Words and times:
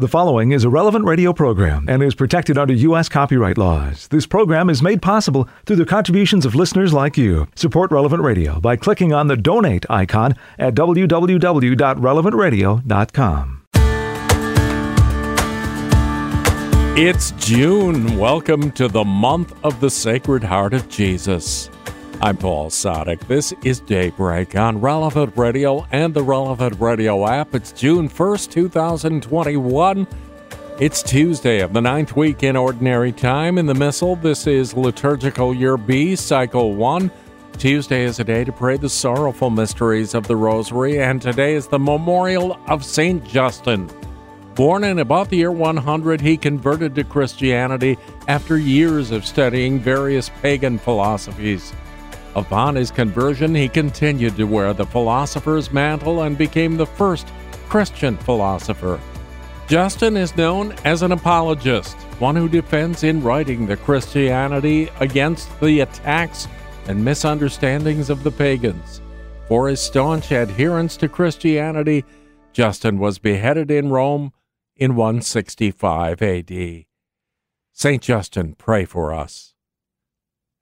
The 0.00 0.06
following 0.06 0.52
is 0.52 0.62
a 0.62 0.70
relevant 0.70 1.06
radio 1.06 1.32
program 1.32 1.86
and 1.88 2.04
is 2.04 2.14
protected 2.14 2.56
under 2.56 2.72
U.S. 2.72 3.08
copyright 3.08 3.58
laws. 3.58 4.06
This 4.06 4.28
program 4.28 4.70
is 4.70 4.80
made 4.80 5.02
possible 5.02 5.48
through 5.66 5.74
the 5.74 5.84
contributions 5.84 6.46
of 6.46 6.54
listeners 6.54 6.92
like 6.92 7.18
you. 7.18 7.48
Support 7.56 7.90
Relevant 7.90 8.22
Radio 8.22 8.60
by 8.60 8.76
clicking 8.76 9.12
on 9.12 9.26
the 9.26 9.36
donate 9.36 9.84
icon 9.90 10.36
at 10.56 10.76
www.relevantradio.com. 10.76 13.62
It's 16.96 17.32
June. 17.32 18.16
Welcome 18.16 18.70
to 18.70 18.86
the 18.86 19.04
month 19.04 19.52
of 19.64 19.80
the 19.80 19.90
Sacred 19.90 20.44
Heart 20.44 20.74
of 20.74 20.88
Jesus. 20.88 21.70
I'm 22.20 22.36
Paul 22.36 22.68
Sadek. 22.68 23.20
This 23.28 23.54
is 23.62 23.78
Daybreak 23.78 24.56
on 24.56 24.80
Relevant 24.80 25.36
Radio 25.36 25.86
and 25.92 26.12
the 26.12 26.22
Relevant 26.24 26.80
Radio 26.80 27.24
app. 27.24 27.54
It's 27.54 27.70
June 27.70 28.08
1st, 28.08 28.50
2021. 28.50 30.04
It's 30.80 31.00
Tuesday 31.04 31.60
of 31.60 31.72
the 31.72 31.80
ninth 31.80 32.16
week 32.16 32.42
in 32.42 32.56
Ordinary 32.56 33.12
Time. 33.12 33.56
In 33.56 33.66
the 33.66 33.74
Missal, 33.74 34.16
this 34.16 34.48
is 34.48 34.74
Liturgical 34.74 35.54
Year 35.54 35.76
B, 35.76 36.16
Cycle 36.16 36.74
1. 36.74 37.08
Tuesday 37.56 38.02
is 38.02 38.18
a 38.18 38.24
day 38.24 38.42
to 38.42 38.50
pray 38.50 38.76
the 38.76 38.88
sorrowful 38.88 39.50
mysteries 39.50 40.12
of 40.14 40.26
the 40.26 40.36
Rosary, 40.36 41.00
and 41.00 41.22
today 41.22 41.54
is 41.54 41.68
the 41.68 41.78
memorial 41.78 42.58
of 42.66 42.84
St. 42.84 43.22
Justin. 43.22 43.88
Born 44.56 44.82
in 44.82 44.98
about 44.98 45.30
the 45.30 45.36
year 45.36 45.52
100, 45.52 46.20
he 46.20 46.36
converted 46.36 46.96
to 46.96 47.04
Christianity 47.04 47.96
after 48.26 48.58
years 48.58 49.12
of 49.12 49.24
studying 49.24 49.78
various 49.78 50.30
pagan 50.42 50.78
philosophies. 50.78 51.72
Upon 52.38 52.76
his 52.76 52.92
conversion, 52.92 53.52
he 53.52 53.68
continued 53.68 54.36
to 54.36 54.44
wear 54.44 54.72
the 54.72 54.86
philosopher's 54.86 55.72
mantle 55.72 56.22
and 56.22 56.38
became 56.38 56.76
the 56.76 56.86
first 56.86 57.26
Christian 57.68 58.16
philosopher. 58.16 59.00
Justin 59.66 60.16
is 60.16 60.36
known 60.36 60.72
as 60.84 61.02
an 61.02 61.10
apologist, 61.10 61.96
one 62.20 62.36
who 62.36 62.48
defends 62.48 63.02
in 63.02 63.24
writing 63.24 63.66
the 63.66 63.76
Christianity 63.76 64.88
against 65.00 65.48
the 65.60 65.80
attacks 65.80 66.46
and 66.86 67.04
misunderstandings 67.04 68.08
of 68.08 68.22
the 68.22 68.30
pagans. 68.30 69.00
For 69.48 69.68
his 69.68 69.80
staunch 69.80 70.30
adherence 70.30 70.96
to 70.98 71.08
Christianity, 71.08 72.04
Justin 72.52 73.00
was 73.00 73.18
beheaded 73.18 73.68
in 73.68 73.90
Rome 73.90 74.32
in 74.76 74.94
165 74.94 76.22
AD. 76.22 76.84
St. 77.72 78.00
Justin, 78.00 78.54
pray 78.54 78.84
for 78.84 79.12
us 79.12 79.47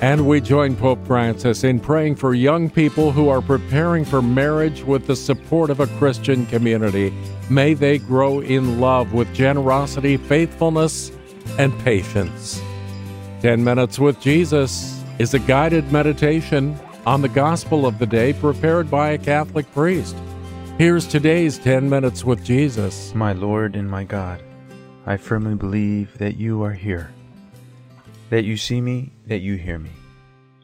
And 0.00 0.26
we 0.26 0.42
join 0.42 0.76
Pope 0.76 1.06
Francis 1.06 1.64
in 1.64 1.80
praying 1.80 2.16
for 2.16 2.34
young 2.34 2.68
people 2.68 3.12
who 3.12 3.30
are 3.30 3.40
preparing 3.40 4.04
for 4.04 4.20
marriage 4.20 4.82
with 4.82 5.06
the 5.06 5.16
support 5.16 5.70
of 5.70 5.80
a 5.80 5.86
Christian 5.98 6.44
community. 6.46 7.14
May 7.48 7.72
they 7.72 7.98
grow 7.98 8.40
in 8.40 8.78
love 8.78 9.14
with 9.14 9.32
generosity, 9.34 10.18
faithfulness, 10.18 11.12
and 11.58 11.76
patience. 11.80 12.60
10 13.40 13.64
Minutes 13.64 13.98
with 13.98 14.20
Jesus 14.20 15.02
is 15.18 15.32
a 15.32 15.38
guided 15.38 15.90
meditation 15.90 16.78
on 17.06 17.22
the 17.22 17.28
gospel 17.28 17.86
of 17.86 17.98
the 17.98 18.06
day 18.06 18.34
prepared 18.34 18.90
by 18.90 19.10
a 19.10 19.18
Catholic 19.18 19.70
priest. 19.72 20.14
Here's 20.76 21.06
today's 21.06 21.58
10 21.58 21.88
Minutes 21.88 22.22
with 22.22 22.44
Jesus. 22.44 23.14
My 23.14 23.32
Lord 23.32 23.76
and 23.76 23.90
my 23.90 24.04
God, 24.04 24.42
I 25.06 25.16
firmly 25.16 25.54
believe 25.54 26.18
that 26.18 26.36
you 26.36 26.62
are 26.64 26.72
here 26.72 27.10
that 28.30 28.44
you 28.44 28.56
see 28.56 28.80
me, 28.80 29.12
that 29.26 29.40
you 29.40 29.56
hear 29.56 29.78
me. 29.78 29.90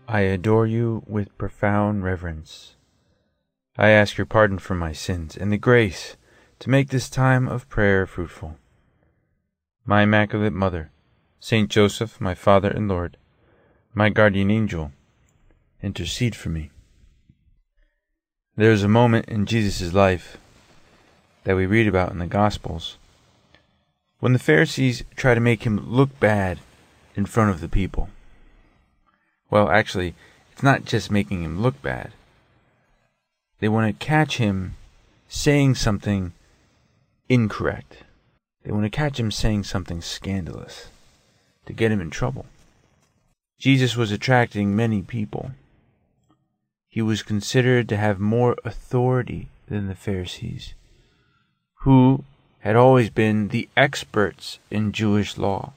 I 0.08 0.20
adore 0.20 0.66
you 0.66 1.02
with 1.06 1.36
profound 1.36 2.04
reverence. 2.04 2.76
I 3.76 3.88
ask 3.88 4.16
your 4.16 4.26
pardon 4.26 4.58
for 4.58 4.74
my 4.74 4.92
sins 4.92 5.36
and 5.36 5.52
the 5.52 5.58
grace 5.58 6.16
to 6.60 6.70
make 6.70 6.90
this 6.90 7.10
time 7.10 7.48
of 7.48 7.68
prayer 7.68 8.06
fruitful. 8.06 8.56
My 9.84 10.02
Immaculate 10.02 10.52
Mother, 10.52 10.92
Saint 11.40 11.70
Joseph, 11.70 12.20
my 12.20 12.34
Father 12.34 12.68
and 12.68 12.86
Lord, 12.86 13.16
my 13.94 14.10
guardian 14.10 14.50
angel, 14.50 14.92
intercede 15.82 16.36
for 16.36 16.50
me. 16.50 16.70
There 18.54 18.70
is 18.70 18.84
a 18.84 18.88
moment 18.88 19.28
in 19.28 19.46
Jesus' 19.46 19.92
life 19.92 20.36
that 21.44 21.56
we 21.56 21.66
read 21.66 21.88
about 21.88 22.12
in 22.12 22.18
the 22.18 22.26
Gospels 22.26 22.96
when 24.20 24.34
the 24.34 24.38
Pharisees 24.38 25.02
try 25.16 25.34
to 25.34 25.40
make 25.40 25.64
him 25.64 25.90
look 25.90 26.20
bad 26.20 26.60
in 27.16 27.26
front 27.26 27.50
of 27.50 27.60
the 27.60 27.68
people. 27.68 28.08
Well, 29.52 29.68
actually, 29.68 30.14
it's 30.50 30.62
not 30.62 30.86
just 30.86 31.10
making 31.10 31.42
him 31.42 31.60
look 31.60 31.82
bad. 31.82 32.12
They 33.60 33.68
want 33.68 33.86
to 33.86 34.06
catch 34.06 34.38
him 34.38 34.76
saying 35.28 35.74
something 35.74 36.32
incorrect. 37.28 37.98
They 38.64 38.72
want 38.72 38.84
to 38.84 38.90
catch 38.90 39.20
him 39.20 39.30
saying 39.30 39.64
something 39.64 40.00
scandalous 40.00 40.88
to 41.66 41.74
get 41.74 41.92
him 41.92 42.00
in 42.00 42.08
trouble. 42.08 42.46
Jesus 43.58 43.94
was 43.94 44.10
attracting 44.10 44.74
many 44.74 45.02
people. 45.02 45.50
He 46.88 47.02
was 47.02 47.22
considered 47.22 47.90
to 47.90 47.98
have 47.98 48.18
more 48.18 48.56
authority 48.64 49.48
than 49.66 49.86
the 49.86 49.94
Pharisees, 49.94 50.72
who 51.80 52.24
had 52.60 52.74
always 52.74 53.10
been 53.10 53.48
the 53.48 53.68
experts 53.76 54.60
in 54.70 54.92
Jewish 54.92 55.36
law. 55.36 55.74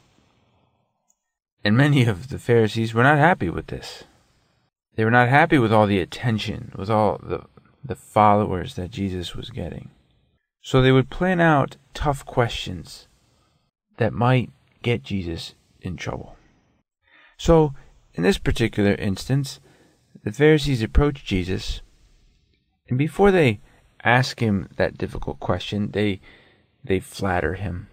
And 1.65 1.75
many 1.75 2.05
of 2.05 2.29
the 2.29 2.37
Pharisees 2.37 2.93
were 2.93 3.01
not 3.01 3.17
happy 3.17 3.49
with 3.49 3.67
this. 3.67 4.03
They 4.95 5.03
were 5.03 5.09
not 5.09 5.29
happy 5.29 5.57
with 5.57 5.73
all 5.73 5.87
the 5.87 5.99
attention, 5.99 6.71
with 6.77 6.91
all 6.91 7.19
the, 7.21 7.45
the 7.83 7.95
followers 7.95 8.75
that 8.75 8.91
Jesus 8.91 9.35
was 9.35 9.49
getting. 9.49 9.89
So 10.61 10.79
they 10.79 10.91
would 10.91 11.09
plan 11.09 11.41
out 11.41 11.77
tough 11.95 12.23
questions 12.23 13.07
that 13.97 14.13
might 14.13 14.51
get 14.83 15.01
Jesus 15.01 15.55
in 15.81 15.97
trouble. 15.97 16.37
So, 17.35 17.73
in 18.13 18.21
this 18.21 18.37
particular 18.37 18.93
instance, 18.93 19.59
the 20.23 20.31
Pharisees 20.31 20.83
approach 20.83 21.25
Jesus, 21.25 21.81
and 22.87 22.97
before 22.97 23.31
they 23.31 23.59
ask 24.03 24.39
him 24.39 24.69
that 24.77 24.99
difficult 24.99 25.39
question, 25.39 25.91
they 25.91 26.21
they 26.83 26.99
flatter 26.99 27.55
him. 27.55 27.87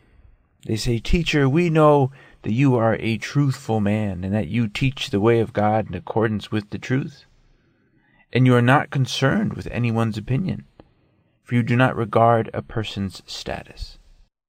They 0.67 0.77
say, 0.77 0.99
Teacher, 0.99 1.49
we 1.49 1.71
know 1.71 2.13
that 2.43 2.53
you 2.53 2.75
are 2.75 2.97
a 2.99 3.19
truthful 3.19 3.81
man 3.81 4.25
and 4.25 4.35
that 4.35 4.49
you 4.49 4.69
teach 4.69 5.11
the 5.11 5.21
way 5.21 5.41
of 5.41 5.53
God 5.53 5.89
in 5.89 5.95
accordance 5.95 6.51
with 6.51 6.71
the 6.71 6.79
truth. 6.79 7.25
And 8.33 8.47
you 8.47 8.55
are 8.55 8.63
not 8.63 8.91
concerned 8.91 9.55
with 9.55 9.69
anyone's 9.71 10.19
opinion, 10.19 10.65
for 11.43 11.55
you 11.55 11.63
do 11.63 11.77
not 11.77 11.97
regard 11.97 12.51
a 12.53 12.63
person's 12.63 13.23
status. 13.27 13.99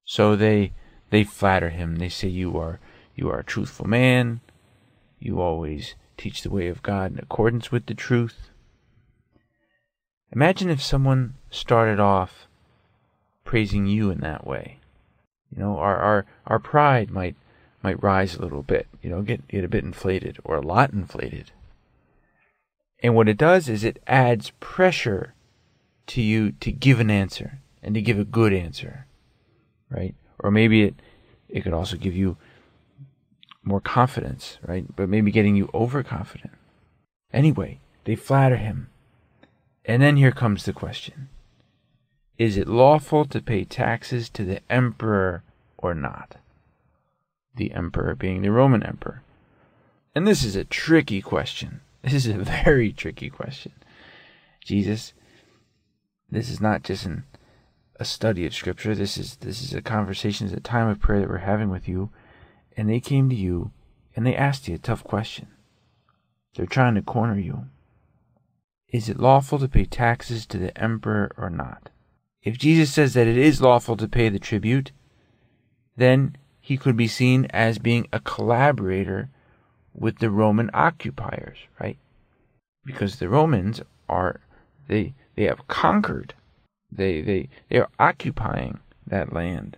So 0.04 0.36
they 0.36 0.72
they 1.10 1.24
flatter 1.24 1.70
him. 1.70 1.96
They 1.96 2.08
say 2.08 2.28
you 2.28 2.56
are 2.58 2.80
you 3.14 3.28
are 3.30 3.40
a 3.40 3.44
truthful 3.44 3.86
man. 3.86 4.40
You 5.18 5.40
always 5.40 5.94
teach 6.16 6.42
the 6.42 6.50
way 6.50 6.68
of 6.68 6.82
God 6.82 7.12
in 7.12 7.18
accordance 7.18 7.70
with 7.70 7.86
the 7.86 7.94
truth. 7.94 8.50
Imagine 10.32 10.68
if 10.68 10.82
someone 10.82 11.34
started 11.50 12.00
off 12.00 12.48
praising 13.44 13.86
you 13.86 14.10
in 14.10 14.20
that 14.20 14.46
way. 14.46 14.80
You 15.50 15.62
know, 15.62 15.78
our 15.78 15.96
our, 15.98 16.26
our 16.46 16.58
pride 16.58 17.10
might 17.10 17.36
might 17.84 18.02
rise 18.02 18.34
a 18.34 18.40
little 18.40 18.62
bit, 18.62 18.88
you 19.02 19.10
know, 19.10 19.20
get, 19.20 19.46
get 19.46 19.62
a 19.62 19.68
bit 19.68 19.84
inflated 19.84 20.38
or 20.42 20.56
a 20.56 20.66
lot 20.66 20.94
inflated. 20.94 21.52
And 23.02 23.14
what 23.14 23.28
it 23.28 23.36
does 23.36 23.68
is 23.68 23.84
it 23.84 24.02
adds 24.06 24.52
pressure 24.58 25.34
to 26.06 26.22
you 26.22 26.52
to 26.52 26.72
give 26.72 26.98
an 26.98 27.10
answer 27.10 27.58
and 27.82 27.94
to 27.94 28.00
give 28.00 28.18
a 28.18 28.24
good 28.24 28.54
answer, 28.54 29.06
right? 29.90 30.14
Or 30.38 30.50
maybe 30.50 30.84
it, 30.84 30.94
it 31.50 31.60
could 31.60 31.74
also 31.74 31.98
give 31.98 32.16
you 32.16 32.38
more 33.62 33.82
confidence, 33.82 34.56
right? 34.66 34.86
But 34.96 35.10
maybe 35.10 35.30
getting 35.30 35.54
you 35.54 35.68
overconfident. 35.74 36.54
Anyway, 37.34 37.80
they 38.04 38.16
flatter 38.16 38.56
him. 38.56 38.88
And 39.84 40.00
then 40.00 40.16
here 40.16 40.32
comes 40.32 40.64
the 40.64 40.72
question 40.72 41.28
Is 42.38 42.56
it 42.56 42.66
lawful 42.66 43.26
to 43.26 43.42
pay 43.42 43.64
taxes 43.64 44.30
to 44.30 44.44
the 44.44 44.60
emperor 44.72 45.42
or 45.76 45.94
not? 45.94 46.36
The 47.56 47.72
emperor 47.72 48.14
being 48.14 48.42
the 48.42 48.50
Roman 48.50 48.82
emperor? 48.82 49.22
And 50.14 50.26
this 50.26 50.44
is 50.44 50.56
a 50.56 50.64
tricky 50.64 51.20
question. 51.20 51.80
This 52.04 52.26
is 52.26 52.26
a 52.26 52.38
very 52.38 52.92
tricky 52.92 53.30
question. 53.30 53.72
Jesus, 54.62 55.14
this 56.30 56.50
is 56.50 56.60
not 56.60 56.82
just 56.82 57.06
an, 57.06 57.24
a 57.98 58.04
study 58.04 58.44
of 58.44 58.54
scripture. 58.54 58.94
This 58.94 59.16
is 59.16 59.36
this 59.36 59.62
is 59.62 59.72
a 59.72 59.80
conversation, 59.80 60.46
it's 60.46 60.54
a 60.54 60.60
time 60.60 60.88
of 60.88 61.00
prayer 61.00 61.20
that 61.20 61.30
we're 61.30 61.38
having 61.38 61.70
with 61.70 61.88
you. 61.88 62.10
and 62.76 62.90
they 62.90 63.00
came 63.00 63.30
to 63.30 63.36
you 63.36 63.70
and 64.14 64.26
they 64.26 64.36
asked 64.36 64.68
you 64.68 64.74
a 64.74 64.78
tough 64.78 65.02
question. 65.02 65.48
They're 66.54 66.66
trying 66.66 66.94
to 66.96 67.02
corner 67.02 67.38
you. 67.38 67.66
Is 68.88 69.08
it 69.08 69.18
lawful 69.18 69.58
to 69.58 69.68
pay 69.68 69.84
taxes 69.84 70.46
to 70.46 70.58
the 70.58 70.76
emperor 70.80 71.32
or 71.36 71.50
not? 71.50 71.90
If 72.42 72.58
Jesus 72.58 72.92
says 72.92 73.14
that 73.14 73.26
it 73.26 73.36
is 73.36 73.60
lawful 73.62 73.96
to 73.96 74.06
pay 74.06 74.28
the 74.28 74.38
tribute, 74.38 74.92
then 75.96 76.36
he 76.64 76.78
could 76.78 76.96
be 76.96 77.06
seen 77.06 77.46
as 77.50 77.76
being 77.76 78.08
a 78.10 78.18
collaborator 78.18 79.28
with 79.92 80.18
the 80.18 80.30
Roman 80.30 80.70
occupiers, 80.72 81.58
right? 81.78 81.98
Because 82.86 83.16
the 83.16 83.28
Romans 83.28 83.82
are 84.08 84.40
they 84.88 85.12
they 85.34 85.44
have 85.44 85.68
conquered. 85.68 86.32
They 86.90 87.20
they 87.20 87.50
they 87.68 87.76
are 87.76 87.90
occupying 87.98 88.80
that 89.06 89.30
land. 89.30 89.76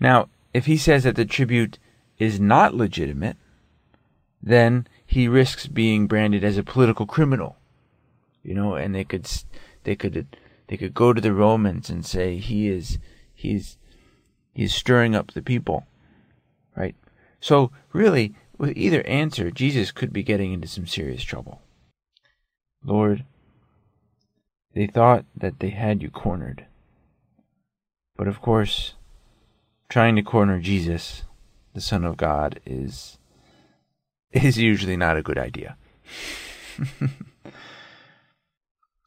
Now, 0.00 0.30
if 0.54 0.64
he 0.64 0.78
says 0.78 1.04
that 1.04 1.16
the 1.16 1.26
tribute 1.26 1.78
is 2.16 2.40
not 2.40 2.74
legitimate, 2.74 3.36
then 4.42 4.86
he 5.04 5.28
risks 5.28 5.66
being 5.66 6.06
branded 6.06 6.42
as 6.42 6.56
a 6.56 6.62
political 6.62 7.04
criminal. 7.04 7.56
You 8.42 8.54
know, 8.54 8.74
and 8.74 8.94
they 8.94 9.04
could 9.04 9.30
they 9.84 9.96
could 9.96 10.34
they 10.68 10.78
could 10.78 10.94
go 10.94 11.12
to 11.12 11.20
the 11.20 11.34
Romans 11.34 11.90
and 11.90 12.06
say 12.06 12.38
he 12.38 12.68
is 12.68 12.98
he's 13.34 13.76
he's 14.52 14.74
stirring 14.74 15.14
up 15.14 15.32
the 15.32 15.42
people. 15.42 15.86
Right? 16.76 16.94
So 17.40 17.70
really, 17.92 18.34
with 18.58 18.76
either 18.76 19.06
answer, 19.06 19.50
Jesus 19.50 19.92
could 19.92 20.12
be 20.12 20.22
getting 20.22 20.52
into 20.52 20.68
some 20.68 20.86
serious 20.86 21.22
trouble. 21.22 21.60
Lord, 22.84 23.24
they 24.74 24.86
thought 24.86 25.24
that 25.36 25.60
they 25.60 25.70
had 25.70 26.02
you 26.02 26.10
cornered. 26.10 26.66
But 28.16 28.28
of 28.28 28.40
course, 28.40 28.94
trying 29.88 30.16
to 30.16 30.22
corner 30.22 30.60
Jesus, 30.60 31.24
the 31.74 31.80
Son 31.80 32.04
of 32.04 32.16
God, 32.16 32.60
is 32.66 33.18
is 34.32 34.58
usually 34.58 34.96
not 34.96 35.16
a 35.16 35.22
good 35.22 35.38
idea. 35.38 35.76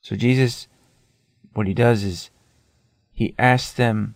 so 0.01 0.15
Jesus 0.15 0.67
what 1.53 1.67
he 1.67 1.73
does 1.73 2.03
is 2.03 2.29
he 3.11 3.35
asks 3.37 3.73
them 3.73 4.15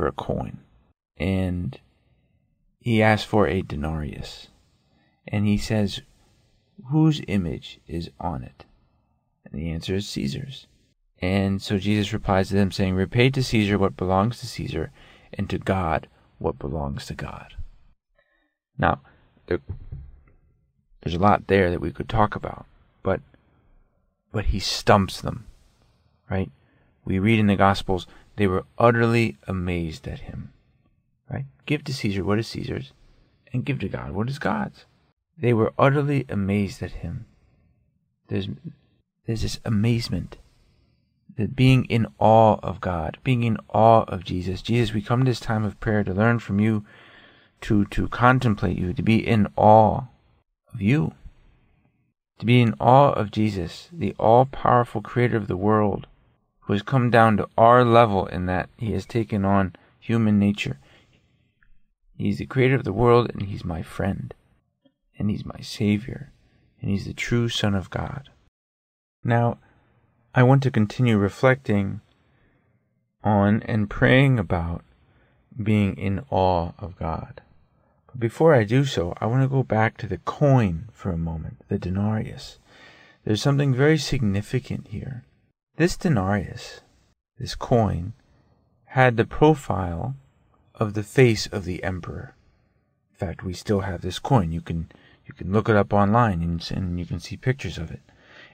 for 0.00 0.06
a 0.06 0.12
coin. 0.12 0.56
And 1.18 1.78
he 2.78 3.02
asks 3.02 3.26
for 3.26 3.46
a 3.46 3.60
denarius. 3.60 4.48
And 5.28 5.46
he 5.46 5.58
says 5.58 6.00
whose 6.86 7.20
image 7.28 7.80
is 7.86 8.10
on 8.18 8.42
it? 8.42 8.64
And 9.44 9.52
the 9.52 9.70
answer 9.70 9.94
is 9.94 10.08
caesar's. 10.08 10.66
And 11.20 11.60
so 11.60 11.76
jesus 11.76 12.14
replies 12.14 12.48
to 12.48 12.54
them 12.54 12.72
saying 12.72 12.94
repay 12.94 13.28
to 13.28 13.42
caesar 13.42 13.76
what 13.76 13.98
belongs 13.98 14.40
to 14.40 14.46
caesar 14.46 14.90
and 15.34 15.50
to 15.50 15.58
god 15.58 16.08
what 16.38 16.58
belongs 16.58 17.04
to 17.06 17.14
god. 17.14 17.52
Now 18.78 19.02
there, 19.48 19.60
there's 21.02 21.16
a 21.16 21.18
lot 21.18 21.46
there 21.46 21.70
that 21.70 21.82
we 21.82 21.92
could 21.92 22.08
talk 22.08 22.34
about 22.34 22.64
but 23.02 23.20
but 24.32 24.46
he 24.46 24.60
stumps 24.60 25.20
them 25.20 25.44
right? 26.30 26.50
We 27.04 27.18
read 27.18 27.40
in 27.40 27.48
the 27.48 27.56
Gospels, 27.56 28.06
they 28.40 28.46
were 28.46 28.64
utterly 28.78 29.36
amazed 29.46 30.08
at 30.08 30.20
him, 30.20 30.50
right? 31.30 31.44
Give 31.66 31.84
to 31.84 31.92
Caesar 31.92 32.24
what 32.24 32.38
is 32.38 32.46
Caesar's, 32.46 32.94
and 33.52 33.66
give 33.66 33.78
to 33.80 33.88
God 33.90 34.12
what 34.12 34.30
is 34.30 34.38
God's. 34.38 34.86
They 35.36 35.52
were 35.52 35.74
utterly 35.78 36.24
amazed 36.26 36.82
at 36.82 36.92
him. 36.92 37.26
There's, 38.28 38.48
there's 39.26 39.42
this 39.42 39.60
amazement, 39.66 40.38
that 41.36 41.54
being 41.54 41.84
in 41.84 42.06
awe 42.18 42.56
of 42.62 42.80
God, 42.80 43.18
being 43.22 43.42
in 43.42 43.58
awe 43.68 44.04
of 44.08 44.24
Jesus. 44.24 44.62
Jesus, 44.62 44.94
we 44.94 45.02
come 45.02 45.26
to 45.26 45.30
this 45.30 45.38
time 45.38 45.66
of 45.66 45.78
prayer 45.78 46.02
to 46.02 46.14
learn 46.14 46.38
from 46.38 46.60
you, 46.60 46.82
to, 47.60 47.84
to 47.84 48.08
contemplate 48.08 48.78
you, 48.78 48.94
to 48.94 49.02
be 49.02 49.18
in 49.18 49.48
awe 49.54 50.04
of 50.72 50.80
you, 50.80 51.12
to 52.38 52.46
be 52.46 52.62
in 52.62 52.72
awe 52.80 53.12
of 53.12 53.30
Jesus, 53.30 53.90
the 53.92 54.14
all 54.18 54.46
powerful 54.46 55.02
creator 55.02 55.36
of 55.36 55.46
the 55.46 55.58
world, 55.58 56.06
who 56.70 56.74
has 56.74 56.82
come 56.82 57.10
down 57.10 57.36
to 57.36 57.48
our 57.58 57.84
level 57.84 58.26
in 58.26 58.46
that 58.46 58.70
he 58.76 58.92
has 58.92 59.04
taken 59.04 59.44
on 59.44 59.74
human 59.98 60.38
nature. 60.38 60.78
He's 62.16 62.38
the 62.38 62.46
creator 62.46 62.76
of 62.76 62.84
the 62.84 62.92
world, 62.92 63.28
and 63.28 63.42
he's 63.42 63.64
my 63.64 63.82
friend, 63.82 64.32
and 65.18 65.28
he's 65.28 65.44
my 65.44 65.58
savior, 65.62 66.30
and 66.80 66.88
he's 66.88 67.06
the 67.06 67.12
true 67.12 67.48
Son 67.48 67.74
of 67.74 67.90
God. 67.90 68.28
Now, 69.24 69.58
I 70.32 70.44
want 70.44 70.62
to 70.62 70.70
continue 70.70 71.18
reflecting 71.18 72.02
on 73.24 73.64
and 73.64 73.90
praying 73.90 74.38
about 74.38 74.84
being 75.60 75.96
in 75.96 76.24
awe 76.30 76.70
of 76.78 76.96
God. 76.96 77.42
But 78.06 78.20
before 78.20 78.54
I 78.54 78.62
do 78.62 78.84
so, 78.84 79.12
I 79.20 79.26
want 79.26 79.42
to 79.42 79.48
go 79.48 79.64
back 79.64 79.96
to 79.96 80.06
the 80.06 80.18
coin 80.18 80.84
for 80.92 81.10
a 81.10 81.18
moment, 81.18 81.62
the 81.66 81.80
denarius. 81.80 82.60
There's 83.24 83.42
something 83.42 83.74
very 83.74 83.98
significant 83.98 84.86
here. 84.86 85.24
This 85.80 85.96
denarius, 85.96 86.82
this 87.38 87.54
coin, 87.54 88.12
had 88.88 89.16
the 89.16 89.24
profile 89.24 90.14
of 90.74 90.92
the 90.92 91.02
face 91.02 91.46
of 91.46 91.64
the 91.64 91.82
emperor. 91.82 92.34
In 93.12 93.16
fact, 93.16 93.42
we 93.42 93.54
still 93.54 93.80
have 93.80 94.02
this 94.02 94.18
coin. 94.18 94.52
You 94.52 94.60
can 94.60 94.92
you 95.24 95.32
can 95.32 95.54
look 95.54 95.70
it 95.70 95.76
up 95.76 95.94
online 95.94 96.42
and, 96.42 96.70
and 96.70 96.98
you 97.00 97.06
can 97.06 97.18
see 97.18 97.38
pictures 97.38 97.78
of 97.78 97.90
it. 97.90 98.02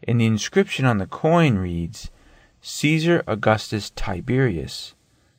And 0.05 0.20
the 0.20 0.26
inscription 0.26 0.84
on 0.84 0.99
the 0.99 1.08
coin 1.08 1.58
reads, 1.58 2.12
Caesar 2.61 3.25
Augustus 3.26 3.90
Tiberius, 3.90 4.94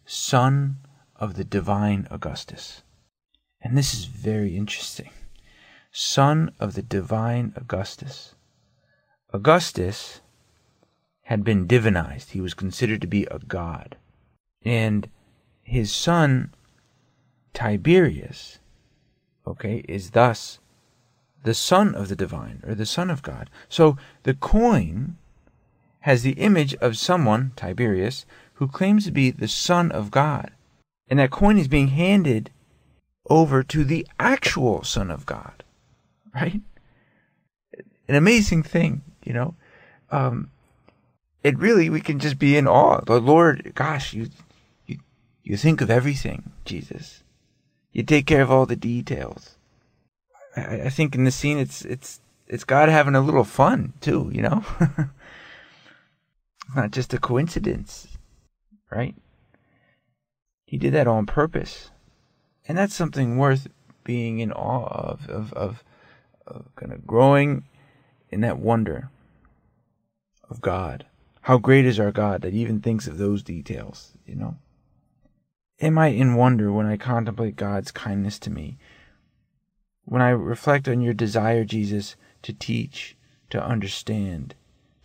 son 0.05 0.79
of 1.15 1.35
the 1.35 1.45
divine 1.45 2.05
Augustus. 2.11 2.83
And 3.61 3.77
this 3.77 3.93
is 3.93 4.03
very 4.03 4.57
interesting. 4.57 5.11
Son 5.93 6.51
of 6.59 6.73
the 6.73 6.81
divine 6.81 7.53
Augustus. 7.55 8.35
Augustus 9.31 10.19
had 11.27 11.43
been 11.43 11.67
divinized. 11.67 12.29
He 12.29 12.39
was 12.39 12.53
considered 12.53 13.01
to 13.01 13.07
be 13.07 13.25
a 13.25 13.37
god. 13.37 13.97
And 14.63 15.09
his 15.61 15.91
son, 15.91 16.53
Tiberius, 17.53 18.59
okay, 19.45 19.83
is 19.89 20.11
thus 20.11 20.59
the 21.43 21.53
son 21.53 21.93
of 21.93 22.07
the 22.07 22.15
divine, 22.15 22.63
or 22.65 22.73
the 22.75 22.85
son 22.85 23.09
of 23.09 23.21
God. 23.23 23.49
So 23.67 23.97
the 24.23 24.35
coin 24.35 25.17
has 25.99 26.23
the 26.23 26.39
image 26.39 26.75
of 26.75 26.97
someone, 26.97 27.51
Tiberius, 27.57 28.25
who 28.53 28.69
claims 28.69 29.03
to 29.03 29.11
be 29.11 29.29
the 29.29 29.49
son 29.49 29.91
of 29.91 30.11
God. 30.11 30.51
And 31.09 31.19
that 31.19 31.31
coin 31.31 31.57
is 31.57 31.67
being 31.67 31.89
handed 31.89 32.51
over 33.29 33.63
to 33.63 33.83
the 33.83 34.07
actual 34.17 34.85
son 34.85 35.11
of 35.11 35.25
God. 35.25 35.65
Right? 36.33 36.61
An 38.07 38.15
amazing 38.15 38.63
thing, 38.63 39.01
you 39.25 39.33
know. 39.33 39.55
Um, 40.09 40.51
it 41.47 41.57
really 41.57 41.89
we 41.89 42.01
can 42.01 42.19
just 42.19 42.37
be 42.37 42.57
in 42.57 42.67
awe. 42.67 42.99
The 43.05 43.21
Lord, 43.21 43.71
gosh, 43.73 44.13
you 44.13 44.29
you 44.85 44.97
you 45.43 45.55
think 45.55 45.79
of 45.79 45.89
everything, 45.89 46.51
Jesus. 46.65 47.23
You 47.93 48.03
take 48.03 48.27
care 48.27 48.41
of 48.41 48.51
all 48.51 48.65
the 48.65 48.75
details. 48.75 49.55
I, 50.57 50.81
I 50.81 50.89
think 50.89 51.15
in 51.15 51.23
the 51.23 51.31
scene, 51.31 51.57
it's 51.57 51.85
it's 51.85 52.19
it's 52.47 52.65
God 52.65 52.89
having 52.89 53.15
a 53.15 53.21
little 53.21 53.45
fun 53.45 53.93
too. 54.01 54.29
You 54.33 54.41
know, 54.41 54.65
it's 54.81 56.75
not 56.75 56.91
just 56.91 57.13
a 57.13 57.17
coincidence, 57.17 58.17
right? 58.91 59.15
He 60.65 60.77
did 60.77 60.93
that 60.93 61.07
on 61.07 61.25
purpose, 61.25 61.91
and 62.67 62.77
that's 62.77 62.93
something 62.93 63.37
worth 63.37 63.69
being 64.03 64.39
in 64.39 64.51
awe 64.51 64.87
of, 64.87 65.29
of, 65.29 65.53
of, 65.53 65.83
of 66.45 66.65
kind 66.75 66.91
of 66.91 67.07
growing 67.07 67.63
in 68.29 68.41
that 68.41 68.59
wonder 68.59 69.09
of 70.49 70.59
God. 70.59 71.05
How 71.47 71.57
great 71.57 71.85
is 71.85 71.97
our 71.97 72.11
God 72.11 72.41
that 72.41 72.53
even 72.53 72.81
thinks 72.81 73.07
of 73.07 73.17
those 73.17 73.41
details, 73.41 74.11
you 74.25 74.35
know? 74.35 74.57
Am 75.79 75.97
I 75.97 76.07
in 76.07 76.35
wonder 76.35 76.73
when 76.73 76.85
I 76.85 76.97
contemplate 76.97 77.55
God's 77.55 77.89
kindness 77.89 78.37
to 78.39 78.49
me? 78.49 78.77
When 80.03 80.21
I 80.21 80.31
reflect 80.31 80.89
on 80.89 80.99
your 80.99 81.13
desire, 81.13 81.63
Jesus, 81.63 82.17
to 82.41 82.51
teach, 82.51 83.15
to 83.49 83.63
understand, 83.63 84.55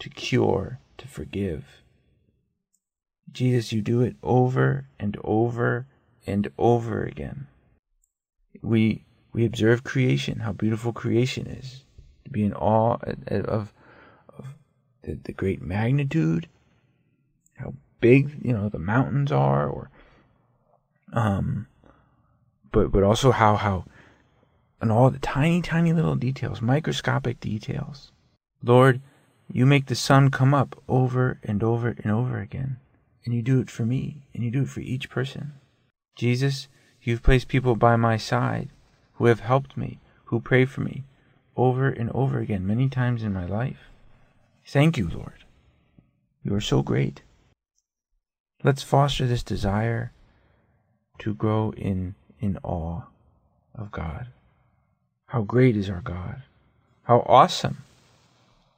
to 0.00 0.08
cure, 0.08 0.80
to 0.98 1.06
forgive. 1.06 1.64
Jesus, 3.30 3.72
you 3.72 3.80
do 3.80 4.00
it 4.00 4.16
over 4.20 4.88
and 4.98 5.16
over 5.22 5.86
and 6.26 6.50
over 6.58 7.04
again. 7.04 7.46
We 8.62 9.04
we 9.32 9.44
observe 9.44 9.84
creation, 9.84 10.40
how 10.40 10.50
beautiful 10.50 10.92
creation 10.92 11.46
is, 11.46 11.84
to 12.24 12.32
be 12.32 12.42
in 12.42 12.52
awe 12.52 12.98
of 13.30 13.72
the, 15.02 15.18
the 15.24 15.32
great 15.32 15.62
magnitude, 15.62 16.48
how 17.54 17.74
big 18.00 18.38
you 18.42 18.52
know 18.52 18.68
the 18.68 18.78
mountains 18.78 19.32
are, 19.32 19.68
or 19.68 19.90
um, 21.12 21.66
but 22.70 22.90
but 22.92 23.02
also 23.02 23.32
how 23.32 23.56
how 23.56 23.84
and 24.80 24.90
all 24.90 25.10
the 25.10 25.18
tiny 25.18 25.62
tiny 25.62 25.92
little 25.92 26.16
details, 26.16 26.60
microscopic 26.60 27.40
details. 27.40 28.12
Lord, 28.62 29.00
you 29.50 29.66
make 29.66 29.86
the 29.86 29.94
sun 29.94 30.30
come 30.30 30.54
up 30.54 30.80
over 30.88 31.38
and 31.42 31.62
over 31.62 31.96
and 32.02 32.12
over 32.12 32.38
again, 32.38 32.78
and 33.24 33.34
you 33.34 33.42
do 33.42 33.60
it 33.60 33.70
for 33.70 33.84
me, 33.84 34.22
and 34.32 34.44
you 34.44 34.50
do 34.50 34.62
it 34.62 34.68
for 34.68 34.80
each 34.80 35.10
person. 35.10 35.52
Jesus, 36.16 36.68
You've 37.02 37.22
placed 37.22 37.48
people 37.48 37.74
by 37.74 37.96
my 37.96 38.16
side 38.16 38.68
who 39.14 39.26
have 39.26 39.40
helped 39.40 39.76
me, 39.76 39.98
who 40.26 40.40
pray 40.40 40.64
for 40.64 40.82
me 40.82 41.02
over 41.56 41.88
and 41.88 42.10
over 42.12 42.38
again, 42.38 42.66
many 42.66 42.88
times 42.88 43.22
in 43.22 43.32
my 43.32 43.44
life. 43.44 43.90
Thank 44.66 44.96
you, 44.96 45.08
Lord. 45.08 45.44
You 46.42 46.54
are 46.54 46.60
so 46.60 46.82
great. 46.82 47.22
Let's 48.64 48.82
foster 48.82 49.26
this 49.26 49.42
desire 49.42 50.12
to 51.18 51.34
grow 51.34 51.72
in, 51.76 52.14
in 52.40 52.58
awe 52.62 53.02
of 53.74 53.90
God. 53.90 54.28
How 55.26 55.42
great 55.42 55.76
is 55.76 55.88
our 55.88 56.00
God! 56.00 56.42
How 57.04 57.24
awesome 57.26 57.78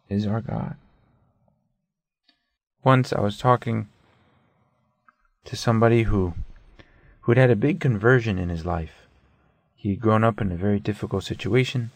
is 0.09 0.27
our 0.27 0.41
God! 0.41 0.77
Once 2.83 3.13
I 3.13 3.21
was 3.21 3.39
talking 3.39 3.89
to 5.45 5.57
somebody 5.57 6.05
who 6.05 6.35
who 7.25 7.33
had 7.33 7.39
had 7.39 7.51
a 7.51 7.57
big 7.57 7.81
conversion 7.81 8.39
in 8.39 8.51
his 8.51 8.67
life. 8.67 9.07
He'd 9.77 10.01
grown 10.01 10.25
up 10.25 10.43
in 10.43 10.53
a 10.53 10.57
very 10.57 10.79
difficult 10.79 11.25
situation, 11.25 11.91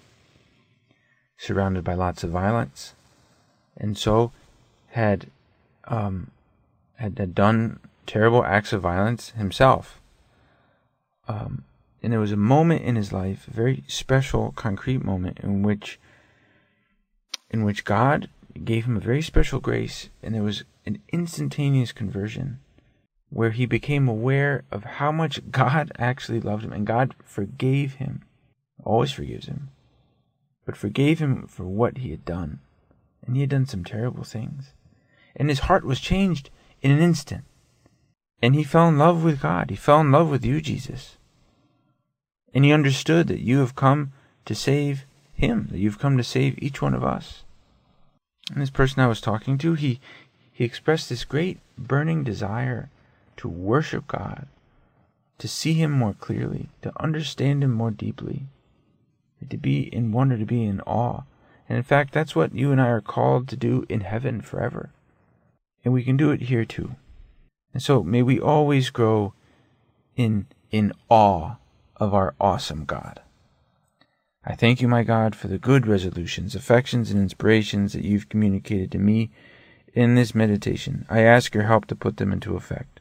surrounded 1.36 1.84
by 1.84 1.92
lots 1.92 2.24
of 2.24 2.30
violence, 2.30 2.94
and 3.78 3.96
so 3.96 4.32
had 4.88 5.30
um, 5.84 6.30
had, 6.96 7.34
done 7.34 7.80
terrible 8.06 8.44
acts 8.44 8.72
of 8.72 8.82
violence 8.82 9.30
himself. 9.30 10.00
Um, 11.26 11.64
and 12.02 12.12
there 12.12 12.20
was 12.20 12.32
a 12.32 12.36
moment 12.36 12.82
in 12.82 12.96
his 12.96 13.12
life, 13.12 13.48
a 13.48 13.50
very 13.52 13.84
special, 13.86 14.52
concrete 14.52 15.04
moment, 15.04 15.38
in 15.40 15.62
which 15.62 15.98
in 17.50 17.64
which 17.64 17.84
God 17.84 18.28
gave 18.64 18.84
him 18.84 18.96
a 18.96 19.00
very 19.00 19.22
special 19.22 19.60
grace, 19.60 20.10
and 20.22 20.34
there 20.34 20.42
was 20.42 20.64
an 20.84 21.00
instantaneous 21.12 21.92
conversion 21.92 22.60
where 23.30 23.50
he 23.50 23.66
became 23.66 24.08
aware 24.08 24.64
of 24.70 24.84
how 24.84 25.12
much 25.12 25.40
God 25.50 25.92
actually 25.98 26.40
loved 26.40 26.64
him 26.64 26.72
and 26.72 26.86
God 26.86 27.14
forgave 27.24 27.94
him, 27.94 28.22
always 28.84 29.12
forgives 29.12 29.46
him, 29.46 29.70
but 30.64 30.76
forgave 30.76 31.18
him 31.18 31.46
for 31.46 31.64
what 31.64 31.98
he 31.98 32.10
had 32.10 32.24
done. 32.24 32.60
And 33.28 33.36
he 33.36 33.42
had 33.42 33.50
done 33.50 33.66
some 33.66 33.84
terrible 33.84 34.24
things. 34.24 34.72
And 35.36 35.48
his 35.48 35.60
heart 35.60 35.84
was 35.84 36.00
changed 36.00 36.50
in 36.82 36.90
an 36.90 36.98
instant. 36.98 37.44
And 38.42 38.56
he 38.56 38.64
fell 38.64 38.88
in 38.88 38.98
love 38.98 39.22
with 39.22 39.40
God. 39.40 39.70
He 39.70 39.76
fell 39.76 40.00
in 40.00 40.10
love 40.10 40.28
with 40.28 40.44
you, 40.44 40.60
Jesus. 40.60 41.16
And 42.52 42.64
he 42.64 42.72
understood 42.72 43.28
that 43.28 43.40
you 43.40 43.58
have 43.58 43.76
come 43.76 44.12
to 44.46 44.54
save 44.56 45.04
him, 45.32 45.68
that 45.70 45.78
you've 45.78 46.00
come 46.00 46.16
to 46.16 46.24
save 46.24 46.60
each 46.60 46.82
one 46.82 46.94
of 46.94 47.04
us. 47.04 47.44
And 48.50 48.60
this 48.60 48.70
person 48.70 49.02
I 49.02 49.06
was 49.06 49.20
talking 49.20 49.58
to, 49.58 49.74
he, 49.74 50.00
he 50.50 50.64
expressed 50.64 51.08
this 51.08 51.24
great 51.24 51.58
burning 51.76 52.24
desire 52.24 52.90
to 53.36 53.48
worship 53.48 54.06
God, 54.08 54.46
to 55.38 55.48
see 55.48 55.74
Him 55.74 55.90
more 55.90 56.14
clearly, 56.14 56.68
to 56.82 56.92
understand 57.00 57.62
Him 57.62 57.72
more 57.72 57.90
deeply, 57.90 58.46
to 59.48 59.56
be 59.56 59.82
in 59.94 60.12
wonder, 60.12 60.36
to 60.36 60.44
be 60.44 60.64
in 60.64 60.80
awe. 60.80 61.22
And 61.68 61.76
in 61.76 61.84
fact, 61.84 62.14
that's 62.14 62.34
what 62.34 62.54
you 62.54 62.72
and 62.72 62.80
I 62.80 62.88
are 62.88 63.00
called 63.00 63.48
to 63.48 63.56
do 63.56 63.84
in 63.88 64.00
heaven 64.00 64.40
forever. 64.40 64.90
And 65.84 65.92
we 65.92 66.02
can 66.02 66.16
do 66.16 66.30
it 66.30 66.42
here 66.42 66.64
too. 66.64 66.96
And 67.74 67.82
so 67.82 68.02
may 68.02 68.22
we 68.22 68.40
always 68.40 68.90
grow 68.90 69.34
in, 70.16 70.46
in 70.70 70.92
awe 71.08 71.56
of 71.96 72.14
our 72.14 72.34
awesome 72.40 72.84
God. 72.84 73.20
I 74.44 74.54
thank 74.54 74.80
you, 74.80 74.88
my 74.88 75.02
God, 75.02 75.36
for 75.36 75.48
the 75.48 75.58
good 75.58 75.86
resolutions, 75.86 76.54
affections, 76.54 77.10
and 77.10 77.20
inspirations 77.20 77.92
that 77.92 78.04
you've 78.04 78.30
communicated 78.30 78.90
to 78.92 78.98
me 78.98 79.30
in 79.92 80.14
this 80.14 80.34
meditation. 80.34 81.04
I 81.10 81.20
ask 81.20 81.54
your 81.54 81.64
help 81.64 81.86
to 81.86 81.96
put 81.96 82.16
them 82.16 82.32
into 82.32 82.56
effect 82.56 83.00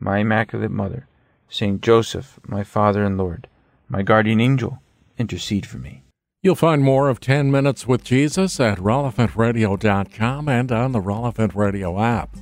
my 0.00 0.18
Immaculate 0.18 0.70
Mother, 0.70 1.08
Saint 1.48 1.82
Joseph, 1.82 2.38
my 2.46 2.62
Father 2.62 3.04
and 3.04 3.18
Lord, 3.18 3.48
my 3.88 4.02
guardian 4.02 4.40
angel, 4.40 4.78
intercede 5.18 5.66
for 5.66 5.78
me. 5.78 6.04
You'll 6.40 6.54
find 6.54 6.82
more 6.84 7.08
of 7.08 7.18
10 7.18 7.50
Minutes 7.50 7.88
with 7.88 8.04
Jesus 8.04 8.60
at 8.60 8.78
relevantradio.com 8.78 10.48
and 10.48 10.70
on 10.70 10.92
the 10.92 11.00
Relevant 11.00 11.56
Radio 11.56 12.00
app. 12.00 12.36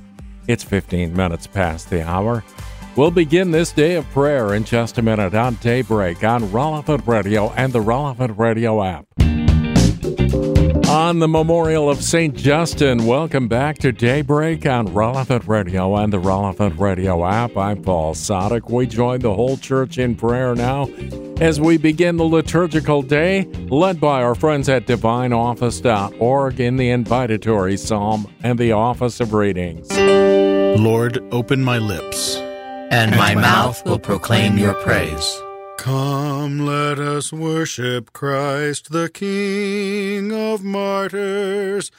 It's 0.47 0.63
15 0.63 1.15
minutes 1.15 1.47
past 1.47 1.89
the 1.89 2.07
hour. 2.07 2.43
We'll 2.95 3.09
begin 3.09 3.49
this 3.49 3.71
day 3.71 3.95
of 3.95 4.07
prayer 4.11 4.53
in 4.53 4.65
just 4.65 4.99
a 4.99 5.01
minute 5.01 5.33
on 5.33 5.55
Daybreak 5.55 6.23
on 6.23 6.51
Relevant 6.51 7.07
Radio 7.07 7.51
and 7.53 7.73
the 7.73 7.81
Relevant 7.81 8.37
Radio 8.37 8.83
app 8.83 9.07
on 10.87 11.19
the 11.19 11.27
memorial 11.27 11.89
of 11.89 12.01
St. 12.01 12.33
Justin. 12.35 13.05
Welcome 13.05 13.47
back 13.47 13.77
to 13.79 13.91
Daybreak 13.91 14.65
on 14.65 14.93
Relevant 14.93 15.45
Radio 15.47 15.95
and 15.97 16.13
the 16.13 16.19
Relevant 16.19 16.79
Radio 16.79 17.25
app. 17.25 17.57
I'm 17.57 17.81
Paul 17.81 18.13
Sadek. 18.13 18.69
We 18.69 18.87
join 18.87 19.19
the 19.19 19.33
whole 19.33 19.57
church 19.57 19.97
in 19.97 20.15
prayer 20.15 20.55
now 20.55 20.87
as 21.41 21.59
we 21.59 21.77
begin 21.77 22.15
the 22.15 22.23
liturgical 22.23 23.01
day, 23.01 23.45
led 23.69 23.99
by 23.99 24.23
our 24.23 24.33
friends 24.33 24.69
at 24.69 24.87
divineoffice.org 24.87 26.59
in 26.59 26.77
the 26.77 26.89
invitatory 26.89 27.77
psalm 27.77 28.33
and 28.43 28.57
the 28.57 28.71
office 28.71 29.19
of 29.19 29.33
readings. 29.33 29.91
Lord, 30.79 31.21
open 31.33 31.63
my 31.63 31.79
lips, 31.79 32.37
and 32.37 33.11
my 33.11 33.35
mouth 33.35 33.85
will 33.85 33.99
proclaim 33.99 34.57
your 34.57 34.73
praise. 34.75 35.41
Come, 35.77 36.65
let 36.65 36.99
us 36.99 37.31
worship 37.31 38.11
Christ, 38.11 38.91
the 38.91 39.09
King 39.09 40.33
of 40.33 40.63
martyrs. 40.63 41.91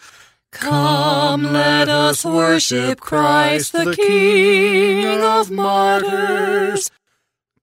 Come, 0.50 1.44
let 1.44 1.88
us 1.88 2.24
worship 2.24 3.00
Christ, 3.00 3.72
the 3.72 3.94
King 3.94 5.22
of 5.22 5.50
martyrs. 5.50 6.90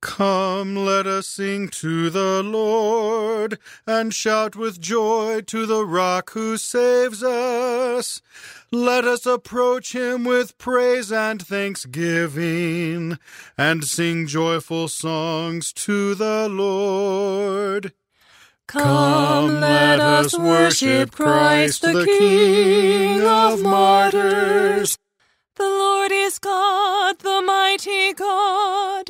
Come, 0.06 0.76
let 0.76 1.08
us 1.08 1.26
sing 1.26 1.68
to 1.70 2.12
the 2.12 2.44
Lord, 2.44 3.58
and 3.88 4.14
shout 4.14 4.56
with 4.56 4.80
joy 4.80 5.42
to 5.48 5.66
the 5.66 5.84
rock 5.84 6.30
who 6.34 6.58
saves 6.58 7.24
us. 7.24 8.22
Let 8.72 9.06
us 9.06 9.26
approach 9.26 9.94
him 9.94 10.24
with 10.24 10.60
praise 10.60 11.12
and 11.12 11.42
thanksgiving, 11.42 13.18
and 13.58 13.84
sing 13.84 14.28
joyful 14.28 14.90
songs 14.90 15.74
to 15.74 16.14
the 16.14 16.48
Lord. 16.50 17.92
Come, 18.68 19.60
let 19.60 20.00
us 20.00 20.38
worship 20.38 21.12
Christ, 21.14 21.82
the 21.82 22.06
King 22.06 23.22
of 23.22 23.64
martyrs. 23.64 25.00
The 25.56 25.64
Lord 25.64 26.12
is 26.12 26.38
God, 26.38 27.18
the 27.20 27.42
mighty 27.42 28.14
God 28.14 29.10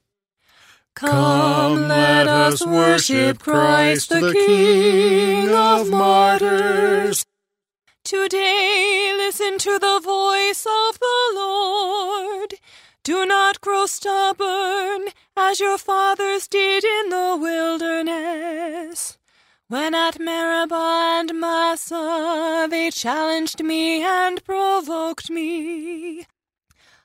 Come, 0.95 1.87
let 1.87 2.27
us 2.27 2.65
worship 2.65 3.39
Christ, 3.39 4.09
the 4.09 4.31
King 4.33 5.49
of 5.49 5.89
martyrs. 5.89 7.25
Today, 8.03 9.13
listen 9.17 9.57
to 9.59 9.79
the 9.79 9.99
voice 10.03 10.65
of 10.65 10.99
the 10.99 11.31
Lord. 11.35 12.55
Do 13.03 13.25
not 13.25 13.61
grow 13.61 13.85
stubborn 13.85 15.07
as 15.35 15.59
your 15.59 15.77
fathers 15.77 16.47
did 16.47 16.83
in 16.83 17.09
the 17.09 17.37
wilderness. 17.39 19.17
When 19.67 19.95
at 19.95 20.19
Meribah 20.19 21.19
and 21.19 21.39
Massah 21.39 22.67
they 22.69 22.91
challenged 22.91 23.63
me 23.63 24.03
and 24.03 24.43
provoked 24.43 25.29
me 25.29 26.27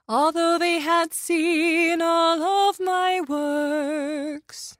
although 0.09 0.59
they 0.59 0.81
had 0.81 1.13
seen 1.13 2.01
all 2.03 2.43
of 2.43 2.81
my 2.81 3.21
works. 3.21 4.77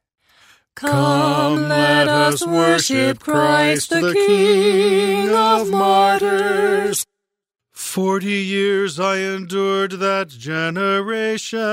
Come, 0.75 1.69
let 1.69 2.09
us 2.09 2.47
worship 2.47 3.21
Christ, 3.21 3.91
the 3.91 4.13
King 4.13 5.31
of 5.35 5.71
martyrs. 5.71 7.07
Forty 7.73 8.35
years 8.43 9.01
I 9.01 9.19
endured 9.19 9.93
that 9.93 10.29
generation. 10.29 11.73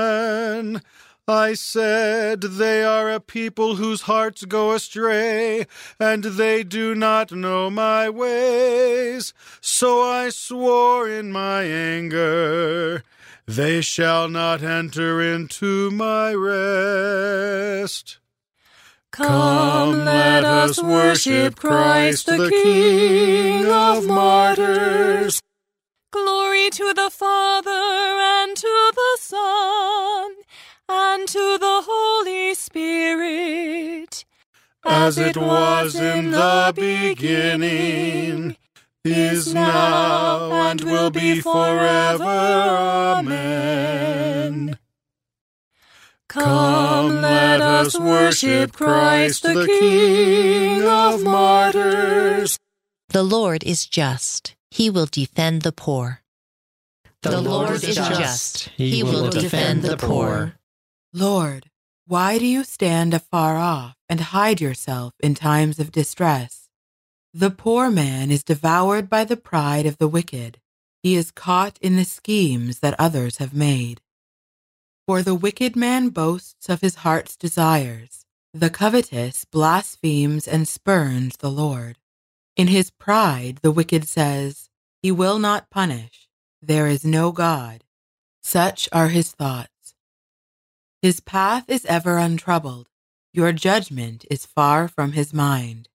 I 1.26 1.54
said, 1.54 2.42
They 2.42 2.84
are 2.84 3.10
a 3.10 3.18
people 3.18 3.76
whose 3.76 4.02
hearts 4.02 4.44
go 4.44 4.72
astray, 4.72 5.66
and 5.98 6.24
they 6.24 6.62
do 6.62 6.94
not 6.94 7.32
know 7.32 7.70
my 7.70 8.10
ways. 8.10 9.32
So 9.62 10.02
I 10.02 10.28
swore 10.28 11.08
in 11.08 11.32
my 11.32 11.62
anger, 11.62 13.02
They 13.46 13.82
shall 13.82 14.28
not 14.28 14.62
enter 14.62 15.20
into 15.20 15.90
my 15.90 16.32
rest. 16.32 18.18
Come, 19.12 20.04
let 20.04 20.44
us 20.44 20.82
worship 20.82 21.54
Christ, 21.54 22.24
the 22.26 22.48
King 22.50 23.66
of 23.66 24.06
martyrs. 24.06 25.42
Glory 26.10 26.70
to 26.70 26.94
the 26.94 27.10
Father, 27.10 27.70
and 27.70 28.56
to 28.56 28.92
the 28.94 29.18
Son, 29.20 30.32
and 30.88 31.28
to 31.28 31.58
the 31.58 31.82
Holy 31.86 32.54
Spirit. 32.54 34.24
As 34.84 35.18
it 35.18 35.36
was 35.36 35.94
in 35.94 36.30
the 36.30 36.72
beginning, 36.74 38.56
is 39.04 39.52
now, 39.52 40.50
and 40.70 40.80
will 40.80 41.10
be 41.10 41.40
forever. 41.40 42.24
Amen. 43.18 44.78
Come, 46.28 47.20
let 47.20 47.60
us 47.60 47.98
worship 47.98 48.72
Christ, 48.72 49.42
the 49.42 49.66
King 49.66 50.82
of 50.82 51.22
martyrs. 51.22 52.58
The 53.10 53.22
Lord 53.22 53.62
is 53.62 53.86
just. 53.86 54.56
He 54.70 54.90
will 54.90 55.06
defend 55.06 55.62
the 55.62 55.72
poor. 55.72 56.22
The 57.22 57.40
Lord 57.40 57.84
is 57.84 57.94
just. 57.94 58.70
He 58.76 59.02
will 59.02 59.30
defend 59.30 59.82
the 59.82 59.96
poor. 59.96 60.54
Lord, 61.12 61.70
why 62.06 62.38
do 62.38 62.46
you 62.46 62.64
stand 62.64 63.14
afar 63.14 63.56
off 63.56 63.94
and 64.08 64.20
hide 64.20 64.60
yourself 64.60 65.14
in 65.20 65.34
times 65.34 65.78
of 65.78 65.92
distress? 65.92 66.63
The 67.36 67.50
poor 67.50 67.90
man 67.90 68.30
is 68.30 68.44
devoured 68.44 69.10
by 69.10 69.24
the 69.24 69.36
pride 69.36 69.86
of 69.86 69.98
the 69.98 70.06
wicked. 70.06 70.60
He 71.02 71.16
is 71.16 71.32
caught 71.32 71.78
in 71.80 71.96
the 71.96 72.04
schemes 72.04 72.78
that 72.78 72.94
others 72.96 73.38
have 73.38 73.52
made. 73.52 74.00
For 75.08 75.20
the 75.20 75.34
wicked 75.34 75.74
man 75.74 76.10
boasts 76.10 76.68
of 76.68 76.80
his 76.80 76.94
heart's 77.02 77.36
desires. 77.36 78.24
The 78.52 78.70
covetous 78.70 79.44
blasphemes 79.44 80.46
and 80.46 80.68
spurns 80.68 81.38
the 81.38 81.50
Lord. 81.50 81.98
In 82.54 82.68
his 82.68 82.92
pride, 82.92 83.58
the 83.62 83.72
wicked 83.72 84.06
says, 84.06 84.70
He 85.02 85.10
will 85.10 85.40
not 85.40 85.70
punish. 85.70 86.28
There 86.62 86.86
is 86.86 87.04
no 87.04 87.32
God. 87.32 87.82
Such 88.44 88.88
are 88.92 89.08
his 89.08 89.32
thoughts. 89.32 89.96
His 91.02 91.18
path 91.18 91.68
is 91.68 91.84
ever 91.86 92.16
untroubled. 92.16 92.86
Your 93.32 93.50
judgment 93.50 94.24
is 94.30 94.46
far 94.46 94.86
from 94.86 95.12
his 95.12 95.34
mind. 95.34 95.88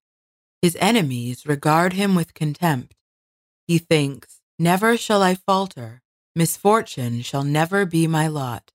His 0.61 0.77
enemies 0.79 1.45
regard 1.45 1.93
him 1.93 2.15
with 2.15 2.33
contempt. 2.33 2.95
He 3.67 3.77
thinks, 3.77 4.41
Never 4.57 4.97
shall 4.97 5.21
I 5.21 5.35
falter. 5.35 6.01
Misfortune 6.35 7.21
shall 7.21 7.43
never 7.43 7.85
be 7.85 8.07
my 8.07 8.27
lot. 8.27 8.71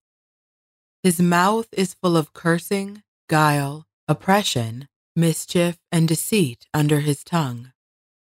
His 1.02 1.20
mouth 1.20 1.68
is 1.72 1.94
full 1.94 2.16
of 2.16 2.32
cursing, 2.32 3.02
guile, 3.28 3.86
oppression, 4.08 4.88
mischief, 5.14 5.78
and 5.92 6.08
deceit 6.08 6.66
under 6.72 7.00
his 7.00 7.22
tongue. 7.22 7.72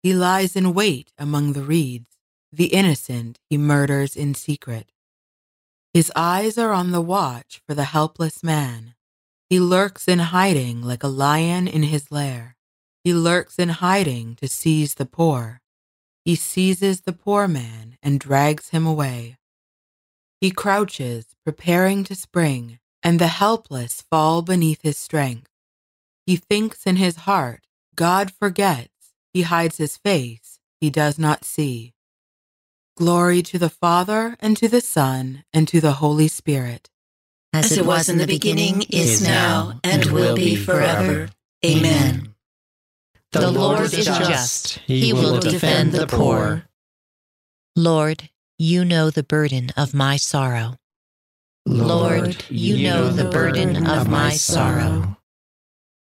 He 0.01 0.13
lies 0.13 0.55
in 0.55 0.73
wait 0.73 1.11
among 1.17 1.53
the 1.53 1.63
reeds. 1.63 2.17
The 2.51 2.67
innocent 2.67 3.39
he 3.49 3.57
murders 3.57 4.15
in 4.15 4.33
secret. 4.33 4.91
His 5.93 6.11
eyes 6.15 6.57
are 6.57 6.71
on 6.71 6.91
the 6.91 7.01
watch 7.01 7.61
for 7.67 7.73
the 7.73 7.85
helpless 7.85 8.43
man. 8.43 8.95
He 9.49 9.59
lurks 9.59 10.07
in 10.07 10.19
hiding 10.19 10.81
like 10.81 11.03
a 11.03 11.07
lion 11.07 11.67
in 11.67 11.83
his 11.83 12.11
lair. 12.11 12.54
He 13.05 13.13
lurks 13.13 13.59
in 13.59 13.69
hiding 13.69 14.35
to 14.37 14.47
seize 14.47 14.95
the 14.95 15.05
poor. 15.05 15.61
He 16.23 16.33
seizes 16.33 17.01
the 17.01 17.13
poor 17.13 17.47
man 17.47 17.99
and 18.01 18.19
drags 18.19 18.69
him 18.69 18.87
away. 18.87 19.37
He 20.41 20.49
crouches, 20.49 21.27
preparing 21.45 22.03
to 22.05 22.15
spring, 22.15 22.79
and 23.03 23.19
the 23.19 23.27
helpless 23.27 24.01
fall 24.01 24.41
beneath 24.41 24.81
his 24.81 24.97
strength. 24.97 25.51
He 26.25 26.35
thinks 26.35 26.87
in 26.87 26.95
his 26.95 27.17
heart, 27.17 27.67
God 27.93 28.31
forgets. 28.31 29.13
He 29.31 29.43
hides 29.43 29.77
his 29.77 29.97
face, 29.97 30.57
he 30.81 30.89
does 30.89 31.19
not 31.19 31.45
see. 31.45 31.93
Glory 32.97 33.43
to 33.43 33.59
the 33.59 33.69
Father, 33.69 34.35
and 34.39 34.57
to 34.57 34.67
the 34.67 34.81
Son, 34.81 35.43
and 35.53 35.67
to 35.67 35.79
the 35.79 35.93
Holy 35.93 36.27
Spirit. 36.27 36.89
As 37.53 37.71
it 37.71 37.85
was 37.85 38.09
in 38.09 38.17
the 38.17 38.25
beginning, 38.25 38.81
is 38.89 39.21
now, 39.21 39.79
and 39.83 40.05
will 40.11 40.35
be 40.35 40.55
forever. 40.55 41.29
Amen. 41.63 42.34
The 43.35 43.51
Lord 43.51 43.93
is 43.93 44.05
just. 44.05 44.79
He 44.87 45.11
will 45.11 45.39
defend 45.39 45.91
the 45.91 46.07
poor. 46.07 46.69
Lord, 47.75 48.29
you 48.57 48.85
know 48.85 49.09
the 49.09 49.23
burden 49.23 49.71
of 49.75 49.93
my 49.93 50.15
sorrow. 50.15 50.75
Lord, 51.65 52.45
you 52.49 52.81
know 52.81 53.09
the 53.09 53.29
burden 53.29 53.85
of 53.85 54.07
my 54.07 54.31
sorrow. 54.31 55.17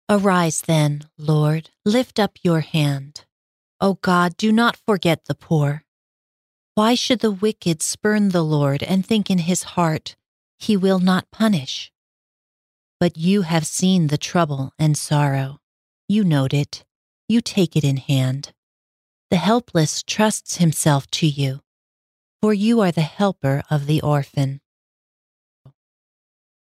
Arise 0.07 0.61
then, 0.61 1.09
Lord, 1.17 1.71
lift 1.85 2.19
up 2.19 2.37
your 2.41 2.61
hand. 2.61 3.25
O 3.81 3.95
God, 3.95 4.37
do 4.37 4.53
not 4.53 4.77
forget 4.87 5.25
the 5.25 5.35
poor. 5.35 5.83
Why 6.75 6.95
should 6.95 7.19
the 7.19 7.31
wicked 7.31 7.83
spurn 7.83 8.29
the 8.29 8.43
Lord 8.43 8.81
and 8.81 9.05
think 9.05 9.29
in 9.29 9.39
his 9.39 9.63
heart, 9.75 10.15
He 10.57 10.77
will 10.77 10.99
not 10.99 11.31
punish? 11.31 11.91
But 12.97 13.17
you 13.17 13.41
have 13.41 13.67
seen 13.67 14.07
the 14.07 14.17
trouble 14.17 14.71
and 14.79 14.97
sorrow. 14.97 15.59
You 16.07 16.23
note 16.23 16.53
it. 16.53 16.85
You 17.29 17.41
take 17.41 17.75
it 17.75 17.83
in 17.83 17.97
hand. 17.97 18.53
The 19.29 19.37
helpless 19.37 20.01
trusts 20.01 20.57
himself 20.57 21.05
to 21.11 21.27
you, 21.27 21.59
for 22.41 22.55
you 22.55 22.81
are 22.81 22.91
the 22.91 23.01
helper 23.01 23.61
of 23.69 23.85
the 23.85 24.01
orphan. 24.01 24.61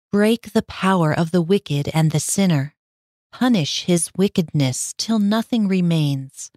Break 0.09 0.53
the 0.53 0.61
power 0.61 1.13
of 1.13 1.31
the 1.31 1.41
wicked 1.41 1.89
and 1.93 2.11
the 2.11 2.21
sinner. 2.21 2.75
Punish 3.33 3.83
his 3.83 4.09
wickedness 4.15 4.93
till 4.97 5.19
nothing 5.19 5.67
remains. 5.67 6.49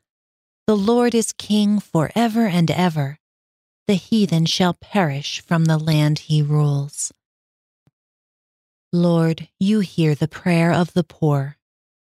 The 0.69 0.77
Lord 0.77 1.13
is 1.13 1.33
king 1.33 1.81
forever 1.81 2.47
and 2.47 2.71
ever. 2.71 3.19
The 3.89 3.95
heathen 3.95 4.47
shall 4.47 4.75
perish 4.75 5.41
from 5.41 5.65
the 5.65 5.79
land 5.79 6.21
he 6.21 6.43
rules. 6.43 7.13
Lord, 8.93 9.49
you 9.59 9.81
hear 9.81 10.15
the 10.15 10.29
prayer 10.29 10.73
of 10.73 10.93
the 10.93 11.03
poor. 11.03 11.57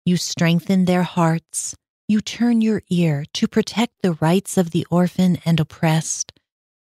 You 0.06 0.18
strengthen 0.18 0.84
their 0.84 1.04
hearts. 1.04 1.74
You 2.08 2.22
turn 2.22 2.62
your 2.62 2.84
ear 2.90 3.26
to 3.34 3.48
protect 3.48 4.02
the 4.04 4.14
rights 4.14 4.58
of 4.58 4.70
the 4.70 4.86
orphan 4.92 5.40
and 5.44 5.60
oppressed, 5.60 6.32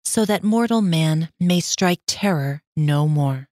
so 0.04 0.26
that 0.26 0.44
mortal 0.44 0.82
man 0.82 1.30
may 1.40 1.60
strike 1.60 2.00
terror 2.06 2.62
no 2.76 3.08
more. 3.08 3.48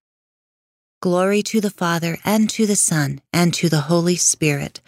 Glory 1.00 1.42
to 1.44 1.62
the 1.62 1.70
Father, 1.70 2.18
and 2.22 2.50
to 2.50 2.66
the 2.66 2.76
Son, 2.76 3.22
and 3.32 3.54
to 3.54 3.70
the 3.70 3.82
Holy 3.82 4.16
Spirit, 4.16 4.82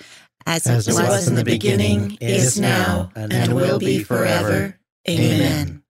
as, 0.44 0.66
As 0.66 0.86
it 0.86 0.92
was 0.92 1.26
in 1.26 1.34
the 1.34 1.44
beginning, 1.44 2.18
is 2.20 2.60
now, 2.60 3.10
and 3.14 3.54
will 3.54 3.78
be 3.78 4.02
forever. 4.02 4.78
Amen. 5.08 5.82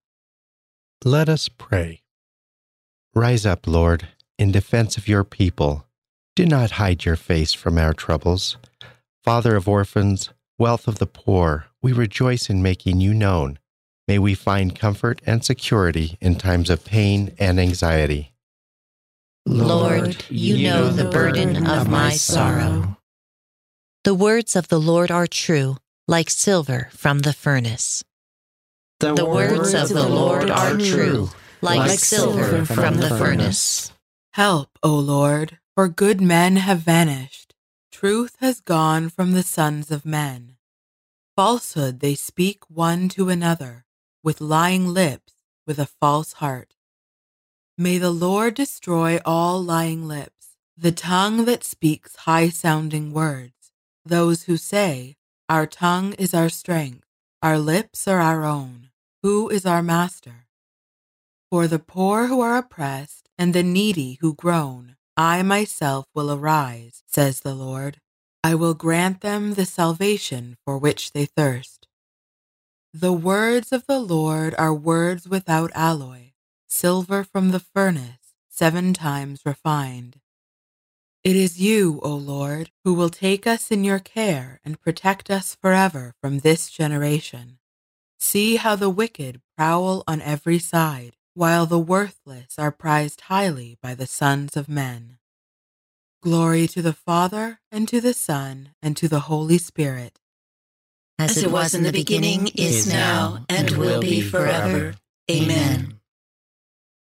Let 1.05 1.29
us 1.29 1.49
pray. 1.49 2.03
Rise 3.15 3.45
up, 3.45 3.67
Lord, 3.67 4.09
in 4.39 4.53
defense 4.53 4.97
of 4.97 5.09
your 5.09 5.25
people. 5.25 5.87
Do 6.37 6.47
not 6.47 6.73
hide 6.73 7.05
your 7.05 7.17
face 7.17 7.53
from 7.53 7.77
our 7.77 7.93
troubles. 7.93 8.57
Father 9.25 9.57
of 9.57 9.69
orphans, 9.69 10.31
wealth 10.59 10.89
of 10.89 10.99
the 10.99 11.07
poor, 11.07 11.67
we 11.83 11.93
rejoice 11.93 12.49
in 12.49 12.63
making 12.63 13.01
you 13.01 13.13
known. 13.13 13.59
May 14.09 14.19
we 14.19 14.35
find 14.35 14.79
comfort 14.79 15.21
and 15.27 15.45
security 15.45 16.17
in 16.21 16.37
times 16.37 16.71
of 16.71 16.85
pain 16.85 17.35
and 17.39 17.59
anxiety. 17.59 18.33
Lord, 19.45 20.25
you 20.29 20.69
know 20.69 20.89
the 20.89 21.11
burden 21.11 21.67
of 21.67 21.89
my 21.89 22.11
sorrow. 22.11 22.97
The 24.05 24.15
words 24.15 24.57
of 24.57 24.69
the 24.69 24.81
Lord 24.81 25.11
are 25.11 25.27
true, 25.27 25.77
like 26.09 26.31
silver 26.31 26.89
from 26.93 27.21
the 27.21 27.33
furnace. 27.33 28.05
The 29.01 29.27
words 29.27 29.75
of 29.75 29.89
the 29.91 30.09
Lord 30.09 30.51
are 30.51 30.77
true, 30.79 31.31
like 31.61 31.91
silver 31.91 32.65
from 32.65 32.97
the 32.97 33.11
furnace. 33.11 33.93
Help, 34.33 34.79
O 34.83 34.95
Lord, 34.95 35.59
for 35.75 35.89
good 35.89 36.21
men 36.21 36.57
have 36.57 36.81
vanished. 36.81 37.46
Truth 37.99 38.37
has 38.41 38.61
gone 38.61 39.09
from 39.09 39.33
the 39.33 39.43
sons 39.43 39.91
of 39.91 40.05
men. 40.05 40.59
Falsehood 41.35 42.01
they 42.01 42.15
speak 42.15 42.69
one 42.69 43.09
to 43.09 43.31
another, 43.31 43.87
with 44.23 44.43
lying 44.43 44.87
lips, 44.89 45.33
with 45.67 45.79
a 45.79 45.87
false 45.87 46.35
heart. 46.35 46.75
May 47.79 47.97
the 47.97 48.11
Lord 48.11 48.53
destroy 48.53 49.19
all 49.25 49.65
lying 49.65 50.07
lips, 50.07 50.59
the 50.77 50.93
tongue 50.93 51.47
that 51.47 51.65
speaks 51.65 52.17
high 52.17 52.51
sounding 52.51 53.15
words, 53.15 53.73
those 54.05 54.43
who 54.43 54.59
say, 54.59 55.17
Our 55.49 55.67
tongue 55.67 56.13
is 56.19 56.35
our 56.35 56.51
strength, 56.51 57.07
our 57.41 57.59
lips 57.59 58.07
are 58.07 58.21
our 58.21 58.45
own, 58.45 58.91
Who 59.23 59.49
is 59.49 59.65
our 59.65 59.83
master? 59.83 60.49
For 61.51 61.67
the 61.67 61.79
poor 61.79 62.27
who 62.27 62.43
are 62.43 62.59
oppressed 62.59 63.31
and 63.39 63.55
the 63.55 63.63
needy 63.63 64.19
who 64.21 64.35
groan, 64.35 64.96
I 65.17 65.43
myself 65.43 66.07
will 66.15 66.31
arise, 66.31 67.03
says 67.07 67.41
the 67.41 67.55
Lord. 67.55 67.99
I 68.45 68.55
will 68.55 68.75
grant 68.75 69.23
them 69.23 69.55
the 69.55 69.65
salvation 69.65 70.57
for 70.65 70.77
which 70.79 71.13
they 71.13 71.25
thirst. 71.27 71.87
The 72.93 73.13
words 73.13 73.73
of 73.73 73.87
the 73.87 73.99
Lord 73.99 74.55
are 74.57 74.75
words 74.75 75.27
without 75.29 75.71
alloy, 75.75 76.33
silver 76.69 77.25
from 77.25 77.51
the 77.51 77.61
furnace, 77.61 78.35
seven 78.49 78.95
times 78.95 79.41
refined. 79.45 80.21
It 81.25 81.35
is 81.35 81.61
you, 81.61 81.99
O 82.05 82.15
Lord, 82.15 82.71
who 82.85 82.95
will 82.95 83.09
take 83.11 83.47
us 83.47 83.71
in 83.71 83.85
your 83.85 83.99
care 83.99 84.61
and 84.65 84.81
protect 84.81 85.31
us 85.31 85.57
forever 85.61 86.15
from 86.21 86.39
this 86.39 86.71
generation. 86.71 87.59
See 88.21 88.57
how 88.57 88.77
the 88.77 88.91
wicked 88.91 89.41
prowl 89.57 90.05
on 90.07 90.21
every 90.21 90.59
side, 90.59 91.16
while 91.37 91.67
the 91.67 91.79
worthless 91.79 92.59
are 92.59 92.73
prized 92.73 93.21
highly 93.23 93.79
by 93.81 93.95
the 93.95 94.07
sons 94.07 94.57
of 94.57 94.69
men. 94.69 95.19
Glory 96.21 96.67
to 96.67 96.83
the 96.83 96.93
Father, 96.93 97.61
and 97.71 97.87
to 97.87 98.01
the 98.01 98.15
Son, 98.15 98.71
and 98.83 98.97
to 98.97 99.07
the 99.07 99.21
Holy 99.21 99.59
Spirit. 99.59 100.19
As 101.19 101.41
it 101.41 101.53
was 101.53 101.75
in 101.75 101.85
the 101.85 101.93
beginning, 101.93 102.49
is 102.57 102.93
now, 102.93 103.45
and 103.49 103.71
will 103.77 104.01
be 104.01 104.21
forever. 104.21 104.95
Amen. 105.31 106.01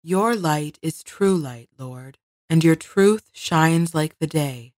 Your 0.03 0.35
light 0.35 0.79
is 0.81 1.03
true 1.03 1.37
light, 1.37 1.69
Lord 1.79 2.17
and 2.51 2.65
your 2.65 2.75
truth 2.75 3.31
shines 3.33 3.95
like 3.95 4.19
the 4.19 4.27
day. 4.27 4.73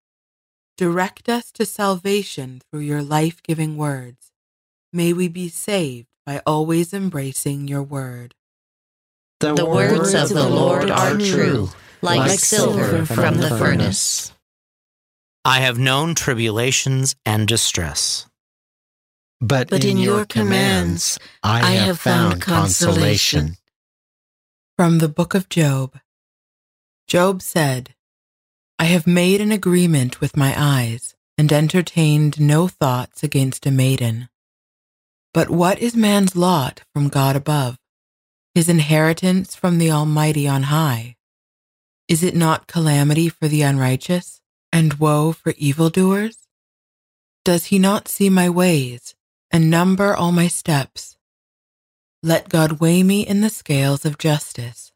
Direct 0.77 1.29
us 1.31 1.51
to 1.53 1.65
salvation 1.65 2.61
through 2.71 2.81
your 2.81 3.03
life 3.03 3.43
giving 3.43 3.79
words. 3.79 4.31
May 4.93 5.15
we 5.15 5.27
be 5.27 5.49
saved 5.49 6.09
by 6.27 6.43
always 6.47 6.93
embracing 6.93 7.67
your 7.67 7.83
word. 7.83 8.35
The, 9.42 9.55
the 9.55 9.66
words 9.66 10.14
of 10.14 10.28
the 10.28 10.48
Lord 10.48 10.88
are 10.88 11.18
true, 11.18 11.70
like, 12.00 12.20
like 12.20 12.38
silver 12.38 13.05
from 13.05 13.38
the 13.38 13.48
furnace. 13.48 14.33
I 15.44 15.59
have 15.59 15.81
known 15.81 16.14
tribulations 16.14 17.16
and 17.26 17.48
distress. 17.48 18.26
But, 19.40 19.68
but 19.68 19.83
in, 19.83 19.90
in 19.90 19.98
your 19.98 20.26
commands 20.26 21.18
I 21.42 21.72
have 21.72 21.98
found 21.98 22.40
consolation. 22.40 23.57
From 24.76 24.98
the 24.98 25.09
Book 25.09 25.35
of 25.35 25.48
Job. 25.48 25.98
Job 27.09 27.42
said, 27.42 27.96
I 28.78 28.85
have 28.85 29.09
made 29.09 29.40
an 29.40 29.50
agreement 29.50 30.20
with 30.20 30.37
my 30.37 30.55
eyes 30.57 31.16
and 31.37 31.52
entertained 31.52 32.40
no 32.40 32.68
thoughts 32.68 33.24
against 33.24 33.66
a 33.66 33.72
maiden. 33.72 34.28
But 35.35 35.50
what 35.50 35.81
is 35.81 35.96
man's 35.96 36.37
lot 36.37 36.83
from 36.94 37.09
God 37.09 37.35
above, 37.35 37.76
his 38.55 38.69
inheritance 38.69 39.55
from 39.55 39.79
the 39.79 39.91
Almighty 39.91 40.47
on 40.47 40.65
high? 40.65 41.17
Is 42.09 42.23
it 42.23 42.35
not 42.35 42.67
calamity 42.67 43.29
for 43.29 43.49
the 43.49 43.62
unrighteous 43.62 44.41
and 44.73 44.95
woe 44.95 45.33
for 45.33 45.55
evildoers? 45.57 46.49
Does 47.45 47.67
he 47.67 47.79
not 47.79 48.09
see 48.09 48.31
my 48.31 48.49
ways 48.49 49.15
and 49.51 49.71
number 49.71 50.15
all 50.15 50.33
my 50.33 50.49
steps? 50.49 51.17
Let 52.23 52.49
God 52.49 52.81
weigh 52.81 53.03
me 53.03 53.27
in 53.27 53.41
the 53.41 53.51
scales 53.51 54.05
of 54.05 54.19
justice 54.19 54.93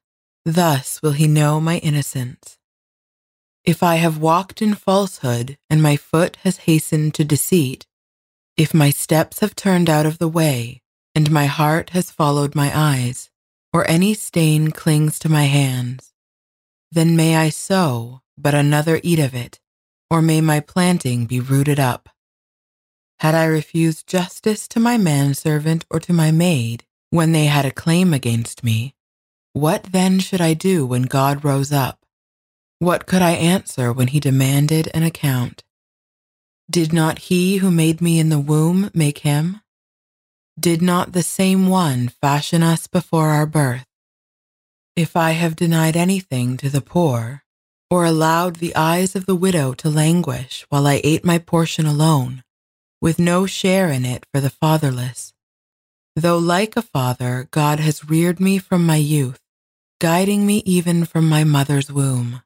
Thus 0.46 1.02
will 1.02 1.10
he 1.10 1.26
know 1.26 1.60
my 1.60 1.78
innocence. 1.78 2.56
If 3.64 3.82
I 3.82 3.96
have 3.96 4.18
walked 4.18 4.62
in 4.62 4.76
falsehood 4.76 5.58
and 5.68 5.82
my 5.82 5.96
foot 5.96 6.36
has 6.44 6.58
hastened 6.58 7.14
to 7.14 7.24
deceit, 7.24 7.84
if 8.56 8.72
my 8.72 8.90
steps 8.90 9.40
have 9.40 9.56
turned 9.56 9.90
out 9.90 10.06
of 10.06 10.18
the 10.18 10.28
way 10.28 10.82
and 11.16 11.32
my 11.32 11.46
heart 11.46 11.90
has 11.90 12.12
followed 12.12 12.54
my 12.54 12.70
eyes, 12.72 13.28
or 13.76 13.86
any 13.90 14.14
stain 14.14 14.70
clings 14.70 15.18
to 15.18 15.28
my 15.28 15.42
hands, 15.42 16.14
then 16.90 17.14
may 17.14 17.36
I 17.36 17.50
sow, 17.50 18.22
but 18.38 18.54
another 18.54 18.98
eat 19.02 19.18
of 19.18 19.34
it, 19.34 19.60
or 20.10 20.22
may 20.22 20.40
my 20.40 20.60
planting 20.60 21.26
be 21.26 21.40
rooted 21.40 21.78
up. 21.78 22.08
Had 23.20 23.34
I 23.34 23.44
refused 23.44 24.06
justice 24.06 24.66
to 24.68 24.80
my 24.80 24.96
manservant 24.96 25.84
or 25.90 26.00
to 26.00 26.14
my 26.14 26.30
maid 26.30 26.84
when 27.10 27.32
they 27.32 27.44
had 27.44 27.66
a 27.66 27.70
claim 27.70 28.14
against 28.14 28.64
me, 28.64 28.94
what 29.52 29.82
then 29.82 30.20
should 30.20 30.40
I 30.40 30.54
do 30.54 30.86
when 30.86 31.02
God 31.02 31.44
rose 31.44 31.70
up? 31.70 32.06
What 32.78 33.04
could 33.04 33.20
I 33.20 33.32
answer 33.32 33.92
when 33.92 34.08
he 34.08 34.20
demanded 34.20 34.90
an 34.94 35.02
account? 35.02 35.64
Did 36.70 36.94
not 36.94 37.28
he 37.28 37.58
who 37.58 37.70
made 37.70 38.00
me 38.00 38.18
in 38.18 38.30
the 38.30 38.40
womb 38.40 38.90
make 38.94 39.18
him? 39.18 39.60
Did 40.58 40.80
not 40.80 41.12
the 41.12 41.22
same 41.22 41.68
one 41.68 42.08
fashion 42.08 42.62
us 42.62 42.86
before 42.86 43.28
our 43.28 43.44
birth? 43.44 43.84
If 44.96 45.14
I 45.14 45.32
have 45.32 45.54
denied 45.54 45.96
anything 45.96 46.56
to 46.56 46.70
the 46.70 46.80
poor, 46.80 47.42
or 47.90 48.06
allowed 48.06 48.56
the 48.56 48.74
eyes 48.74 49.14
of 49.14 49.26
the 49.26 49.34
widow 49.34 49.74
to 49.74 49.90
languish 49.90 50.64
while 50.70 50.86
I 50.86 51.02
ate 51.04 51.26
my 51.26 51.36
portion 51.36 51.84
alone, 51.84 52.42
with 53.02 53.18
no 53.18 53.44
share 53.44 53.90
in 53.90 54.06
it 54.06 54.24
for 54.32 54.40
the 54.40 54.48
fatherless, 54.48 55.34
though 56.16 56.38
like 56.38 56.74
a 56.74 56.82
father 56.82 57.48
God 57.50 57.78
has 57.78 58.08
reared 58.08 58.40
me 58.40 58.56
from 58.56 58.86
my 58.86 58.96
youth, 58.96 59.40
guiding 60.00 60.46
me 60.46 60.62
even 60.64 61.04
from 61.04 61.28
my 61.28 61.44
mother's 61.44 61.92
womb. 61.92 62.40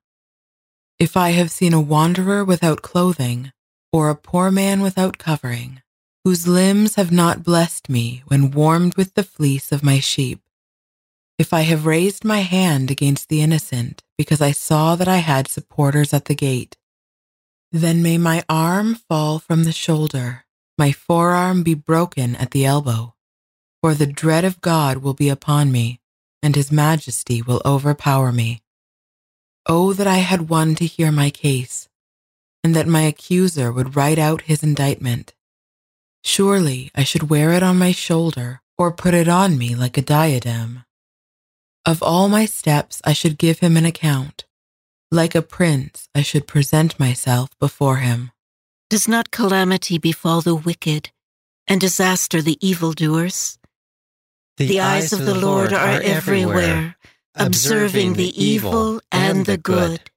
If 0.99 1.17
I 1.17 1.31
have 1.31 1.53
seen 1.53 1.73
a 1.73 1.81
wanderer 1.81 2.45
without 2.45 2.83
clothing, 2.83 3.53
or 3.93 4.11
a 4.11 4.17
poor 4.17 4.51
man 4.51 4.83
without 4.83 5.17
covering, 5.17 5.81
whose 6.25 6.47
limbs 6.47 6.97
have 6.97 7.11
not 7.11 7.43
blessed 7.43 7.89
me 7.89 8.23
when 8.27 8.51
warmed 8.51 8.97
with 8.97 9.15
the 9.15 9.23
fleece 9.23 9.73
of 9.73 9.83
my 9.83 10.01
sheep, 10.01 10.41
if 11.39 11.53
I 11.53 11.63
have 11.63 11.87
raised 11.87 12.25
my 12.25 12.41
hand 12.41 12.91
against 12.91 13.29
the 13.29 13.41
innocent 13.41 14.03
because 14.19 14.43
I 14.43 14.53
saw 14.53 14.97
that 14.97 15.09
I 15.09 15.19
had 15.19 15.49
supporters 15.49 16.13
at 16.13 16.27
the 16.27 16.35
gate, 16.35 16.77
then 17.73 18.03
may 18.03 18.19
my 18.19 18.43
arm 18.49 18.95
fall 18.95 19.39
from 19.39 19.65
the 19.65 19.73
shoulder, 19.73 20.45
my 20.77 20.93
forearm 20.93 21.63
be 21.63 21.75
broken 21.75 22.37
at 22.37 22.51
the 22.51 22.67
elbow, 22.67 23.15
for 23.81 23.95
the 23.95 24.07
dread 24.07 24.45
of 24.45 24.61
God 24.61 24.99
will 24.99 25.15
be 25.15 25.29
upon 25.29 25.73
me 25.73 26.01
and 26.43 26.57
his 26.57 26.73
majesty 26.73 27.43
will 27.43 27.63
overpower 27.65 28.33
me. 28.33 28.63
Oh, 29.67 29.93
that 29.93 30.07
I 30.07 30.17
had 30.17 30.49
one 30.49 30.75
to 30.77 30.87
hear 30.87 31.13
my 31.13 31.31
case, 31.31 31.89
and 32.65 32.75
that 32.75 32.87
my 32.87 33.03
accuser 33.03 33.73
would 33.73 33.97
write 33.97 34.19
out 34.19 34.43
his 34.43 34.63
indictment. 34.63 35.35
Surely 36.23 36.91
I 36.95 37.05
should 37.05 37.31
wear 37.31 37.53
it 37.53 37.63
on 37.63 37.79
my 37.79 37.93
shoulder 37.93 38.61
or 38.77 38.93
put 38.93 39.15
it 39.15 39.29
on 39.29 39.59
me 39.59 39.75
like 39.75 39.97
a 39.97 40.03
diadem. 40.03 40.85
Of 41.87 42.03
all 42.03 42.29
my 42.29 42.47
steps 42.47 43.01
I 43.05 43.13
should 43.13 43.39
give 43.39 43.61
him 43.61 43.77
an 43.77 43.87
account. 43.87 44.45
Like 45.11 45.35
a 45.35 45.43
prince, 45.43 46.09
I 46.15 46.23
should 46.23 46.47
present 46.47 47.01
myself 47.01 47.51
before 47.59 47.97
him. 47.97 48.31
Does 48.89 49.09
not 49.09 49.31
calamity 49.31 49.99
befall 49.99 50.41
the 50.41 50.55
wicked, 50.55 51.11
and 51.67 51.81
disaster 51.81 52.43
the 52.43 52.59
evildoers? 52.61 53.59
The, 54.57 54.67
the 54.67 54.81
eyes 54.81 55.13
of 55.13 55.25
the 55.25 55.35
Lord 55.35 55.73
are 55.73 56.01
everywhere, 56.01 56.97
observing 57.35 58.15
the 58.15 58.33
evil 58.41 59.01
and 59.11 59.47
the 59.47 59.57
good. 59.57 60.11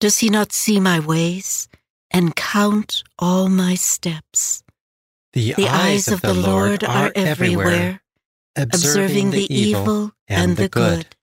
Does 0.00 0.18
he 0.18 0.30
not 0.30 0.52
see 0.52 0.78
my 0.78 1.00
ways 1.00 1.68
and 2.10 2.36
count 2.36 3.02
all 3.18 3.48
my 3.48 3.74
steps? 3.74 4.62
The, 5.34 5.52
the 5.52 5.68
eyes 5.68 6.08
of 6.08 6.22
the 6.22 6.34
Lord 6.34 6.82
are 6.84 7.12
everywhere, 7.14 8.00
observing 8.56 9.30
the 9.30 9.52
evil 9.54 10.12
and 10.26 10.56
the 10.56 10.68
good. 10.68 11.14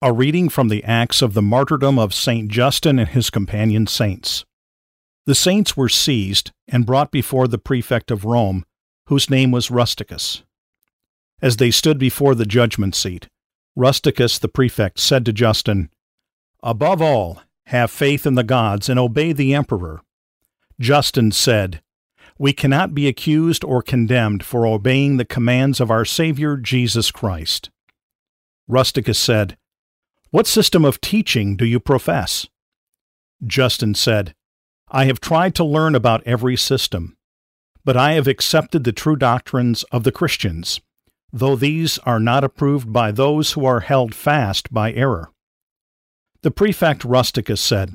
A 0.00 0.12
reading 0.12 0.48
from 0.48 0.68
the 0.68 0.82
Acts 0.84 1.22
of 1.22 1.34
the 1.34 1.42
Martyrdom 1.42 1.98
of 1.98 2.14
St. 2.14 2.50
Justin 2.50 2.98
and 2.98 3.08
his 3.08 3.30
companion 3.30 3.86
saints. 3.86 4.44
The 5.26 5.34
saints 5.34 5.76
were 5.76 5.88
seized 5.88 6.52
and 6.68 6.86
brought 6.86 7.10
before 7.10 7.46
the 7.46 7.58
prefect 7.58 8.10
of 8.10 8.24
Rome, 8.24 8.64
whose 9.06 9.30
name 9.30 9.50
was 9.50 9.70
Rusticus. 9.70 10.42
As 11.42 11.58
they 11.58 11.70
stood 11.70 11.98
before 11.98 12.34
the 12.34 12.46
judgment 12.46 12.94
seat, 12.94 13.28
Rusticus 13.76 14.38
the 14.38 14.48
prefect 14.48 14.98
said 14.98 15.24
to 15.26 15.32
Justin, 15.32 15.90
Above 16.62 17.02
all, 17.02 17.42
have 17.66 17.90
faith 17.90 18.26
in 18.26 18.34
the 18.34 18.44
gods 18.44 18.88
and 18.88 18.98
obey 18.98 19.32
the 19.32 19.52
emperor. 19.54 20.02
Justin 20.80 21.32
said, 21.32 21.82
We 22.38 22.52
cannot 22.52 22.94
be 22.94 23.06
accused 23.06 23.64
or 23.64 23.82
condemned 23.82 24.44
for 24.44 24.66
obeying 24.66 25.16
the 25.16 25.24
commands 25.24 25.80
of 25.80 25.90
our 25.90 26.04
Savior 26.04 26.56
Jesus 26.56 27.10
Christ. 27.10 27.70
Rusticus 28.66 29.18
said, 29.18 29.56
What 30.30 30.46
system 30.46 30.84
of 30.84 31.00
teaching 31.00 31.56
do 31.56 31.64
you 31.64 31.78
profess? 31.78 32.46
Justin 33.46 33.94
said, 33.94 34.34
I 34.88 35.04
have 35.04 35.20
tried 35.20 35.54
to 35.56 35.64
learn 35.64 35.94
about 35.94 36.22
every 36.26 36.56
system, 36.56 37.16
but 37.84 37.96
I 37.96 38.12
have 38.12 38.26
accepted 38.26 38.84
the 38.84 38.92
true 38.92 39.16
doctrines 39.16 39.82
of 39.84 40.04
the 40.04 40.12
Christians 40.12 40.80
though 41.34 41.56
these 41.56 41.98
are 41.98 42.20
not 42.20 42.44
approved 42.44 42.92
by 42.92 43.10
those 43.10 43.52
who 43.52 43.66
are 43.66 43.80
held 43.80 44.14
fast 44.14 44.72
by 44.72 44.92
error. 44.92 45.32
The 46.42 46.52
prefect 46.52 47.04
Rusticus 47.04 47.60
said, 47.60 47.94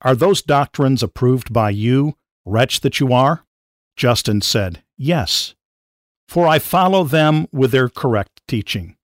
Are 0.00 0.16
those 0.16 0.42
doctrines 0.42 1.00
approved 1.00 1.52
by 1.52 1.70
you, 1.70 2.14
wretch 2.44 2.80
that 2.80 2.98
you 2.98 3.12
are? 3.12 3.44
Justin 3.96 4.40
said, 4.40 4.82
Yes. 4.96 5.54
for 6.28 6.46
I 6.46 6.58
follow 6.58 7.04
them 7.04 7.46
with 7.52 7.72
their 7.72 7.88
correct 7.88 8.40
teaching. 8.48 8.96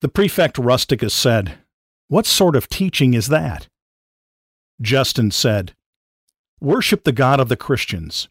The 0.00 0.08
prefect 0.08 0.58
Rusticus 0.58 1.14
said, 1.14 1.58
What 2.08 2.26
sort 2.26 2.54
of 2.54 2.68
teaching 2.68 3.14
is 3.14 3.28
that? 3.28 3.68
Justin 4.80 5.30
said, 5.30 5.74
Worship 6.60 7.04
the 7.04 7.12
God 7.12 7.40
of 7.40 7.48
the 7.48 7.56
Christians. 7.56 8.28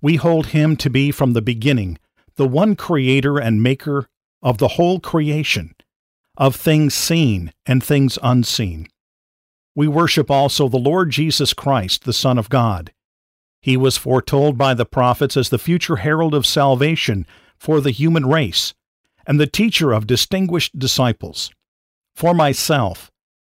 We 0.00 0.16
hold 0.16 0.48
him 0.48 0.76
to 0.76 0.90
be 0.90 1.10
from 1.10 1.32
the 1.32 1.42
beginning 1.42 1.98
the 2.36 2.48
one 2.48 2.74
creator 2.74 3.38
and 3.38 3.62
maker 3.62 4.08
of 4.42 4.58
the 4.58 4.68
whole 4.68 4.98
creation, 4.98 5.74
of 6.38 6.56
things 6.56 6.94
seen 6.94 7.52
and 7.66 7.84
things 7.84 8.18
unseen. 8.22 8.86
We 9.74 9.88
worship 9.88 10.30
also 10.30 10.68
the 10.68 10.78
Lord 10.78 11.10
Jesus 11.10 11.52
Christ, 11.52 12.04
the 12.04 12.12
Son 12.12 12.38
of 12.38 12.48
God. 12.48 12.92
He 13.60 13.76
was 13.76 13.96
foretold 13.96 14.56
by 14.56 14.74
the 14.74 14.86
prophets 14.86 15.36
as 15.36 15.50
the 15.50 15.58
future 15.58 15.96
herald 15.96 16.34
of 16.34 16.46
salvation 16.46 17.26
for 17.58 17.80
the 17.80 17.90
human 17.90 18.26
race 18.26 18.74
and 19.26 19.38
the 19.38 19.46
teacher 19.46 19.92
of 19.92 20.06
distinguished 20.06 20.78
disciples. 20.78 21.50
For 22.14 22.34
myself, 22.34 23.10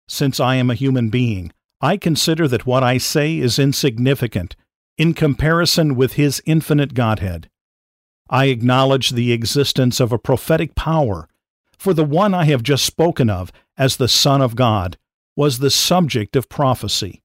since 0.09 0.40
I 0.40 0.57
am 0.57 0.71
a 0.71 0.75
human 0.75 1.11
being, 1.11 1.53
I 1.81 1.97
consider 1.97 2.49
that 2.49 2.66
what 2.66 2.83
I 2.83 2.99
say 2.99 3.38
is 3.38 3.59
insignificant 3.59 4.57
in 4.97 5.14
comparison 5.14 5.94
with 5.94 6.14
His 6.14 6.42
infinite 6.44 6.94
Godhead. 6.94 7.49
I 8.31 8.47
acknowledge 8.47 9.11
the 9.11 9.33
existence 9.33 10.01
of 10.01 10.12
a 10.12 10.18
prophetic 10.18 10.75
power, 10.75 11.29
for 11.79 11.94
the 11.94 12.05
one 12.05 12.35
I 12.35 12.47
have 12.47 12.62
just 12.62 12.85
spoken 12.85 13.31
of 13.31 13.53
as 13.77 13.97
the 13.97 14.09
Son 14.09 14.40
of 14.40 14.57
God 14.57 14.99
was 15.37 15.59
the 15.59 15.71
subject 15.71 16.35
of 16.35 16.49
prophecy. 16.49 17.23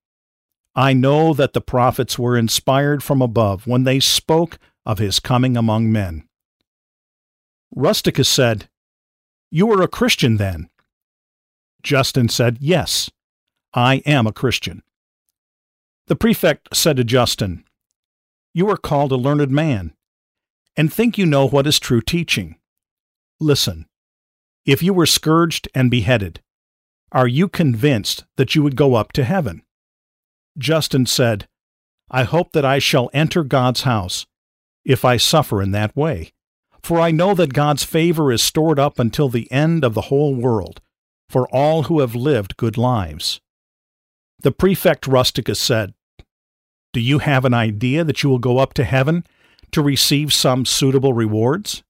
I 0.75 0.93
know 0.93 1.33
that 1.33 1.53
the 1.53 1.61
prophets 1.61 2.17
were 2.17 2.37
inspired 2.37 3.03
from 3.03 3.21
above 3.21 3.67
when 3.67 3.83
they 3.83 3.99
spoke 3.99 4.57
of 4.85 4.97
his 4.97 5.19
coming 5.19 5.55
among 5.55 5.91
men. 5.91 6.27
Rusticus 7.75 8.29
said, 8.29 8.69
You 9.51 9.71
are 9.71 9.81
a 9.81 9.87
Christian 9.87 10.37
then? 10.37 10.69
Justin 11.83 12.29
said, 12.29 12.57
Yes, 12.59 13.11
I 13.73 13.95
am 14.05 14.25
a 14.25 14.33
Christian. 14.33 14.83
The 16.07 16.15
prefect 16.15 16.75
said 16.75 16.97
to 16.97 17.03
Justin, 17.03 17.63
You 18.53 18.69
are 18.69 18.77
called 18.77 19.11
a 19.11 19.15
learned 19.15 19.51
man, 19.51 19.93
and 20.75 20.91
think 20.91 21.17
you 21.17 21.25
know 21.25 21.47
what 21.47 21.67
is 21.67 21.79
true 21.79 22.01
teaching. 22.01 22.55
Listen, 23.39 23.85
if 24.65 24.81
you 24.81 24.93
were 24.93 25.05
scourged 25.05 25.67
and 25.75 25.91
beheaded, 25.91 26.41
are 27.11 27.27
you 27.27 27.47
convinced 27.47 28.25
that 28.37 28.55
you 28.55 28.63
would 28.63 28.75
go 28.75 28.95
up 28.95 29.11
to 29.13 29.23
heaven? 29.23 29.61
Justin 30.57 31.05
said, 31.05 31.47
I 32.09 32.23
hope 32.23 32.51
that 32.51 32.65
I 32.65 32.79
shall 32.79 33.09
enter 33.13 33.43
God's 33.43 33.81
house, 33.81 34.25
if 34.85 35.03
I 35.03 35.17
suffer 35.17 35.61
in 35.61 35.71
that 35.71 35.95
way. 35.95 36.31
For 36.83 36.99
I 36.99 37.11
know 37.11 37.33
that 37.33 37.53
God's 37.53 37.83
favor 37.83 38.31
is 38.31 38.43
stored 38.43 38.77
up 38.77 38.99
until 38.99 39.29
the 39.29 39.49
end 39.51 39.83
of 39.83 39.93
the 39.93 40.01
whole 40.01 40.35
world, 40.35 40.81
for 41.29 41.47
all 41.47 41.83
who 41.83 42.01
have 42.01 42.13
lived 42.13 42.57
good 42.57 42.77
lives. 42.77 43.39
The 44.41 44.51
prefect 44.51 45.07
Rusticus 45.07 45.59
said, 45.59 45.93
Do 46.91 46.99
you 46.99 47.19
have 47.19 47.45
an 47.45 47.53
idea 47.53 48.03
that 48.03 48.21
you 48.21 48.29
will 48.29 48.39
go 48.39 48.57
up 48.57 48.73
to 48.75 48.83
heaven 48.83 49.25
to 49.71 49.81
receive 49.81 50.33
some 50.33 50.65
suitable 50.65 51.13
rewards? 51.13 51.83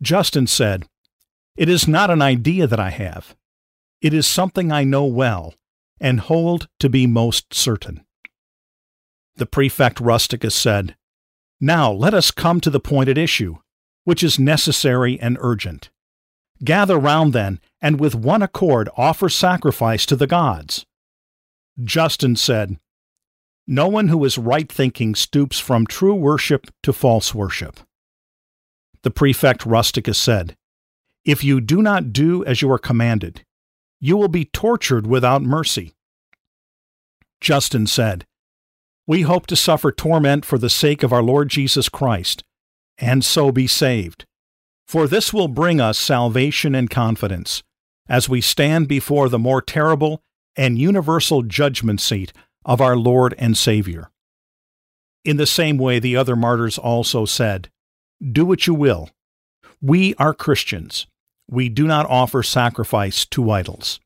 Justin 0.00 0.46
said, 0.46 0.86
It 1.56 1.68
is 1.68 1.86
not 1.86 2.10
an 2.10 2.22
idea 2.22 2.66
that 2.66 2.80
I 2.80 2.90
have. 2.90 3.36
It 4.00 4.14
is 4.14 4.26
something 4.26 4.72
I 4.72 4.84
know 4.84 5.04
well 5.04 5.54
and 6.00 6.20
hold 6.20 6.68
to 6.80 6.88
be 6.88 7.06
most 7.06 7.52
certain. 7.54 8.04
The 9.36 9.46
prefect 9.46 10.00
Rusticus 10.00 10.54
said, 10.54 10.96
Now 11.60 11.92
let 11.92 12.14
us 12.14 12.30
come 12.30 12.60
to 12.60 12.70
the 12.70 12.80
point 12.80 13.08
at 13.08 13.18
issue, 13.18 13.58
which 14.04 14.22
is 14.22 14.38
necessary 14.38 15.18
and 15.20 15.36
urgent. 15.40 15.90
Gather 16.64 16.98
round 16.98 17.32
then, 17.32 17.60
and 17.80 18.00
with 18.00 18.14
one 18.14 18.42
accord 18.42 18.88
offer 18.96 19.28
sacrifice 19.28 20.04
to 20.06 20.16
the 20.16 20.26
gods. 20.26 20.86
Justin 21.82 22.34
said, 22.34 22.78
No 23.66 23.86
one 23.86 24.08
who 24.08 24.24
is 24.24 24.38
right 24.38 24.70
thinking 24.70 25.14
stoops 25.14 25.60
from 25.60 25.86
true 25.86 26.14
worship 26.14 26.66
to 26.82 26.92
false 26.92 27.32
worship. 27.34 27.80
The 29.02 29.10
prefect 29.12 29.64
Rusticus 29.64 30.18
said, 30.18 30.56
If 31.24 31.44
you 31.44 31.60
do 31.60 31.80
not 31.80 32.12
do 32.12 32.44
as 32.44 32.60
you 32.60 32.70
are 32.72 32.78
commanded, 32.78 33.44
you 34.00 34.16
will 34.16 34.28
be 34.28 34.44
tortured 34.44 35.06
without 35.06 35.42
mercy. 35.42 35.94
Justin 37.40 37.86
said, 37.86 38.26
We 39.06 39.22
hope 39.22 39.46
to 39.48 39.56
suffer 39.56 39.92
torment 39.92 40.44
for 40.44 40.58
the 40.58 40.70
sake 40.70 41.02
of 41.02 41.12
our 41.12 41.22
Lord 41.22 41.48
Jesus 41.48 41.88
Christ, 41.88 42.44
and 42.98 43.24
so 43.24 43.52
be 43.52 43.66
saved. 43.66 44.24
For 44.86 45.06
this 45.06 45.32
will 45.32 45.48
bring 45.48 45.80
us 45.80 45.98
salvation 45.98 46.74
and 46.74 46.88
confidence, 46.88 47.62
as 48.08 48.28
we 48.28 48.40
stand 48.40 48.88
before 48.88 49.28
the 49.28 49.38
more 49.38 49.60
terrible 49.60 50.22
and 50.56 50.78
universal 50.78 51.42
judgment 51.42 52.00
seat 52.00 52.32
of 52.64 52.80
our 52.80 52.96
Lord 52.96 53.34
and 53.38 53.56
Savior. 53.56 54.10
In 55.24 55.36
the 55.36 55.46
same 55.46 55.78
way, 55.78 55.98
the 55.98 56.16
other 56.16 56.34
martyrs 56.36 56.78
also 56.78 57.24
said, 57.24 57.68
Do 58.32 58.46
what 58.46 58.66
you 58.66 58.74
will. 58.74 59.10
We 59.80 60.14
are 60.14 60.34
Christians 60.34 61.06
we 61.50 61.68
do 61.68 61.86
not 61.86 62.06
offer 62.06 62.42
sacrifice 62.42 63.24
to 63.26 63.50
idols. 63.50 64.00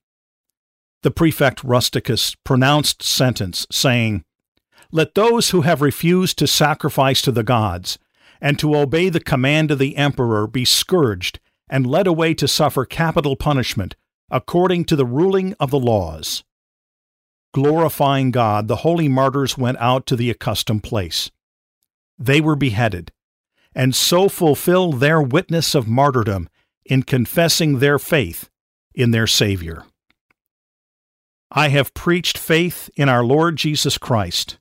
The 1.02 1.10
prefect 1.10 1.64
Rusticus 1.64 2.36
pronounced 2.44 3.02
sentence, 3.02 3.66
saying, 3.70 4.24
Let 4.92 5.14
those 5.14 5.50
who 5.50 5.62
have 5.62 5.82
refused 5.82 6.38
to 6.38 6.46
sacrifice 6.46 7.20
to 7.22 7.32
the 7.32 7.42
gods 7.42 7.98
and 8.40 8.58
to 8.58 8.76
obey 8.76 9.08
the 9.08 9.20
command 9.20 9.70
of 9.70 9.78
the 9.78 9.96
emperor 9.96 10.46
be 10.46 10.64
scourged 10.64 11.40
and 11.68 11.86
led 11.86 12.06
away 12.06 12.34
to 12.34 12.46
suffer 12.46 12.84
capital 12.84 13.34
punishment 13.34 13.96
according 14.30 14.84
to 14.86 14.96
the 14.96 15.06
ruling 15.06 15.54
of 15.60 15.70
the 15.70 15.78
laws. 15.78 16.42
Glorifying 17.52 18.30
God, 18.30 18.66
the 18.66 18.76
holy 18.76 19.08
martyrs 19.08 19.58
went 19.58 19.76
out 19.78 20.06
to 20.06 20.16
the 20.16 20.30
accustomed 20.30 20.82
place. 20.82 21.30
They 22.18 22.40
were 22.40 22.56
beheaded, 22.56 23.12
and 23.74 23.94
so 23.94 24.28
fulfilled 24.28 25.00
their 25.00 25.20
witness 25.20 25.74
of 25.74 25.86
martyrdom 25.86 26.48
in 26.84 27.02
confessing 27.02 27.78
their 27.78 27.98
faith 27.98 28.48
in 28.94 29.10
their 29.10 29.26
Savior. 29.26 29.84
I 31.50 31.68
have 31.68 31.94
preached 31.94 32.38
faith 32.38 32.88
in 32.96 33.08
our 33.08 33.24
Lord 33.24 33.56
Jesus 33.56 33.98
Christ, 33.98 34.58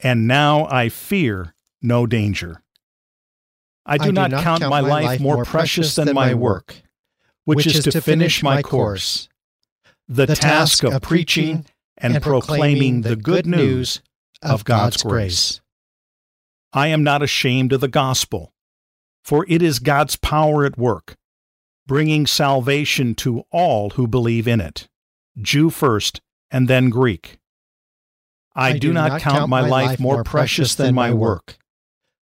and 0.00 0.26
now 0.26 0.66
I 0.66 0.88
fear 0.88 1.54
no 1.80 2.06
danger. 2.06 2.62
I 3.86 3.98
do, 3.98 4.04
I 4.04 4.06
do 4.06 4.12
not, 4.12 4.30
not, 4.32 4.42
count, 4.42 4.60
count 4.60 4.70
my, 4.70 4.80
life, 4.80 5.04
life 5.04 5.20
more 5.20 5.44
precious 5.44 5.94
than, 5.94 6.06
than 6.06 6.14
my 6.14 6.34
work, 6.34 6.82
which, 7.44 7.58
which 7.58 7.66
is, 7.66 7.86
is 7.86 7.94
to 7.94 8.00
finish 8.00 8.42
my 8.42 8.62
course, 8.62 9.28
the, 10.08 10.26
the 10.26 10.36
task 10.36 10.82
of 10.82 11.00
preaching 11.02 11.64
and 11.96 12.20
proclaiming 12.22 13.02
the 13.02 13.16
good 13.16 13.46
news 13.46 14.02
of 14.42 14.64
God's 14.64 15.02
grace. 15.02 15.60
I 16.72 16.88
am 16.88 17.02
not 17.02 17.22
ashamed 17.22 17.72
of 17.72 17.80
the 17.80 17.88
gospel, 17.88 18.52
for 19.24 19.46
it 19.48 19.62
is 19.62 19.78
God's 19.78 20.16
power 20.16 20.64
at 20.64 20.76
work 20.76 21.16
bringing 21.88 22.26
salvation 22.26 23.16
to 23.16 23.42
all 23.50 23.90
who 23.90 24.06
believe 24.06 24.46
in 24.46 24.60
it, 24.60 24.86
Jew 25.40 25.70
first 25.70 26.20
and 26.52 26.68
then 26.68 26.90
Greek. 26.90 27.38
I, 28.54 28.68
I 28.68 28.72
do, 28.74 28.78
do, 28.78 28.92
not, 28.92 29.12
not 29.12 29.20
count, 29.20 29.38
count, 29.38 29.50
my 29.50 29.62
life, 29.62 29.70
life 29.70 30.00
more 30.00 30.22
precious 30.22 30.76
than 30.76 30.94
my 30.94 31.12
work, 31.12 31.56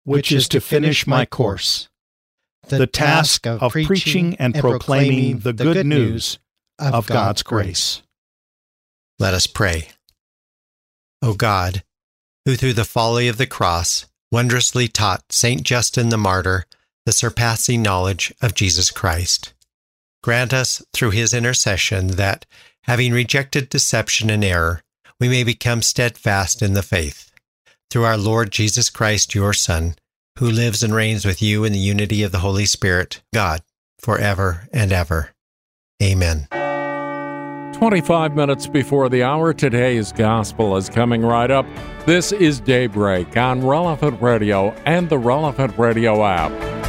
which 0.04 0.32
is 0.32 0.48
to 0.48 0.60
finish 0.60 1.06
my 1.06 1.26
course, 1.26 1.88
the, 2.68 2.78
the 2.78 2.86
task 2.86 3.46
of, 3.46 3.62
of 3.62 3.72
preaching 3.72 4.34
and 4.36 4.54
proclaiming 4.54 5.40
the 5.40 5.52
good 5.52 5.86
news 5.86 6.38
of 6.78 7.06
God's 7.06 7.42
grace. 7.42 8.02
Let 9.18 9.34
us 9.34 9.46
pray. 9.46 9.90
O 11.22 11.34
God, 11.34 11.84
who 12.46 12.56
through 12.56 12.72
the 12.72 12.84
folly 12.84 13.28
of 13.28 13.36
the 13.36 13.46
cross 13.46 14.06
wondrously 14.32 14.88
taught 14.88 15.32
St. 15.32 15.62
Justin 15.62 16.08
the 16.08 16.16
martyr 16.16 16.64
the 17.06 17.12
surpassing 17.12 17.82
knowledge 17.82 18.32
of 18.42 18.54
Jesus 18.54 18.90
Christ. 18.90 19.52
Grant 20.22 20.52
us, 20.52 20.82
through 20.92 21.10
his 21.10 21.32
intercession, 21.32 22.08
that, 22.08 22.44
having 22.82 23.12
rejected 23.12 23.68
deception 23.68 24.28
and 24.30 24.44
error, 24.44 24.82
we 25.18 25.28
may 25.28 25.44
become 25.44 25.82
steadfast 25.82 26.62
in 26.62 26.74
the 26.74 26.82
faith. 26.82 27.30
Through 27.90 28.04
our 28.04 28.18
Lord 28.18 28.50
Jesus 28.50 28.90
Christ, 28.90 29.34
your 29.34 29.52
Son, 29.52 29.94
who 30.38 30.50
lives 30.50 30.82
and 30.82 30.94
reigns 30.94 31.24
with 31.24 31.42
you 31.42 31.64
in 31.64 31.72
the 31.72 31.78
unity 31.78 32.22
of 32.22 32.32
the 32.32 32.38
Holy 32.38 32.66
Spirit, 32.66 33.20
God, 33.32 33.62
forever 33.98 34.68
and 34.72 34.92
ever. 34.92 35.30
Amen. 36.02 36.46
25 37.74 38.36
minutes 38.36 38.66
before 38.66 39.08
the 39.08 39.22
hour, 39.22 39.54
today's 39.54 40.12
gospel 40.12 40.76
is 40.76 40.90
coming 40.90 41.22
right 41.22 41.50
up. 41.50 41.66
This 42.04 42.30
is 42.30 42.60
Daybreak 42.60 43.36
on 43.38 43.66
Relevant 43.66 44.20
Radio 44.20 44.70
and 44.84 45.08
the 45.08 45.18
Relevant 45.18 45.78
Radio 45.78 46.24
app. 46.24 46.79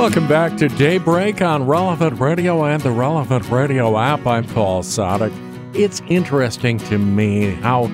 Welcome 0.00 0.28
back 0.28 0.56
to 0.56 0.68
Daybreak 0.68 1.42
on 1.42 1.66
Relevant 1.66 2.18
Radio 2.18 2.64
and 2.64 2.80
the 2.82 2.90
Relevant 2.90 3.46
Radio 3.50 3.98
app. 3.98 4.26
I'm 4.26 4.46
Paul 4.46 4.82
Sadek. 4.82 5.30
it's 5.76 6.00
interesting 6.08 6.78
to 6.78 6.96
me 6.96 7.50
how 7.50 7.90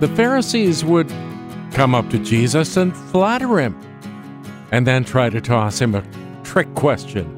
the 0.00 0.08
Pharisees 0.08 0.84
would 0.84 1.08
come 1.72 1.94
up 1.94 2.10
to 2.10 2.18
Jesus 2.18 2.76
and 2.76 2.94
flatter 2.94 3.58
him, 3.58 3.74
and 4.70 4.86
then 4.86 5.02
try 5.02 5.30
to 5.30 5.40
toss 5.40 5.80
him 5.80 5.94
a 5.94 6.04
trick 6.44 6.72
question. 6.74 7.34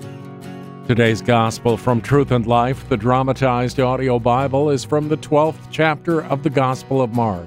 Today's 0.89 1.23
Gospel 1.23 1.77
from 1.77 2.01
Truth 2.01 2.33
and 2.33 2.45
Life, 2.45 2.89
the 2.89 2.97
dramatized 2.97 3.79
audio 3.79 4.19
Bible, 4.19 4.69
is 4.69 4.85
from 4.85 5.09
the 5.09 5.17
12th 5.19 5.69
chapter 5.71 6.25
of 6.25 6.43
the 6.43 6.51
Gospel 6.51 7.01
of 7.01 7.15
Mark. 7.15 7.47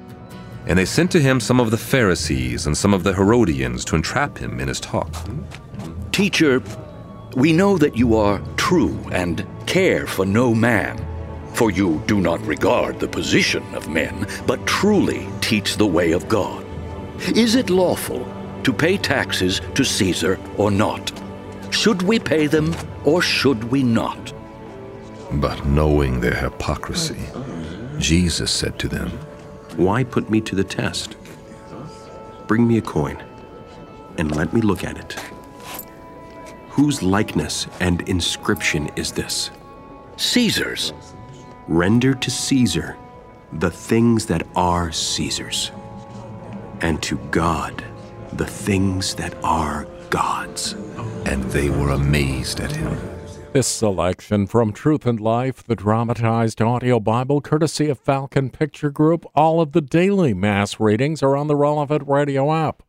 And 0.67 0.79
they 0.79 0.85
sent 0.85 1.11
to 1.11 1.19
him 1.19 1.41
some 1.41 1.59
of 1.59 1.69
the 1.69 1.77
Pharisees 1.77 2.65
and 2.65 2.77
some 2.77 2.93
of 2.93 3.03
the 3.03 3.13
Herodians 3.13 3.83
to 3.85 3.97
entrap 3.97 4.37
him 4.37 4.61
in 4.61 4.69
his 4.69 4.79
talk. 4.79 5.13
Teacher, 6.21 6.61
we 7.35 7.51
know 7.51 7.79
that 7.79 7.97
you 7.97 8.15
are 8.15 8.39
true 8.55 8.95
and 9.11 9.43
care 9.65 10.05
for 10.05 10.23
no 10.23 10.53
man. 10.53 11.03
For 11.55 11.71
you 11.71 11.99
do 12.05 12.21
not 12.21 12.39
regard 12.45 12.99
the 12.99 13.07
position 13.07 13.63
of 13.73 13.89
men, 13.89 14.27
but 14.45 14.67
truly 14.67 15.27
teach 15.41 15.77
the 15.77 15.87
way 15.87 16.11
of 16.11 16.29
God. 16.29 16.63
Is 17.35 17.55
it 17.55 17.71
lawful 17.71 18.23
to 18.61 18.71
pay 18.71 18.97
taxes 18.97 19.61
to 19.73 19.83
Caesar 19.83 20.39
or 20.57 20.69
not? 20.69 21.11
Should 21.71 22.03
we 22.03 22.19
pay 22.19 22.45
them 22.45 22.75
or 23.03 23.23
should 23.23 23.63
we 23.71 23.81
not? 23.81 24.31
But 25.31 25.65
knowing 25.65 26.19
their 26.19 26.35
hypocrisy, 26.35 27.25
Jesus 27.97 28.51
said 28.51 28.77
to 28.77 28.87
them, 28.87 29.09
Why 29.75 30.03
put 30.03 30.29
me 30.29 30.39
to 30.41 30.55
the 30.55 30.63
test? 30.63 31.15
Bring 32.45 32.67
me 32.67 32.77
a 32.77 32.81
coin, 32.81 33.17
and 34.19 34.35
let 34.35 34.53
me 34.53 34.61
look 34.61 34.83
at 34.83 34.99
it. 34.99 35.17
Whose 36.71 37.03
likeness 37.03 37.67
and 37.81 38.01
inscription 38.07 38.89
is 38.95 39.11
this? 39.11 39.51
Caesar's. 40.15 40.93
Render 41.67 42.13
to 42.13 42.31
Caesar 42.31 42.97
the 43.51 43.69
things 43.69 44.25
that 44.27 44.47
are 44.55 44.89
Caesar's 44.93 45.71
and 46.79 47.03
to 47.03 47.17
God 47.29 47.83
the 48.31 48.45
things 48.45 49.15
that 49.15 49.35
are 49.43 49.85
God's. 50.09 50.71
And 51.25 51.43
they 51.51 51.69
were 51.69 51.89
amazed 51.89 52.61
at 52.61 52.71
him. 52.71 52.97
This 53.51 53.67
selection 53.67 54.47
from 54.47 54.71
Truth 54.71 55.05
and 55.05 55.19
Life, 55.19 55.65
the 55.65 55.75
dramatized 55.75 56.61
audio 56.61 57.01
Bible, 57.01 57.41
courtesy 57.41 57.89
of 57.89 57.99
Falcon 57.99 58.49
Picture 58.49 58.91
Group. 58.91 59.25
All 59.35 59.59
of 59.59 59.73
the 59.73 59.81
daily 59.81 60.33
mass 60.33 60.79
readings 60.79 61.21
are 61.21 61.35
on 61.35 61.47
the 61.47 61.57
relevant 61.57 62.07
radio 62.07 62.53
app. 62.53 62.81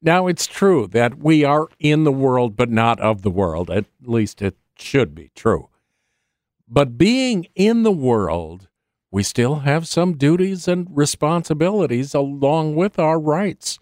Now, 0.00 0.28
it's 0.28 0.46
true 0.46 0.86
that 0.88 1.18
we 1.18 1.44
are 1.44 1.68
in 1.78 2.04
the 2.04 2.12
world, 2.12 2.56
but 2.56 2.70
not 2.70 3.00
of 3.00 3.22
the 3.22 3.30
world. 3.30 3.70
At 3.70 3.86
least 4.00 4.40
it 4.40 4.56
should 4.78 5.14
be 5.14 5.30
true. 5.34 5.68
But 6.68 6.98
being 6.98 7.48
in 7.54 7.82
the 7.82 7.92
world, 7.92 8.68
we 9.10 9.22
still 9.22 9.60
have 9.60 9.88
some 9.88 10.16
duties 10.16 10.68
and 10.68 10.86
responsibilities 10.90 12.14
along 12.14 12.76
with 12.76 12.98
our 12.98 13.18
rights. 13.18 13.78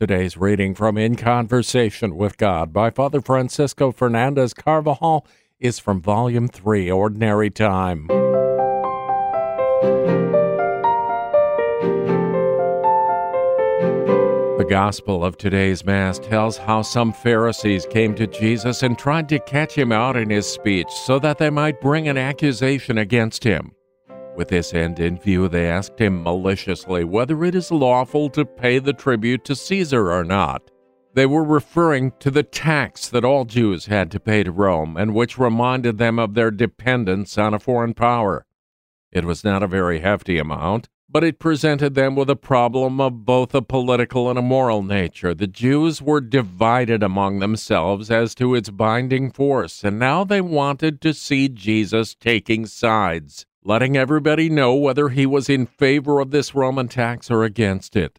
Today's 0.00 0.36
reading 0.36 0.74
from 0.74 0.96
In 0.96 1.16
Conversation 1.16 2.16
with 2.16 2.38
God 2.38 2.72
by 2.72 2.90
Father 2.90 3.20
Francisco 3.20 3.92
Fernandez 3.92 4.54
Carvajal 4.54 5.26
is 5.60 5.78
from 5.78 6.00
Volume 6.00 6.48
3, 6.48 6.90
Ordinary 6.90 7.50
Time. 7.50 8.08
The 14.68 14.74
gospel 14.74 15.24
of 15.24 15.38
today's 15.38 15.82
Mass 15.82 16.18
tells 16.18 16.58
how 16.58 16.82
some 16.82 17.10
Pharisees 17.10 17.86
came 17.86 18.14
to 18.16 18.26
Jesus 18.26 18.82
and 18.82 18.98
tried 18.98 19.26
to 19.30 19.38
catch 19.38 19.72
him 19.72 19.92
out 19.92 20.14
in 20.14 20.28
his 20.28 20.46
speech 20.46 20.90
so 20.90 21.18
that 21.20 21.38
they 21.38 21.48
might 21.48 21.80
bring 21.80 22.06
an 22.06 22.18
accusation 22.18 22.98
against 22.98 23.42
him. 23.42 23.72
With 24.36 24.48
this 24.48 24.74
end 24.74 25.00
in 25.00 25.16
view, 25.18 25.48
they 25.48 25.70
asked 25.70 25.98
him 25.98 26.22
maliciously 26.22 27.02
whether 27.02 27.46
it 27.46 27.54
is 27.54 27.72
lawful 27.72 28.28
to 28.28 28.44
pay 28.44 28.78
the 28.78 28.92
tribute 28.92 29.42
to 29.46 29.56
Caesar 29.56 30.12
or 30.12 30.22
not. 30.22 30.70
They 31.14 31.24
were 31.24 31.44
referring 31.44 32.12
to 32.18 32.30
the 32.30 32.42
tax 32.42 33.08
that 33.08 33.24
all 33.24 33.46
Jews 33.46 33.86
had 33.86 34.10
to 34.10 34.20
pay 34.20 34.42
to 34.42 34.52
Rome, 34.52 34.98
and 34.98 35.14
which 35.14 35.38
reminded 35.38 35.96
them 35.96 36.18
of 36.18 36.34
their 36.34 36.50
dependence 36.50 37.38
on 37.38 37.54
a 37.54 37.58
foreign 37.58 37.94
power. 37.94 38.44
It 39.12 39.24
was 39.24 39.44
not 39.44 39.62
a 39.62 39.66
very 39.66 40.00
hefty 40.00 40.38
amount, 40.38 40.90
but 41.10 41.24
it 41.24 41.38
presented 41.38 41.94
them 41.94 42.14
with 42.14 42.28
a 42.28 42.36
problem 42.36 43.00
of 43.00 43.24
both 43.24 43.54
a 43.54 43.62
political 43.62 44.28
and 44.28 44.38
a 44.38 44.42
moral 44.42 44.82
nature. 44.82 45.34
The 45.34 45.46
Jews 45.46 46.02
were 46.02 46.20
divided 46.20 47.02
among 47.02 47.38
themselves 47.38 48.10
as 48.10 48.34
to 48.36 48.54
its 48.54 48.70
binding 48.70 49.30
force, 49.30 49.84
and 49.84 49.98
now 49.98 50.24
they 50.24 50.40
wanted 50.40 51.00
to 51.00 51.14
see 51.14 51.48
Jesus 51.48 52.14
taking 52.14 52.66
sides 52.66 53.46
letting 53.68 53.98
everybody 53.98 54.48
know 54.48 54.74
whether 54.74 55.10
he 55.10 55.26
was 55.26 55.50
in 55.50 55.66
favor 55.66 56.20
of 56.20 56.30
this 56.30 56.54
Roman 56.54 56.88
tax 56.88 57.30
or 57.30 57.44
against 57.44 57.96
it. 57.96 58.18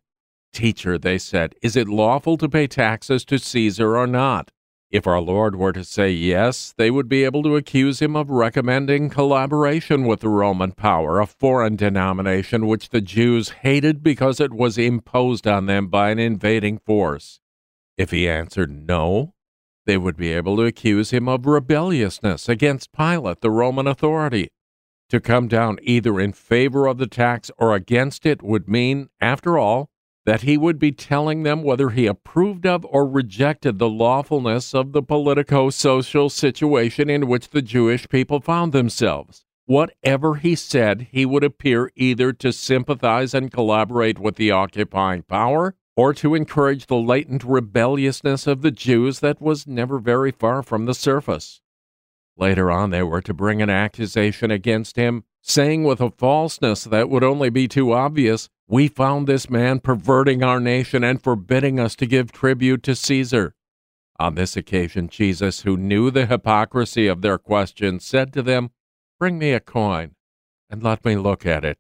Teacher, 0.54 0.98
they 0.98 1.18
said, 1.18 1.56
is 1.64 1.76
it 1.76 1.88
lawful 1.88 2.38
to 2.38 2.48
pay 2.48 2.68
taxes 2.68 3.26
to 3.26 3.40
Caesar 3.40 3.98
or 3.98 4.06
not? 4.06 4.52
If 4.92 5.06
our 5.06 5.22
Lord 5.22 5.56
were 5.56 5.72
to 5.74 5.84
say 5.84 6.10
yes, 6.10 6.74
they 6.76 6.90
would 6.90 7.08
be 7.08 7.24
able 7.24 7.44
to 7.44 7.56
accuse 7.56 8.02
him 8.02 8.16
of 8.16 8.32
recommending 8.32 9.10
collaboration 9.10 10.06
with 10.06 10.22
the 10.22 10.30
Roman 10.30 10.72
power, 10.72 11.20
a 11.20 11.28
foreign 11.28 11.76
denomination 11.76 12.66
which 12.66 12.90
the 12.90 13.02
Jews 13.02 13.50
hated 13.50 14.02
because 14.02 14.40
it 14.40 14.52
was 14.52 14.80
imposed 14.80 15.46
on 15.46 15.68
them 15.68 15.90
by 15.90 16.10
an 16.10 16.18
invading 16.18 16.80
force. 16.80 17.40
If 17.98 18.10
he 18.10 18.28
answered 18.28 18.72
no, 18.88 19.36
they 19.86 19.98
would 19.98 20.18
be 20.18 20.34
able 20.34 20.56
to 20.58 20.64
accuse 20.64 21.12
him 21.12 21.30
of 21.30 21.46
rebelliousness 21.46 22.50
against 22.50 22.92
Pilate, 22.92 23.42
the 23.42 23.52
Roman 23.52 23.86
authority. 23.86 24.50
To 25.10 25.20
come 25.20 25.48
down 25.48 25.78
either 25.84 26.20
in 26.20 26.34
favor 26.34 26.88
of 26.88 26.98
the 26.98 27.08
tax 27.08 27.52
or 27.60 27.76
against 27.76 28.26
it 28.26 28.42
would 28.42 28.68
mean, 28.68 29.10
after 29.22 29.58
all, 29.58 29.89
that 30.30 30.44
he 30.44 30.60
would 30.60 30.78
be 30.78 30.92
telling 30.92 31.42
them 31.42 31.64
whether 31.64 31.90
he 31.90 32.06
approved 32.06 32.64
of 32.64 32.86
or 32.86 33.08
rejected 33.08 33.80
the 33.80 33.90
lawfulness 33.90 34.76
of 34.76 34.92
the 34.92 35.02
politico 35.02 35.72
social 35.72 36.30
situation 36.30 37.10
in 37.10 37.28
which 37.28 37.50
the 37.50 37.64
Jewish 37.64 38.08
people 38.10 38.40
found 38.40 38.72
themselves. 38.72 39.44
Whatever 39.66 40.36
he 40.36 40.54
said, 40.54 41.08
he 41.12 41.26
would 41.26 41.44
appear 41.44 41.92
either 41.96 42.32
to 42.32 42.54
sympathize 42.54 43.34
and 43.34 43.52
collaborate 43.52 44.20
with 44.20 44.36
the 44.36 44.52
occupying 44.52 45.24
power 45.24 45.74
or 45.98 46.14
to 46.14 46.36
encourage 46.36 46.86
the 46.86 46.98
latent 46.98 47.44
rebelliousness 47.44 48.46
of 48.46 48.62
the 48.62 48.70
Jews 48.70 49.22
that 49.22 49.42
was 49.42 49.66
never 49.66 49.98
very 49.98 50.30
far 50.30 50.62
from 50.62 50.86
the 50.86 50.94
surface. 50.94 51.60
Later 52.38 52.70
on, 52.70 52.92
they 52.92 53.02
were 53.02 53.24
to 53.24 53.34
bring 53.34 53.64
an 53.64 53.72
accusation 53.72 54.52
against 54.52 54.96
him, 54.96 55.24
saying 55.42 55.86
with 55.86 56.00
a 56.00 56.12
falseness 56.12 56.84
that 56.84 57.10
would 57.10 57.24
only 57.24 57.50
be 57.50 57.68
too 57.68 57.94
obvious, 57.94 58.48
We 58.72 58.88
found 58.88 59.26
this 59.26 59.50
man 59.50 59.80
perverting 59.80 60.44
our 60.44 60.60
nation 60.60 61.04
and 61.04 61.20
forbidding 61.20 61.80
us 61.80 61.96
to 61.96 62.06
give 62.06 62.32
tribute 62.32 62.84
to 62.84 62.94
Caesar. 62.94 63.56
On 64.20 64.36
this 64.36 64.56
occasion, 64.56 65.08
Jesus, 65.08 65.62
who 65.62 65.76
knew 65.76 66.12
the 66.12 66.28
hypocrisy 66.28 67.08
of 67.08 67.24
their 67.24 67.40
questions, 67.40 68.06
said 68.06 68.32
to 68.34 68.44
them, 68.44 68.70
Bring 69.18 69.40
me 69.40 69.54
a 69.54 69.60
coin, 69.60 70.12
and 70.70 70.84
let 70.84 71.04
me 71.04 71.16
look 71.16 71.48
at 71.48 71.66
it. 71.66 71.80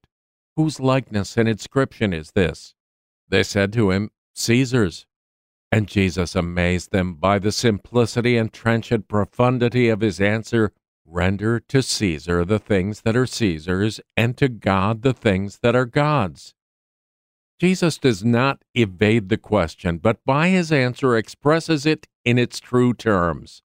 Whose 0.56 0.80
likeness 0.80 1.38
and 1.38 1.48
inscription 1.48 2.12
is 2.12 2.32
this? 2.32 2.74
They 3.28 3.44
said 3.44 3.72
to 3.74 3.92
him, 3.92 4.10
Caesar's. 4.34 5.06
And 5.72 5.88
Jesus 5.88 6.36
amazed 6.36 6.92
them 6.92 7.14
by 7.14 7.38
the 7.38 7.52
simplicity 7.52 8.36
and 8.36 8.52
trenchant 8.52 9.08
profundity 9.08 9.90
of 9.90 10.02
his 10.02 10.20
answer 10.20 10.74
Render 11.06 11.60
to 11.60 11.84
Caesar 11.84 12.44
the 12.44 12.58
things 12.58 13.02
that 13.02 13.16
are 13.16 13.28
Caesar's, 13.28 14.02
and 14.18 14.36
to 14.38 14.50
God 14.50 15.04
the 15.04 15.14
things 15.14 15.60
that 15.62 15.76
are 15.76 15.86
God's. 15.86 16.56
Jesus 17.60 17.98
does 17.98 18.24
not 18.24 18.64
evade 18.74 19.28
the 19.28 19.38
question, 19.38 19.98
but 19.98 20.24
by 20.26 20.48
his 20.48 20.72
answer 20.72 21.18
expresses 21.18 21.86
it 21.86 22.08
in 22.24 22.38
its 22.38 22.58
true 22.60 22.94
terms. 22.94 23.64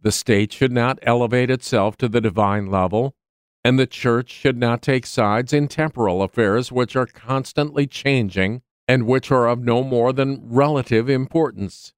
The 0.00 0.12
state 0.12 0.50
should 0.50 0.72
not 0.72 0.98
elevate 1.02 1.50
itself 1.50 1.98
to 1.98 2.08
the 2.08 2.22
divine 2.22 2.70
level, 2.70 3.14
and 3.62 3.78
the 3.78 3.86
church 3.86 4.30
should 4.30 4.56
not 4.56 4.80
take 4.80 5.04
sides 5.04 5.52
in 5.52 5.68
temporal 5.68 6.22
affairs 6.22 6.72
which 6.72 6.96
are 6.96 7.06
constantly 7.06 7.86
changing 7.86 8.62
and 8.88 9.06
which 9.06 9.30
are 9.30 9.46
of 9.46 9.60
no 9.60 9.82
more 9.84 10.14
than 10.14 10.40
relative 10.44 11.10
importance. 11.10 11.92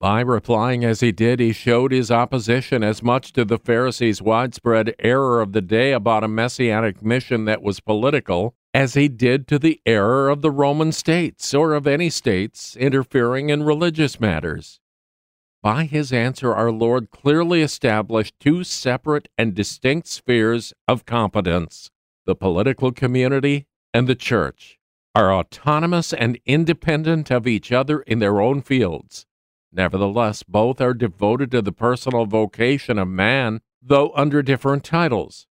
By 0.00 0.20
replying 0.20 0.84
as 0.84 1.00
he 1.00 1.12
did, 1.12 1.40
he 1.40 1.52
showed 1.52 1.92
his 1.92 2.10
opposition 2.10 2.82
as 2.84 3.02
much 3.02 3.32
to 3.32 3.44
the 3.44 3.58
Pharisees' 3.58 4.22
widespread 4.22 4.94
error 5.00 5.40
of 5.40 5.52
the 5.52 5.60
day 5.60 5.92
about 5.92 6.24
a 6.24 6.28
messianic 6.28 7.02
mission 7.02 7.44
that 7.44 7.62
was 7.62 7.80
political 7.80 8.54
as 8.74 8.94
he 8.94 9.08
did 9.08 9.46
to 9.48 9.58
the 9.58 9.80
error 9.84 10.28
of 10.28 10.40
the 10.40 10.50
Roman 10.50 10.92
states 10.92 11.52
or 11.52 11.74
of 11.74 11.86
any 11.86 12.08
states 12.08 12.76
interfering 12.76 13.50
in 13.50 13.62
religious 13.62 14.18
matters. 14.18 14.80
By 15.62 15.84
his 15.84 16.12
answer, 16.12 16.54
our 16.54 16.72
Lord 16.72 17.10
clearly 17.10 17.62
established 17.62 18.34
two 18.40 18.64
separate 18.64 19.28
and 19.38 19.54
distinct 19.54 20.08
spheres 20.08 20.72
of 20.88 21.06
competence 21.06 21.90
the 22.24 22.34
political 22.34 22.92
community 22.92 23.66
and 23.92 24.08
the 24.08 24.14
church 24.14 24.78
are 25.14 25.32
autonomous 25.32 26.12
and 26.12 26.38
independent 26.46 27.30
of 27.30 27.46
each 27.46 27.70
other 27.70 28.00
in 28.00 28.18
their 28.18 28.40
own 28.40 28.62
fields. 28.62 29.26
Nevertheless, 29.72 30.42
both 30.42 30.80
are 30.80 30.94
devoted 30.94 31.50
to 31.50 31.62
the 31.62 31.72
personal 31.72 32.26
vocation 32.26 32.98
of 32.98 33.08
man, 33.08 33.60
though 33.82 34.12
under 34.14 34.42
different 34.42 34.84
titles. 34.84 35.46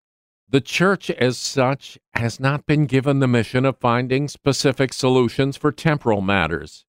The 0.52 0.60
church, 0.60 1.08
as 1.08 1.38
such, 1.38 1.98
has 2.12 2.38
not 2.38 2.66
been 2.66 2.84
given 2.84 3.20
the 3.20 3.26
mission 3.26 3.64
of 3.64 3.78
finding 3.78 4.28
specific 4.28 4.92
solutions 4.92 5.56
for 5.56 5.72
temporal 5.72 6.20
matters. 6.20 6.84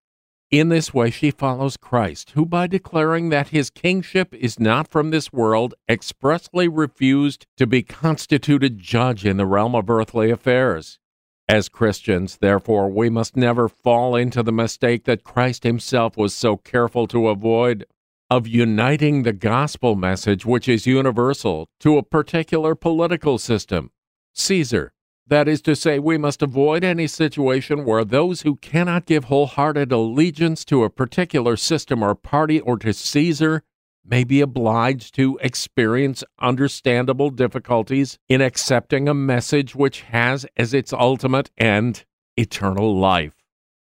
In 0.51 0.68
this 0.68 0.93
way, 0.93 1.09
she 1.09 1.32
follows 1.32 1.78
Christ, 1.78 2.32
who, 2.32 2.45
by 2.45 2.68
declaring 2.68 3.30
that 3.30 3.47
his 3.47 3.70
kingship 3.70 4.36
is 4.36 4.59
not 4.59 4.89
from 4.89 5.11
this 5.11 5.32
world, 5.32 5.76
expressly 5.88 6.68
refused 6.68 7.47
to 7.55 7.66
be 7.66 7.84
constituted 7.84 8.80
judge 8.80 9.26
in 9.26 9.38
the 9.38 9.45
realm 9.45 9.76
of 9.76 9.89
earthly 9.89 10.30
affairs. 10.30 10.99
As 11.47 11.70
Christians, 11.70 12.39
therefore, 12.41 12.91
we 12.91 13.09
must 13.09 13.38
never 13.38 13.70
fall 13.70 14.14
into 14.14 14.43
the 14.43 14.51
mistake 14.51 15.05
that 15.05 15.24
Christ 15.24 15.64
himself 15.64 16.18
was 16.18 16.34
so 16.34 16.57
careful 16.57 17.07
to 17.07 17.30
avoid 17.30 17.86
of 18.36 18.47
uniting 18.47 19.21
the 19.21 19.31
gospel 19.31 19.95
message, 19.95 20.43
which 20.43 20.67
is 20.67 20.88
universal, 20.88 21.69
to 21.79 21.99
a 21.99 22.03
particular 22.03 22.73
political 22.73 23.38
system, 23.38 23.91
Caesar. 24.34 24.91
That 25.27 25.47
is 25.47 25.61
to 25.61 25.75
say, 25.75 25.99
we 25.99 26.17
must 26.17 26.41
avoid 26.41 26.84
any 26.84 27.05
situation 27.05 27.86
where 27.86 28.03
those 28.03 28.41
who 28.41 28.55
cannot 28.55 29.05
give 29.05 29.25
wholehearted 29.25 29.91
allegiance 29.91 30.65
to 30.65 30.84
a 30.84 30.89
particular 30.89 31.55
system 31.55 32.01
or 32.01 32.15
party 32.15 32.59
or 32.59 32.75
to 32.79 32.91
Caesar 32.91 33.61
may 34.03 34.23
be 34.23 34.41
obliged 34.41 35.13
to 35.13 35.38
experience 35.43 36.23
understandable 36.39 37.29
difficulties 37.29 38.17
in 38.27 38.41
accepting 38.41 39.07
a 39.07 39.13
message 39.13 39.75
which 39.75 40.01
has 40.01 40.43
as 40.57 40.73
its 40.73 40.91
ultimate 40.91 41.51
end 41.59 42.03
eternal 42.36 42.97
life. 42.97 43.42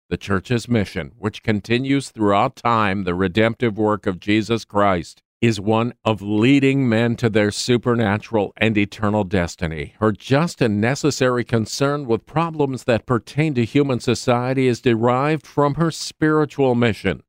The 0.09 0.17
Church's 0.17 0.69
mission, 0.69 1.11
which 1.17 1.43
continues 1.43 2.11
throughout 2.11 2.55
time 2.55 3.03
the 3.03 3.13
redemptive 3.13 3.77
work 3.77 4.07
of 4.07 4.21
Jesus 4.21 4.63
Christ, 4.63 5.21
is 5.41 5.59
one 5.59 5.93
of 6.05 6.21
leading 6.21 6.87
men 6.87 7.17
to 7.17 7.29
their 7.29 7.51
supernatural 7.51 8.53
and 8.55 8.77
eternal 8.77 9.25
destiny. 9.25 9.95
Her 9.99 10.13
just 10.13 10.61
and 10.61 10.79
necessary 10.79 11.43
concern 11.43 12.07
with 12.07 12.25
problems 12.25 12.85
that 12.85 13.05
pertain 13.05 13.53
to 13.55 13.65
human 13.65 13.99
society 13.99 14.67
is 14.67 14.79
derived 14.79 15.45
from 15.45 15.75
her 15.75 15.91
spiritual 15.91 16.73
mission 16.73 17.21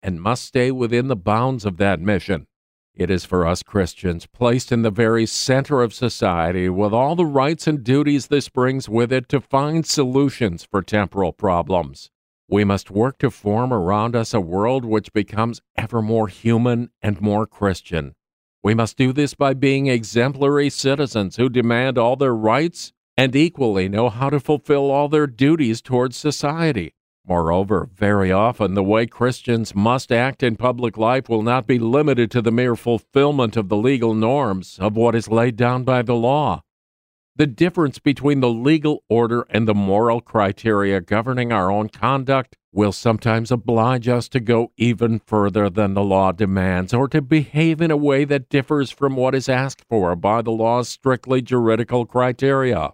and 0.00 0.22
must 0.22 0.44
stay 0.44 0.70
within 0.70 1.08
the 1.08 1.16
bounds 1.16 1.64
of 1.64 1.76
that 1.78 2.00
mission. 2.00 2.46
It 2.94 3.10
is 3.10 3.24
for 3.24 3.44
us 3.44 3.64
Christians, 3.64 4.26
placed 4.26 4.70
in 4.70 4.82
the 4.82 4.90
very 4.90 5.26
center 5.26 5.82
of 5.82 5.92
society, 5.92 6.68
with 6.68 6.92
all 6.92 7.16
the 7.16 7.26
rights 7.26 7.66
and 7.66 7.82
duties 7.82 8.28
this 8.28 8.48
brings 8.48 8.88
with 8.88 9.12
it, 9.12 9.28
to 9.30 9.40
find 9.40 9.84
solutions 9.84 10.64
for 10.70 10.82
temporal 10.82 11.32
problems. 11.32 12.10
We 12.52 12.64
must 12.64 12.90
work 12.90 13.16
to 13.20 13.30
form 13.30 13.72
around 13.72 14.14
us 14.14 14.34
a 14.34 14.40
world 14.40 14.84
which 14.84 15.14
becomes 15.14 15.62
ever 15.74 16.02
more 16.02 16.28
human 16.28 16.90
and 17.00 17.18
more 17.18 17.46
Christian. 17.46 18.14
We 18.62 18.74
must 18.74 18.98
do 18.98 19.14
this 19.14 19.32
by 19.32 19.54
being 19.54 19.86
exemplary 19.86 20.68
citizens 20.68 21.36
who 21.36 21.48
demand 21.48 21.96
all 21.96 22.14
their 22.14 22.34
rights 22.34 22.92
and 23.16 23.34
equally 23.34 23.88
know 23.88 24.10
how 24.10 24.28
to 24.28 24.38
fulfill 24.38 24.90
all 24.90 25.08
their 25.08 25.26
duties 25.26 25.80
towards 25.80 26.18
society. 26.18 26.92
Moreover, 27.26 27.88
very 27.90 28.30
often 28.30 28.74
the 28.74 28.82
way 28.82 29.06
Christians 29.06 29.74
must 29.74 30.12
act 30.12 30.42
in 30.42 30.56
public 30.56 30.98
life 30.98 31.30
will 31.30 31.40
not 31.40 31.66
be 31.66 31.78
limited 31.78 32.30
to 32.32 32.42
the 32.42 32.52
mere 32.52 32.76
fulfillment 32.76 33.56
of 33.56 33.70
the 33.70 33.78
legal 33.78 34.12
norms 34.12 34.76
of 34.78 34.94
what 34.94 35.14
is 35.14 35.26
laid 35.26 35.56
down 35.56 35.84
by 35.84 36.02
the 36.02 36.14
law. 36.14 36.62
The 37.34 37.46
difference 37.46 37.98
between 37.98 38.40
the 38.40 38.50
legal 38.50 39.04
order 39.08 39.46
and 39.48 39.66
the 39.66 39.74
moral 39.74 40.20
criteria 40.20 41.00
governing 41.00 41.50
our 41.50 41.70
own 41.70 41.88
conduct 41.88 42.58
will 42.72 42.92
sometimes 42.92 43.50
oblige 43.50 44.06
us 44.06 44.28
to 44.28 44.40
go 44.40 44.70
even 44.76 45.18
further 45.18 45.70
than 45.70 45.94
the 45.94 46.04
law 46.04 46.32
demands 46.32 46.92
or 46.92 47.08
to 47.08 47.22
behave 47.22 47.80
in 47.80 47.90
a 47.90 47.96
way 47.96 48.26
that 48.26 48.50
differs 48.50 48.90
from 48.90 49.16
what 49.16 49.34
is 49.34 49.48
asked 49.48 49.82
for 49.88 50.14
by 50.14 50.42
the 50.42 50.52
law's 50.52 50.90
strictly 50.90 51.40
juridical 51.40 52.04
criteria. 52.04 52.92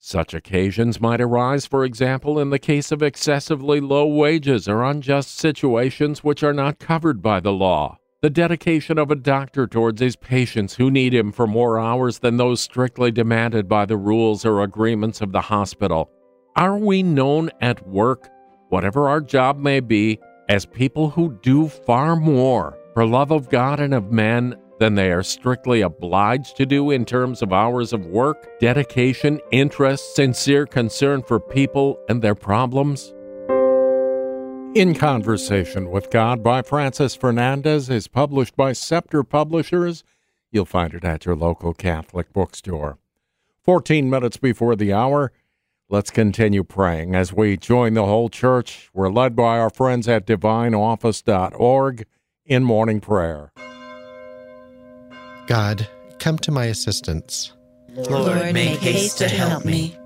Such 0.00 0.34
occasions 0.34 1.00
might 1.00 1.20
arise, 1.20 1.64
for 1.64 1.84
example, 1.84 2.40
in 2.40 2.50
the 2.50 2.58
case 2.58 2.90
of 2.90 3.04
excessively 3.04 3.80
low 3.80 4.06
wages 4.06 4.66
or 4.66 4.82
unjust 4.82 5.36
situations 5.36 6.24
which 6.24 6.42
are 6.42 6.54
not 6.54 6.80
covered 6.80 7.22
by 7.22 7.38
the 7.38 7.52
law. 7.52 7.99
The 8.22 8.28
dedication 8.28 8.98
of 8.98 9.10
a 9.10 9.16
doctor 9.16 9.66
towards 9.66 10.02
his 10.02 10.14
patients 10.14 10.74
who 10.74 10.90
need 10.90 11.14
him 11.14 11.32
for 11.32 11.46
more 11.46 11.78
hours 11.78 12.18
than 12.18 12.36
those 12.36 12.60
strictly 12.60 13.10
demanded 13.10 13.66
by 13.66 13.86
the 13.86 13.96
rules 13.96 14.44
or 14.44 14.62
agreements 14.62 15.22
of 15.22 15.32
the 15.32 15.40
hospital. 15.40 16.10
Are 16.54 16.76
we 16.76 17.02
known 17.02 17.50
at 17.62 17.88
work, 17.88 18.28
whatever 18.68 19.08
our 19.08 19.22
job 19.22 19.56
may 19.56 19.80
be, 19.80 20.18
as 20.50 20.66
people 20.66 21.08
who 21.08 21.38
do 21.40 21.68
far 21.68 22.14
more 22.14 22.76
for 22.92 23.06
love 23.06 23.30
of 23.30 23.48
God 23.48 23.80
and 23.80 23.94
of 23.94 24.12
men 24.12 24.54
than 24.78 24.96
they 24.96 25.10
are 25.12 25.22
strictly 25.22 25.80
obliged 25.80 26.58
to 26.58 26.66
do 26.66 26.90
in 26.90 27.06
terms 27.06 27.40
of 27.40 27.54
hours 27.54 27.94
of 27.94 28.04
work, 28.04 28.60
dedication, 28.60 29.40
interest, 29.50 30.14
sincere 30.14 30.66
concern 30.66 31.22
for 31.22 31.40
people 31.40 31.98
and 32.10 32.20
their 32.20 32.34
problems? 32.34 33.14
In 34.72 34.94
Conversation 34.94 35.90
with 35.90 36.12
God 36.12 36.44
by 36.44 36.62
Francis 36.62 37.16
Fernandez 37.16 37.90
is 37.90 38.06
published 38.06 38.54
by 38.54 38.72
Scepter 38.72 39.24
Publishers. 39.24 40.04
You'll 40.52 40.64
find 40.64 40.94
it 40.94 41.04
at 41.04 41.24
your 41.24 41.34
local 41.34 41.74
Catholic 41.74 42.32
bookstore. 42.32 42.96
14 43.64 44.08
minutes 44.08 44.36
before 44.36 44.76
the 44.76 44.92
hour, 44.92 45.32
let's 45.88 46.12
continue 46.12 46.62
praying 46.62 47.16
as 47.16 47.32
we 47.32 47.56
join 47.56 47.94
the 47.94 48.06
whole 48.06 48.28
church. 48.28 48.90
We're 48.94 49.10
led 49.10 49.34
by 49.34 49.58
our 49.58 49.70
friends 49.70 50.06
at 50.06 50.24
divineoffice.org 50.24 52.06
in 52.46 52.62
morning 52.62 53.00
prayer. 53.00 53.52
God, 55.48 55.88
come 56.20 56.38
to 56.38 56.52
my 56.52 56.66
assistance. 56.66 57.52
Lord, 57.88 58.54
make 58.54 58.78
haste 58.78 59.18
to 59.18 59.28
help 59.28 59.64
me. 59.64 59.96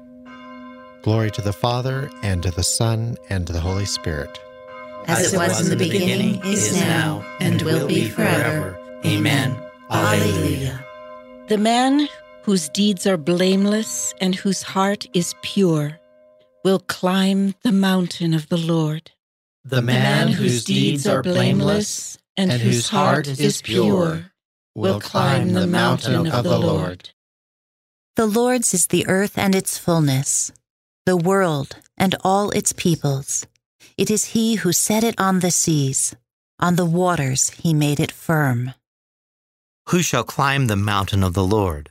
Glory 1.02 1.30
to 1.32 1.42
the 1.42 1.52
Father, 1.52 2.10
and 2.22 2.42
to 2.42 2.50
the 2.50 2.62
Son, 2.62 3.18
and 3.28 3.46
to 3.46 3.52
the 3.52 3.60
Holy 3.60 3.84
Spirit. 3.84 4.40
As 5.06 5.32
it 5.32 5.36
was 5.36 5.60
in 5.60 5.76
the 5.76 5.84
beginning, 5.84 6.40
is 6.44 6.74
now, 6.74 7.24
and 7.40 7.60
will 7.62 7.86
be 7.86 8.08
forever. 8.08 8.78
Amen. 9.04 9.56
Alleluia. 9.90 10.84
The 11.48 11.58
man 11.58 12.08
whose 12.42 12.68
deeds 12.70 13.06
are 13.06 13.16
blameless 13.16 14.14
and 14.20 14.34
whose 14.34 14.62
heart 14.62 15.06
is 15.12 15.34
pure 15.42 16.00
will 16.64 16.78
climb 16.78 17.54
the 17.62 17.72
mountain 17.72 18.32
of 18.32 18.48
the 18.48 18.56
Lord. 18.56 19.10
The 19.64 19.82
man 19.82 20.28
whose 20.28 20.64
deeds 20.64 21.06
are 21.06 21.22
blameless 21.22 22.18
and 22.36 22.52
whose 22.52 22.88
heart 22.88 23.26
is 23.26 23.62
pure 23.62 24.32
will 24.74 25.00
climb 25.00 25.52
the 25.52 25.66
mountain 25.66 26.26
of 26.26 26.44
the 26.44 26.58
Lord. 26.58 27.10
The 28.16 28.26
Lord's 28.26 28.74
is 28.74 28.86
the 28.88 29.06
earth 29.06 29.38
and 29.38 29.54
its 29.54 29.76
fullness, 29.78 30.52
the 31.04 31.16
world 31.16 31.76
and 31.96 32.14
all 32.22 32.50
its 32.50 32.72
peoples. 32.72 33.46
It 33.96 34.10
is 34.10 34.26
He 34.26 34.56
who 34.56 34.72
set 34.72 35.04
it 35.04 35.14
on 35.18 35.40
the 35.40 35.50
seas, 35.50 36.14
on 36.58 36.76
the 36.76 36.84
waters 36.84 37.50
He 37.50 37.72
made 37.72 38.00
it 38.00 38.12
firm. 38.12 38.74
Who 39.90 40.02
shall 40.02 40.24
climb 40.24 40.66
the 40.66 40.76
mountain 40.76 41.22
of 41.22 41.34
the 41.34 41.44
Lord? 41.44 41.90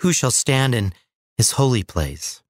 Who 0.00 0.12
shall 0.12 0.30
stand 0.30 0.74
in 0.74 0.92
His 1.36 1.52
holy 1.52 1.82
place? 1.82 2.42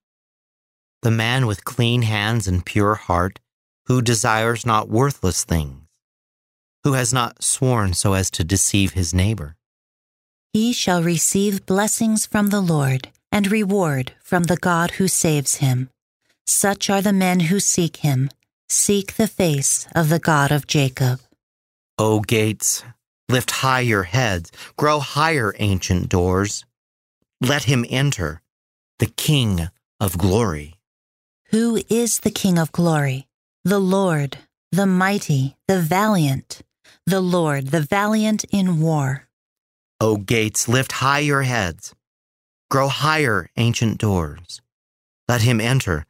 The 1.02 1.10
man 1.10 1.46
with 1.46 1.64
clean 1.64 2.02
hands 2.02 2.48
and 2.48 2.64
pure 2.64 2.94
heart, 2.94 3.40
who 3.86 4.02
desires 4.02 4.66
not 4.66 4.88
worthless 4.88 5.44
things 5.44 5.86
who 6.86 6.92
has 6.92 7.12
not 7.12 7.42
sworn 7.42 7.92
so 7.92 8.12
as 8.12 8.30
to 8.30 8.44
deceive 8.44 8.92
his 8.92 9.12
neighbor. 9.12 9.56
He 10.52 10.72
shall 10.72 11.02
receive 11.02 11.66
blessings 11.66 12.26
from 12.26 12.50
the 12.50 12.60
Lord 12.60 13.08
and 13.32 13.50
reward 13.50 14.12
from 14.22 14.44
the 14.44 14.56
God 14.56 14.92
who 14.92 15.08
saves 15.08 15.56
him. 15.56 15.90
Such 16.46 16.88
are 16.88 17.02
the 17.02 17.12
men 17.12 17.40
who 17.40 17.58
seek 17.58 17.96
him, 17.96 18.30
seek 18.68 19.14
the 19.14 19.28
face 19.28 19.86
of 19.94 20.08
the 20.08 20.18
God 20.18 20.52
of 20.52 20.66
Jacob. 20.66 21.20
O 21.98 22.20
gates, 22.20 22.84
lift 23.28 23.50
high 23.50 23.80
your 23.80 24.04
heads, 24.04 24.52
grow 24.76 24.98
higher, 24.98 25.54
ancient 25.58 26.08
doors. 26.08 26.64
Let 27.40 27.64
him 27.64 27.84
enter, 27.88 28.42
the 28.98 29.06
King 29.06 29.68
of 30.00 30.18
glory. 30.18 30.74
Who 31.50 31.82
is 31.88 32.20
the 32.20 32.30
King 32.30 32.58
of 32.58 32.72
glory? 32.72 33.28
The 33.64 33.78
Lord, 33.78 34.38
the 34.72 34.86
mighty, 34.86 35.56
the 35.68 35.80
valiant 35.80 36.62
the 37.06 37.20
Lord, 37.20 37.68
the 37.68 37.80
valiant 37.80 38.44
in 38.50 38.80
war. 38.80 39.28
O 40.00 40.16
gates, 40.16 40.68
lift 40.68 40.92
high 40.92 41.20
your 41.20 41.42
heads. 41.42 41.94
Grow 42.68 42.88
higher, 42.88 43.48
ancient 43.56 43.98
doors. 43.98 44.60
Let 45.28 45.42
him 45.42 45.60
enter, 45.60 46.04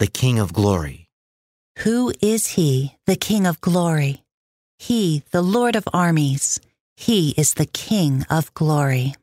the 0.00 0.08
King 0.08 0.40
of 0.40 0.52
glory. 0.52 0.99
Who 1.78 2.12
is 2.20 2.48
he, 2.48 2.96
the 3.06 3.16
King 3.16 3.46
of 3.46 3.60
glory? 3.60 4.22
He, 4.78 5.22
the 5.30 5.42
Lord 5.42 5.76
of 5.76 5.88
armies. 5.92 6.60
He 6.96 7.30
is 7.36 7.54
the 7.54 7.66
King 7.66 8.26
of 8.28 8.52
glory. 8.54 9.14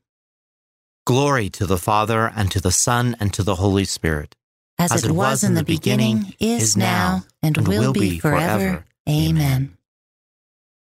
Glory 1.05 1.49
to 1.51 1.65
the 1.65 1.77
Father, 1.77 2.31
and 2.35 2.51
to 2.51 2.59
the 2.59 2.71
Son, 2.71 3.15
and 3.19 3.33
to 3.33 3.43
the 3.43 3.55
Holy 3.55 3.85
Spirit. 3.85 4.35
As, 4.79 4.91
As 4.91 5.03
it, 5.05 5.11
was, 5.11 5.17
was 5.17 5.43
in 5.43 5.53
the 5.53 5.63
beginning, 5.63 6.17
beginning 6.17 6.35
is 6.39 6.75
now, 6.75 7.23
and, 7.41 7.57
and 7.57 7.67
will, 7.67 7.81
will 7.81 7.93
be 7.93 8.19
forever. 8.19 8.59
forever. 8.59 8.85
Amen. 9.09 9.77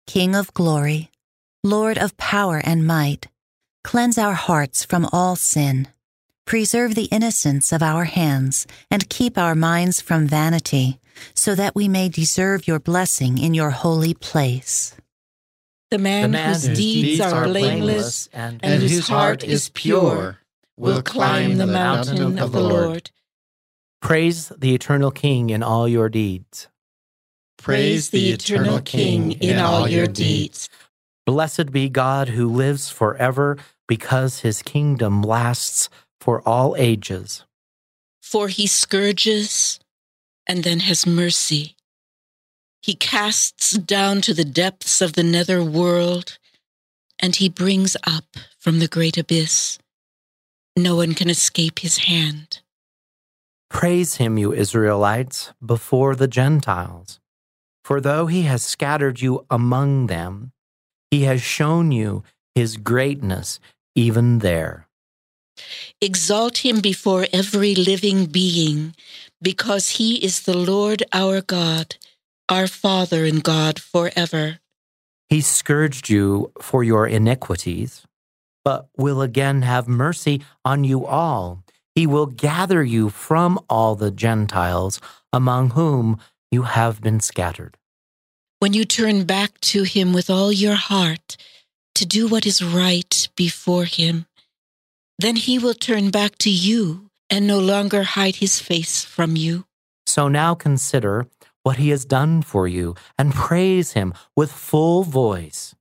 King 0.07 0.35
of 0.35 0.55
glory, 0.55 1.11
Lord 1.63 1.99
of 1.99 2.17
power 2.17 2.61
and 2.65 2.87
might, 2.87 3.29
cleanse 3.85 4.19
our 4.19 4.35
hearts 4.35 4.85
from 4.85 5.09
all 5.13 5.37
sin, 5.37 5.89
Preserve 6.47 6.95
the 6.95 7.07
innocence 7.07 7.73
of 7.73 7.83
our 7.83 8.05
hands, 8.05 8.69
and 8.89 9.11
keep 9.11 9.37
our 9.37 9.57
minds 9.57 10.01
from 10.01 10.29
vanity, 10.29 11.01
so 11.35 11.55
that 11.55 11.75
we 11.75 11.89
may 11.89 12.09
deserve 12.09 12.67
your 12.67 12.81
blessing 12.81 13.39
in 13.39 13.55
your 13.55 13.71
holy 13.71 14.15
place. 14.15 14.95
The 15.91 15.99
man, 15.99 16.23
The 16.23 16.29
man 16.29 16.49
whose 16.49 16.67
whose 16.67 16.79
deeds 16.79 17.09
deeds 17.09 17.21
are 17.21 17.35
are 17.35 17.45
blameless 17.45 17.81
blameless 17.81 18.29
and, 18.33 18.61
and 18.63 18.83
whose 18.83 19.09
heart 19.09 19.45
is 19.45 19.69
pure 19.69 20.39
will 20.77 21.03
climb 21.03 21.57
the 21.57 21.67
mountain 21.67 22.39
of 22.39 22.53
the 22.53 22.61
Lord. 22.61 23.11
Praise 24.03 24.51
the 24.51 24.75
eternal 24.75 25.11
King 25.11 25.51
in 25.51 25.63
all 25.63 25.89
your 25.89 26.09
deeds. 26.09 26.69
Praise 27.59 28.11
the 28.11 28.31
eternal 28.31 28.81
King 28.81 29.33
in 29.33 29.59
all 29.59 29.89
your 29.89 30.07
deeds. 30.07 30.69
Blessed 31.25 31.73
be 31.73 31.89
God 31.89 32.29
who 32.29 32.49
lives 32.49 32.91
forever 32.91 33.57
because 33.89 34.41
his 34.41 34.63
kingdom 34.63 35.23
lasts 35.23 35.89
for 36.21 36.41
all 36.47 36.77
ages. 36.77 37.45
For 38.23 38.49
he 38.49 38.67
scourges 38.67 39.81
and 40.47 40.65
then 40.65 40.81
has 40.81 41.07
mercy. 41.07 41.77
He 42.83 42.95
casts 42.95 43.73
down 43.73 44.21
to 44.23 44.35
the 44.35 44.45
depths 44.45 45.01
of 45.01 45.15
the 45.15 45.23
nether 45.23 45.63
world, 45.63 46.39
and 47.19 47.37
he 47.37 47.49
brings 47.49 47.97
up 48.07 48.37
from 48.59 48.79
the 48.79 48.89
great 48.89 49.17
abyss. 49.17 49.79
No 50.77 50.97
one 50.97 51.15
can 51.15 51.31
escape 51.31 51.81
his 51.81 51.99
hand. 51.99 52.61
Praise 53.71 54.17
him, 54.17 54.39
you 54.39 54.53
Israelites, 54.53 55.53
before 55.65 56.15
the 56.15 56.29
Gentiles. 56.29 57.19
For 57.85 58.01
though 58.01 58.27
he 58.27 58.43
has 58.43 58.63
scattered 58.63 59.21
you 59.21 59.47
among 59.51 60.07
them, 60.07 60.53
he 61.11 61.23
has 61.23 61.43
shown 61.43 61.93
you 61.93 62.25
his 62.55 62.77
greatness 62.77 63.59
even 63.95 64.41
there. 64.41 64.87
Exalt 66.01 66.59
him 66.59 66.81
before 66.81 67.27
every 67.33 67.75
living 67.75 68.27
being, 68.27 68.95
because 69.47 69.91
he 69.91 70.17
is 70.25 70.41
the 70.41 70.57
Lord 70.57 71.05
our 71.13 71.41
God, 71.41 71.95
our 72.49 72.67
Father 72.67 73.25
and 73.25 73.45
God 73.45 73.79
forever. 73.79 74.59
He 75.29 75.41
scourged 75.41 76.11
you 76.11 76.51
for 76.61 76.83
your 76.83 77.07
iniquities, 77.07 78.05
but 78.65 78.89
will 78.97 79.23
again 79.23 79.63
have 79.63 79.87
mercy 79.87 80.43
on 80.65 80.83
you 80.83 81.07
all. 81.07 81.63
He 81.95 82.09
will 82.09 82.27
gather 82.27 82.83
you 82.83 83.09
from 83.09 83.61
all 83.71 83.95
the 83.95 84.11
Gentiles 84.11 85.01
among 85.33 85.71
whom 85.71 86.19
you 86.51 86.63
have 86.63 87.01
been 87.01 87.21
scattered. 87.21 87.77
When 88.59 88.73
you 88.73 88.85
turn 88.85 89.27
back 89.27 89.61
to 89.73 89.85
him 89.85 90.13
with 90.13 90.29
all 90.29 90.51
your 90.51 90.75
heart 90.75 91.37
to 91.95 92.05
do 92.05 92.27
what 92.27 92.47
is 92.47 92.65
right 92.65 93.29
before 93.37 93.85
him, 93.85 94.27
then 95.21 95.37
he 95.37 95.57
will 95.61 95.75
turn 95.75 96.11
back 96.11 96.37
to 96.39 96.51
you 96.51 97.06
and 97.31 97.47
no 97.47 97.59
longer 97.59 98.03
hide 98.03 98.37
his 98.37 98.61
face 98.61 99.05
from 99.05 99.37
you. 99.37 99.67
So 100.07 100.29
now 100.29 100.55
consider 100.55 101.27
what 101.63 101.77
he 101.79 101.91
has 101.91 102.05
done 102.05 102.43
for 102.43 102.69
you 102.69 102.95
and 103.19 103.35
praise 103.35 103.93
him 103.93 104.15
with 104.37 104.53
full 104.53 105.03
voice. 105.03 105.75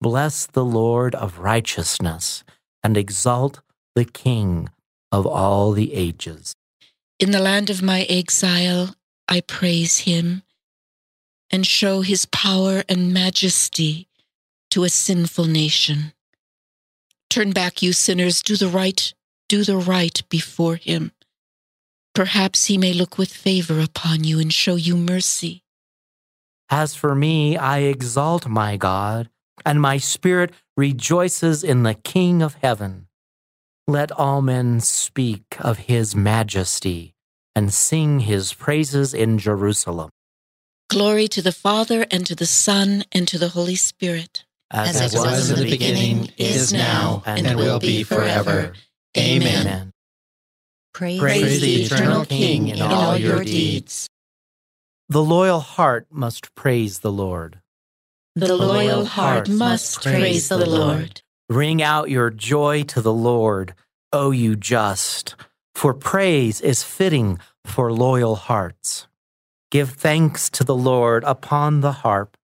Bless 0.00 0.46
the 0.46 0.64
Lord 0.64 1.14
of 1.14 1.38
righteousness 1.38 2.44
and 2.82 2.96
exalt 2.96 3.60
the 3.94 4.04
King 4.04 4.68
of 5.12 5.26
all 5.26 5.72
the 5.72 5.94
ages. 5.94 6.54
In 7.18 7.32
the 7.32 7.40
land 7.40 7.70
of 7.70 7.82
my 7.82 8.02
exile, 8.02 8.94
I 9.28 9.40
praise 9.40 9.98
him 10.00 10.42
and 11.50 11.66
show 11.66 12.00
his 12.00 12.26
power 12.26 12.82
and 12.88 13.12
majesty 13.12 14.08
to 14.70 14.84
a 14.84 14.88
sinful 14.88 15.46
nation. 15.46 16.12
Turn 17.28 17.52
back, 17.52 17.82
you 17.82 17.92
sinners, 17.92 18.42
do 18.42 18.56
the 18.56 18.68
right, 18.68 19.14
do 19.50 19.64
the 19.64 19.76
right 19.76 20.22
before 20.28 20.76
him. 20.76 21.10
Perhaps 22.14 22.66
he 22.66 22.78
may 22.78 22.92
look 22.92 23.18
with 23.18 23.32
favor 23.32 23.80
upon 23.80 24.22
you 24.22 24.38
and 24.38 24.54
show 24.54 24.76
you 24.76 24.96
mercy. 24.96 25.64
As 26.70 26.94
for 26.94 27.16
me, 27.16 27.56
I 27.56 27.78
exalt 27.78 28.46
my 28.46 28.76
God, 28.76 29.28
and 29.66 29.80
my 29.80 29.98
spirit 29.98 30.52
rejoices 30.76 31.64
in 31.64 31.82
the 31.82 31.94
King 31.94 32.42
of 32.42 32.54
heaven. 32.62 33.08
Let 33.88 34.12
all 34.12 34.40
men 34.40 34.78
speak 34.78 35.56
of 35.58 35.78
his 35.90 36.14
majesty 36.14 37.14
and 37.56 37.74
sing 37.74 38.20
his 38.20 38.54
praises 38.54 39.12
in 39.12 39.36
Jerusalem. 39.38 40.10
Glory 40.88 41.26
to 41.26 41.42
the 41.42 41.52
Father, 41.66 42.06
and 42.10 42.24
to 42.26 42.36
the 42.36 42.46
Son, 42.46 43.04
and 43.10 43.26
to 43.26 43.36
the 43.36 43.48
Holy 43.48 43.74
Spirit. 43.74 44.44
As, 44.70 44.94
it 45.00 45.18
was 45.18 45.50
in 45.50 45.56
the 45.56 45.70
beginning, 45.70 46.30
is 46.38 46.72
now, 46.72 47.24
and, 47.26 47.56
will 47.56 47.80
be 47.80 48.04
forever. 48.04 48.74
Amen. 49.16 49.92
Praise, 50.94 51.20
Praise 51.20 51.60
the 51.60 51.82
eternal 51.84 52.24
King 52.24 52.68
in 52.68 52.82
all 52.82 53.16
your 53.16 53.42
deeds. 53.42 54.08
The 55.08 55.22
loyal 55.22 55.60
heart 55.60 56.06
must 56.10 56.54
praise 56.54 57.00
the 57.00 57.10
Lord. 57.10 57.60
The 58.36 58.56
loyal 58.56 59.04
heart 59.04 59.48
must 59.48 60.02
praise 60.02 60.48
the 60.48 60.64
Lord. 60.64 61.22
Ring 61.48 61.82
out 61.82 62.10
your 62.10 62.30
joy 62.30 62.84
to 62.84 63.00
the 63.00 63.12
Lord, 63.12 63.74
O 64.12 64.30
you 64.30 64.54
just, 64.54 65.34
for 65.74 65.94
praise 65.94 66.60
is 66.60 66.84
fitting 66.84 67.40
for 67.64 67.92
loyal 67.92 68.36
hearts. 68.36 69.08
Give 69.72 69.90
thanks 69.90 70.48
to 70.50 70.64
the 70.64 70.76
Lord 70.76 71.24
upon 71.24 71.80
the 71.80 71.92
harp. 71.92 72.36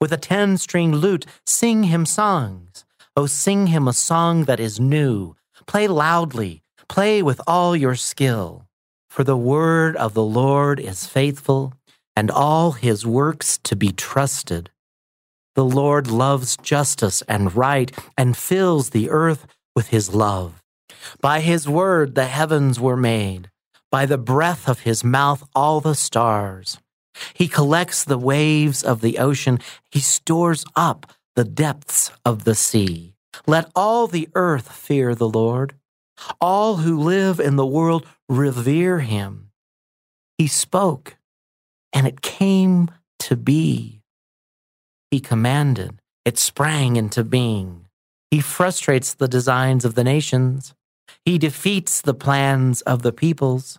With 0.00 0.12
a 0.12 0.16
ten 0.16 0.58
string 0.58 0.94
lute, 0.94 1.26
sing 1.44 1.84
him 1.84 2.06
songs. 2.06 2.84
O 3.16 3.26
sing 3.26 3.66
him 3.66 3.88
a 3.88 3.92
song 3.92 4.44
that 4.44 4.60
is 4.60 4.78
new. 4.78 5.34
Play 5.66 5.88
loudly, 5.88 6.62
play 6.88 7.22
with 7.22 7.40
all 7.46 7.76
your 7.76 7.94
skill. 7.94 8.66
For 9.10 9.24
the 9.24 9.36
word 9.36 9.96
of 9.96 10.14
the 10.14 10.24
Lord 10.24 10.80
is 10.80 11.06
faithful, 11.06 11.74
and 12.16 12.30
all 12.30 12.72
his 12.72 13.06
works 13.06 13.58
to 13.64 13.76
be 13.76 13.92
trusted. 13.92 14.70
The 15.54 15.64
Lord 15.64 16.10
loves 16.10 16.56
justice 16.56 17.22
and 17.28 17.54
right, 17.54 17.92
and 18.16 18.36
fills 18.36 18.90
the 18.90 19.10
earth 19.10 19.46
with 19.74 19.88
his 19.88 20.14
love. 20.14 20.62
By 21.20 21.40
his 21.40 21.68
word 21.68 22.14
the 22.14 22.26
heavens 22.26 22.80
were 22.80 22.96
made, 22.96 23.50
by 23.90 24.06
the 24.06 24.18
breath 24.18 24.68
of 24.68 24.80
his 24.80 25.04
mouth 25.04 25.42
all 25.54 25.80
the 25.80 25.94
stars. 25.94 26.78
He 27.34 27.48
collects 27.48 28.04
the 28.04 28.18
waves 28.18 28.82
of 28.82 29.00
the 29.02 29.18
ocean, 29.18 29.58
he 29.90 30.00
stores 30.00 30.64
up 30.74 31.12
the 31.36 31.44
depths 31.44 32.10
of 32.24 32.44
the 32.44 32.54
sea. 32.54 33.11
Let 33.46 33.70
all 33.74 34.06
the 34.06 34.28
earth 34.34 34.70
fear 34.72 35.14
the 35.14 35.28
Lord. 35.28 35.74
All 36.40 36.76
who 36.76 36.98
live 36.98 37.40
in 37.40 37.56
the 37.56 37.66
world 37.66 38.06
revere 38.28 39.00
him. 39.00 39.50
He 40.38 40.46
spoke, 40.46 41.16
and 41.92 42.06
it 42.06 42.20
came 42.20 42.90
to 43.20 43.36
be. 43.36 44.02
He 45.10 45.20
commanded, 45.20 46.00
it 46.24 46.38
sprang 46.38 46.96
into 46.96 47.24
being. 47.24 47.86
He 48.30 48.40
frustrates 48.40 49.14
the 49.14 49.28
designs 49.28 49.84
of 49.84 49.94
the 49.94 50.04
nations. 50.04 50.74
He 51.24 51.38
defeats 51.38 52.00
the 52.00 52.14
plans 52.14 52.80
of 52.82 53.02
the 53.02 53.12
peoples. 53.12 53.78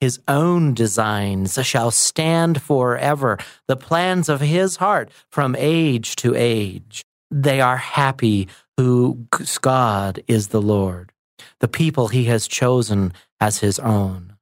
His 0.00 0.20
own 0.26 0.72
designs 0.72 1.58
shall 1.66 1.90
stand 1.90 2.62
forever, 2.62 3.38
the 3.68 3.76
plans 3.76 4.30
of 4.30 4.40
his 4.40 4.76
heart 4.76 5.10
from 5.30 5.54
age 5.58 6.16
to 6.16 6.34
age. 6.34 7.04
They 7.30 7.60
are 7.60 7.76
happy 7.76 8.48
whose 8.76 9.58
God 9.58 10.22
is 10.26 10.48
the 10.48 10.62
Lord, 10.62 11.12
the 11.60 11.68
people 11.68 12.08
he 12.08 12.24
has 12.24 12.48
chosen 12.48 13.12
as 13.40 13.58
his 13.58 13.78
own. 13.78 14.36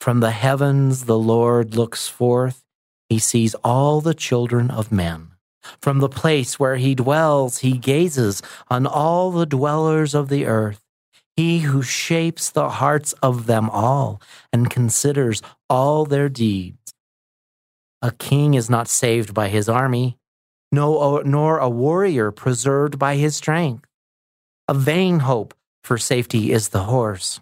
From 0.00 0.20
the 0.20 0.30
heavens 0.30 1.06
the 1.06 1.18
Lord 1.18 1.74
looks 1.74 2.08
forth, 2.08 2.64
he 3.08 3.18
sees 3.18 3.54
all 3.64 4.00
the 4.00 4.14
children 4.14 4.70
of 4.70 4.92
men. 4.92 5.32
From 5.80 5.98
the 5.98 6.08
place 6.08 6.58
where 6.58 6.76
he 6.76 6.94
dwells, 6.94 7.58
he 7.58 7.78
gazes 7.78 8.42
on 8.68 8.86
all 8.86 9.30
the 9.30 9.46
dwellers 9.46 10.14
of 10.14 10.28
the 10.28 10.46
earth. 10.46 10.82
He 11.36 11.60
who 11.60 11.82
shapes 11.82 12.50
the 12.50 12.68
hearts 12.68 13.12
of 13.22 13.46
them 13.46 13.70
all 13.70 14.20
and 14.52 14.70
considers 14.70 15.40
all 15.68 16.04
their 16.04 16.28
deeds. 16.28 16.94
A 18.02 18.12
king 18.12 18.54
is 18.54 18.68
not 18.68 18.88
saved 18.88 19.34
by 19.34 19.48
his 19.48 19.68
army, 19.68 20.16
no, 20.70 21.22
nor 21.24 21.58
a 21.58 21.68
warrior 21.68 22.30
preserved 22.30 22.98
by 22.98 23.16
his 23.16 23.36
strength. 23.36 23.86
A 24.68 24.74
vain 24.74 25.20
hope 25.20 25.54
for 25.82 25.96
safety 25.96 26.52
is 26.52 26.68
the 26.68 26.84
horse. 26.84 27.40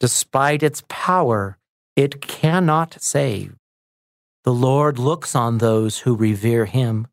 Despite 0.00 0.62
its 0.62 0.84
power, 0.88 1.58
it 1.96 2.20
cannot 2.20 3.02
save. 3.02 3.56
The 4.44 4.54
Lord 4.54 4.98
looks 4.98 5.34
on 5.34 5.58
those 5.58 5.98
who 6.00 6.14
revere 6.14 6.66
him, 6.66 7.08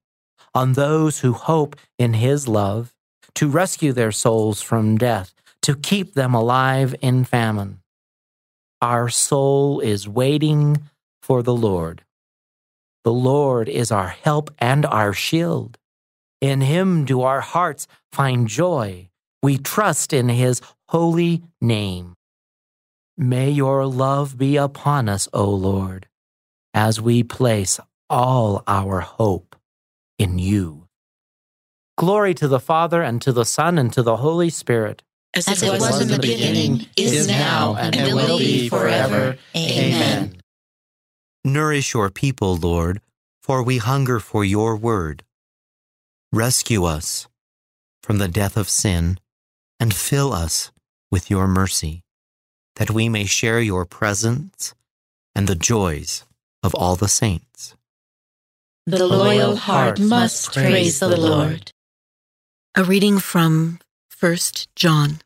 on 0.54 0.74
those 0.74 1.20
who 1.20 1.34
hope 1.34 1.76
in 1.98 2.14
his 2.14 2.48
love, 2.48 2.94
to 3.34 3.50
rescue 3.50 3.92
their 3.92 4.12
souls 4.12 4.62
from 4.62 4.98
death, 4.98 5.34
to 5.64 5.76
keep 5.76 6.14
them 6.14 6.36
alive 6.36 6.94
in 7.02 7.26
famine. 7.26 7.80
Our 8.82 9.10
soul 9.10 9.80
is 9.80 10.08
waiting 10.08 10.84
for 11.24 11.42
the 11.42 11.56
Lord. 11.56 12.05
The 13.06 13.14
Lord 13.14 13.70
is 13.70 13.92
our 13.92 14.08
help 14.08 14.50
and 14.58 14.84
our 14.84 15.14
shield. 15.14 15.78
In 16.42 16.62
him 16.62 17.06
do 17.06 17.22
our 17.22 17.40
hearts 17.40 17.88
find 18.12 18.48
joy. 18.48 19.10
We 19.44 19.60
trust 19.60 20.12
in 20.12 20.28
his 20.28 20.60
holy 20.90 21.44
name. 21.62 22.16
May 23.16 23.52
your 23.52 23.86
love 23.86 24.40
be 24.40 24.58
upon 24.58 25.08
us, 25.08 25.30
O 25.34 25.48
Lord, 25.48 26.08
as 26.74 27.00
we 27.00 27.22
place 27.22 27.80
all 28.10 28.64
our 28.66 29.02
hope 29.02 29.56
in 30.18 30.40
you. 30.40 30.88
Glory 32.00 32.34
to 32.34 32.48
the 32.48 32.60
Father, 32.60 33.04
and 33.04 33.22
to 33.22 33.32
the 33.32 33.46
Son, 33.46 33.78
and 33.78 33.94
to 33.94 34.02
the 34.02 34.18
Holy 34.18 34.50
Spirit. 34.50 35.04
As, 35.36 35.62
it 35.62 35.70
was, 35.80 36.02
in 36.02 36.08
the 36.08 36.18
beginning, 36.18 36.88
is 36.98 37.28
now, 37.28 37.76
and, 37.76 37.96
and 37.96 38.16
will 38.16 38.40
be 38.40 38.68
forever. 38.68 39.38
Amen. 39.56 40.42
Nourish 41.46 41.94
your 41.94 42.10
people, 42.10 42.58
Lord, 42.58 43.02
for 43.44 43.62
we 43.62 43.78
hunger 43.78 44.20
for 44.20 44.44
your 44.44 44.76
word. 44.76 45.24
Rescue 46.32 46.86
us 46.86 47.28
from 48.02 48.18
the 48.18 48.28
death 48.28 48.58
of 48.58 48.68
sin, 48.68 49.20
and 49.80 49.94
fill 49.94 50.34
us 50.34 50.72
with 51.12 51.30
your 51.30 51.48
mercy, 51.48 52.02
that 52.78 52.90
we 52.90 53.10
may 53.10 53.26
share 53.26 53.60
your 53.60 53.86
presence 53.86 54.74
and 55.36 55.48
the 55.48 55.56
joys 55.56 56.26
of 56.64 56.74
all 56.74 56.96
the 56.96 57.08
saints. 57.08 57.76
The 58.88 59.06
loyal 59.06 59.56
heart 59.56 60.00
must 60.00 60.52
praise 60.52 61.00
the 61.00 61.16
Lord. 61.16 61.72
A 62.74 62.84
reading 62.84 63.20
from 63.20 63.78
1 64.20 64.38
John. 64.76 65.22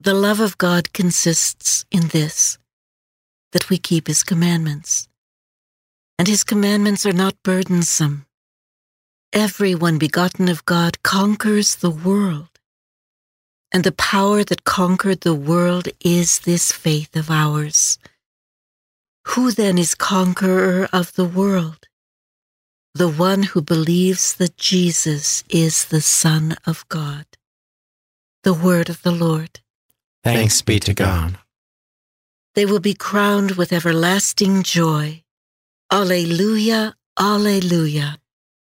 The 0.00 0.14
love 0.14 0.40
of 0.40 0.56
God 0.56 0.94
consists 0.94 1.84
in 1.90 2.08
this 2.08 2.56
that 3.52 3.70
we 3.70 3.78
keep 3.78 4.06
his 4.06 4.22
commandments. 4.22 5.08
And 6.18 6.28
his 6.28 6.44
commandments 6.44 7.06
are 7.06 7.12
not 7.12 7.42
burdensome. 7.42 8.26
Everyone 9.32 9.98
begotten 9.98 10.48
of 10.48 10.64
God 10.66 11.02
conquers 11.02 11.76
the 11.76 11.90
world. 11.90 12.48
And 13.72 13.84
the 13.84 13.92
power 13.92 14.44
that 14.44 14.64
conquered 14.64 15.22
the 15.22 15.34
world 15.34 15.88
is 16.04 16.40
this 16.40 16.70
faith 16.72 17.16
of 17.16 17.30
ours. 17.30 17.98
Who 19.28 19.50
then 19.50 19.78
is 19.78 19.94
conqueror 19.94 20.88
of 20.92 21.14
the 21.14 21.24
world? 21.24 21.86
The 22.94 23.08
one 23.08 23.44
who 23.44 23.62
believes 23.62 24.34
that 24.34 24.58
Jesus 24.58 25.42
is 25.48 25.86
the 25.86 26.02
Son 26.02 26.56
of 26.66 26.86
God. 26.90 27.24
The 28.44 28.52
word 28.52 28.90
of 28.90 29.00
the 29.02 29.12
Lord. 29.12 29.60
Thanks 30.22 30.60
be 30.60 30.78
to 30.80 30.92
God. 30.92 31.38
They 32.54 32.66
will 32.66 32.80
be 32.80 32.94
crowned 32.94 33.52
with 33.52 33.72
everlasting 33.72 34.62
joy. 34.62 35.22
Alleluia, 35.90 36.94
Alleluia. 37.18 38.18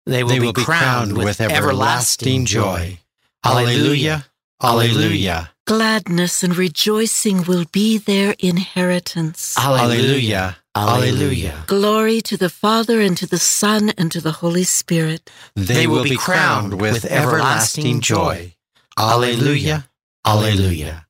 They 0.06 0.22
will, 0.22 0.30
they 0.30 0.40
will 0.40 0.52
be, 0.52 0.64
crowned, 0.64 1.12
crowned 1.12 1.18
with 1.18 1.40
everlasting 1.40 2.46
joy. 2.46 2.98
Alleluia, 3.44 4.26
Alleluia. 4.62 5.50
Gladness 5.66 6.42
and 6.42 6.56
rejoicing 6.56 7.44
will 7.44 7.64
be 7.72 7.98
their 7.98 8.34
inheritance. 8.38 9.56
Alleluia. 9.58 10.56
Alleluia. 10.76 11.64
Glory 11.66 12.20
to 12.20 12.36
the 12.36 12.48
Father 12.48 13.00
and 13.00 13.16
to 13.16 13.26
the 13.26 13.38
Son 13.38 13.90
and 13.98 14.12
to 14.12 14.20
the 14.20 14.32
Holy 14.32 14.64
Spirit. 14.64 15.30
They 15.56 15.86
will 15.86 16.04
be 16.04 16.16
crowned 16.16 16.80
with 16.80 17.04
everlasting 17.04 18.00
joy. 18.00 18.54
Alleluia. 18.96 19.88
Alleluia. 20.24 21.06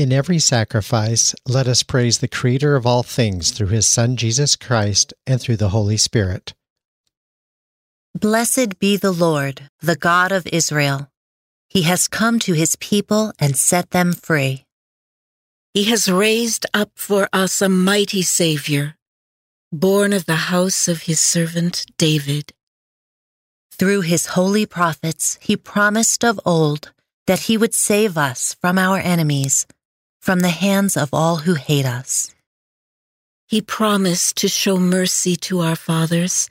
In 0.00 0.14
every 0.14 0.38
sacrifice, 0.38 1.34
let 1.46 1.68
us 1.68 1.82
praise 1.82 2.20
the 2.20 2.26
Creator 2.26 2.74
of 2.74 2.86
all 2.86 3.02
things 3.02 3.50
through 3.50 3.66
his 3.66 3.86
Son 3.86 4.16
Jesus 4.16 4.56
Christ 4.56 5.12
and 5.26 5.38
through 5.38 5.58
the 5.58 5.68
Holy 5.68 5.98
Spirit. 5.98 6.54
Blessed 8.18 8.78
be 8.78 8.96
the 8.96 9.12
Lord, 9.12 9.68
the 9.82 9.96
God 9.96 10.32
of 10.32 10.46
Israel. 10.46 11.10
He 11.68 11.82
has 11.82 12.08
come 12.08 12.38
to 12.38 12.54
his 12.54 12.76
people 12.76 13.34
and 13.38 13.58
set 13.58 13.90
them 13.90 14.14
free. 14.14 14.64
He 15.74 15.84
has 15.90 16.10
raised 16.10 16.64
up 16.72 16.92
for 16.94 17.28
us 17.30 17.60
a 17.60 17.68
mighty 17.68 18.22
Savior, 18.22 18.96
born 19.70 20.14
of 20.14 20.24
the 20.24 20.48
house 20.48 20.88
of 20.88 21.02
his 21.02 21.20
servant 21.20 21.84
David. 21.98 22.54
Through 23.70 24.00
his 24.00 24.28
holy 24.28 24.64
prophets, 24.64 25.36
he 25.42 25.58
promised 25.58 26.24
of 26.24 26.40
old 26.46 26.90
that 27.26 27.40
he 27.40 27.58
would 27.58 27.74
save 27.74 28.16
us 28.16 28.56
from 28.62 28.78
our 28.78 28.96
enemies, 28.96 29.66
from 30.20 30.40
the 30.40 30.50
hands 30.50 30.96
of 30.96 31.12
all 31.12 31.38
who 31.38 31.54
hate 31.54 31.86
us. 31.86 32.34
He 33.48 33.60
promised 33.60 34.36
to 34.36 34.48
show 34.48 34.76
mercy 34.76 35.34
to 35.36 35.60
our 35.60 35.74
fathers 35.74 36.48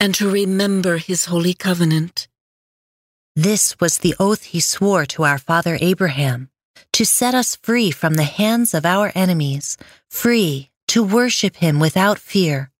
and 0.00 0.14
to 0.16 0.28
remember 0.28 0.96
his 0.96 1.26
holy 1.26 1.54
covenant. 1.54 2.26
This 3.36 3.78
was 3.78 3.98
the 3.98 4.16
oath 4.18 4.44
he 4.44 4.60
swore 4.60 5.06
to 5.06 5.24
our 5.24 5.38
father 5.38 5.78
Abraham 5.80 6.50
to 6.92 7.04
set 7.04 7.34
us 7.34 7.56
free 7.56 7.90
from 7.90 8.14
the 8.14 8.24
hands 8.24 8.74
of 8.74 8.86
our 8.86 9.12
enemies, 9.14 9.76
free 10.08 10.70
to 10.88 11.02
worship 11.02 11.56
him 11.56 11.78
without 11.78 12.18
fear, 12.18 12.70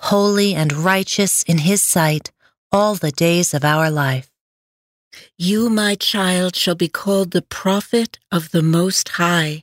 holy 0.00 0.54
and 0.54 0.72
righteous 0.72 1.42
in 1.42 1.58
his 1.58 1.82
sight 1.82 2.30
all 2.70 2.94
the 2.94 3.10
days 3.10 3.52
of 3.52 3.64
our 3.64 3.90
life. 3.90 4.30
You, 5.36 5.68
my 5.68 5.94
child, 5.94 6.56
shall 6.56 6.74
be 6.74 6.88
called 6.88 7.32
the 7.32 7.42
prophet 7.42 8.18
of 8.30 8.50
the 8.50 8.62
Most 8.62 9.10
High, 9.10 9.62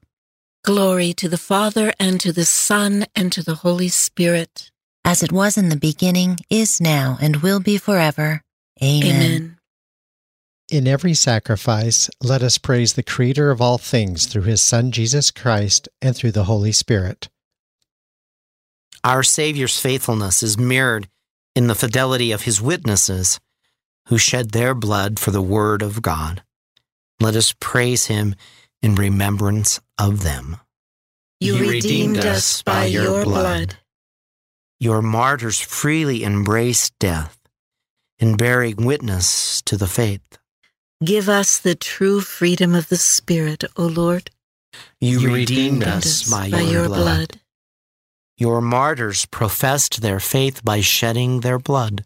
Glory 0.63 1.11
to 1.13 1.27
the 1.27 1.39
Father, 1.39 1.91
and 1.99 2.19
to 2.19 2.31
the 2.31 2.45
Son, 2.45 3.07
and 3.15 3.31
to 3.31 3.41
the 3.41 3.55
Holy 3.55 3.87
Spirit. 3.87 4.69
As 5.03 5.23
it 5.23 5.31
was 5.31 5.57
in 5.57 5.69
the 5.69 5.75
beginning, 5.75 6.37
is 6.51 6.79
now, 6.79 7.17
and 7.19 7.37
will 7.37 7.59
be 7.59 7.79
forever. 7.79 8.43
Amen. 8.83 9.03
Amen. 9.03 9.57
In 10.69 10.87
every 10.87 11.15
sacrifice, 11.15 12.11
let 12.21 12.43
us 12.43 12.59
praise 12.59 12.93
the 12.93 13.01
Creator 13.01 13.49
of 13.49 13.59
all 13.59 13.79
things 13.79 14.27
through 14.27 14.43
his 14.43 14.61
Son 14.61 14.91
Jesus 14.91 15.31
Christ 15.31 15.89
and 15.99 16.15
through 16.15 16.31
the 16.31 16.43
Holy 16.43 16.71
Spirit. 16.71 17.27
Our 19.03 19.23
Savior's 19.23 19.79
faithfulness 19.79 20.43
is 20.43 20.59
mirrored 20.59 21.09
in 21.55 21.65
the 21.65 21.75
fidelity 21.75 22.31
of 22.31 22.43
his 22.43 22.61
witnesses 22.61 23.39
who 24.09 24.19
shed 24.19 24.51
their 24.51 24.75
blood 24.75 25.17
for 25.17 25.31
the 25.31 25.41
Word 25.41 25.81
of 25.81 26.03
God. 26.03 26.43
Let 27.19 27.35
us 27.35 27.53
praise 27.59 28.05
him 28.05 28.35
in 28.81 28.95
remembrance 28.95 29.79
of 29.97 30.23
them. 30.23 30.57
You 31.39 31.57
redeemed 31.57 32.19
us 32.19 32.61
by 32.61 32.85
your 32.85 33.23
blood. 33.23 33.75
Your 34.79 35.01
martyrs 35.01 35.59
freely 35.59 36.23
embraced 36.23 36.97
death 36.99 37.37
in 38.19 38.37
bearing 38.37 38.77
witness 38.77 39.61
to 39.63 39.77
the 39.77 39.87
faith. 39.87 40.21
Give 41.03 41.29
us 41.29 41.57
the 41.57 41.75
true 41.75 42.21
freedom 42.21 42.75
of 42.75 42.89
the 42.89 42.97
Spirit, 42.97 43.63
O 43.75 43.85
Lord. 43.85 44.29
You, 44.99 45.19
you 45.19 45.33
redeemed, 45.33 45.81
redeemed 45.81 45.83
us 45.83 46.29
by, 46.29 46.49
by 46.49 46.61
your, 46.61 46.71
your 46.71 46.85
blood. 46.87 46.97
blood. 46.97 47.39
Your 48.37 48.61
martyrs 48.61 49.25
professed 49.25 50.01
their 50.01 50.19
faith 50.19 50.63
by 50.63 50.81
shedding 50.81 51.41
their 51.41 51.59
blood. 51.59 52.05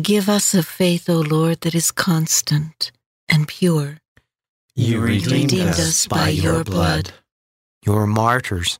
Give 0.00 0.28
us 0.28 0.54
a 0.54 0.62
faith, 0.62 1.08
O 1.08 1.20
Lord, 1.20 1.60
that 1.60 1.74
is 1.74 1.92
constant 1.92 2.90
and 3.28 3.46
pure. 3.46 3.98
You 4.74 5.00
redeemed, 5.00 5.52
us 5.52 6.06
by 6.06 6.30
your 6.30 6.64
blood. 6.64 7.12
Your 7.84 8.06
martyrs 8.06 8.78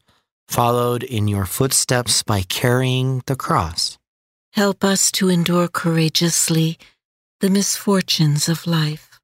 followed 0.49 1.03
in 1.03 1.29
your 1.29 1.45
footsteps 1.45 2.23
by 2.23 2.43
carrying 2.43 3.23
the 3.27 3.37
cross. 3.37 3.99
Help 4.53 4.85
us 4.85 5.11
to 5.13 5.29
endure 5.29 5.69
courageously 5.69 6.79
the 7.41 7.51
misfortunes 7.51 8.49
of 8.49 8.67
life. 8.67 9.21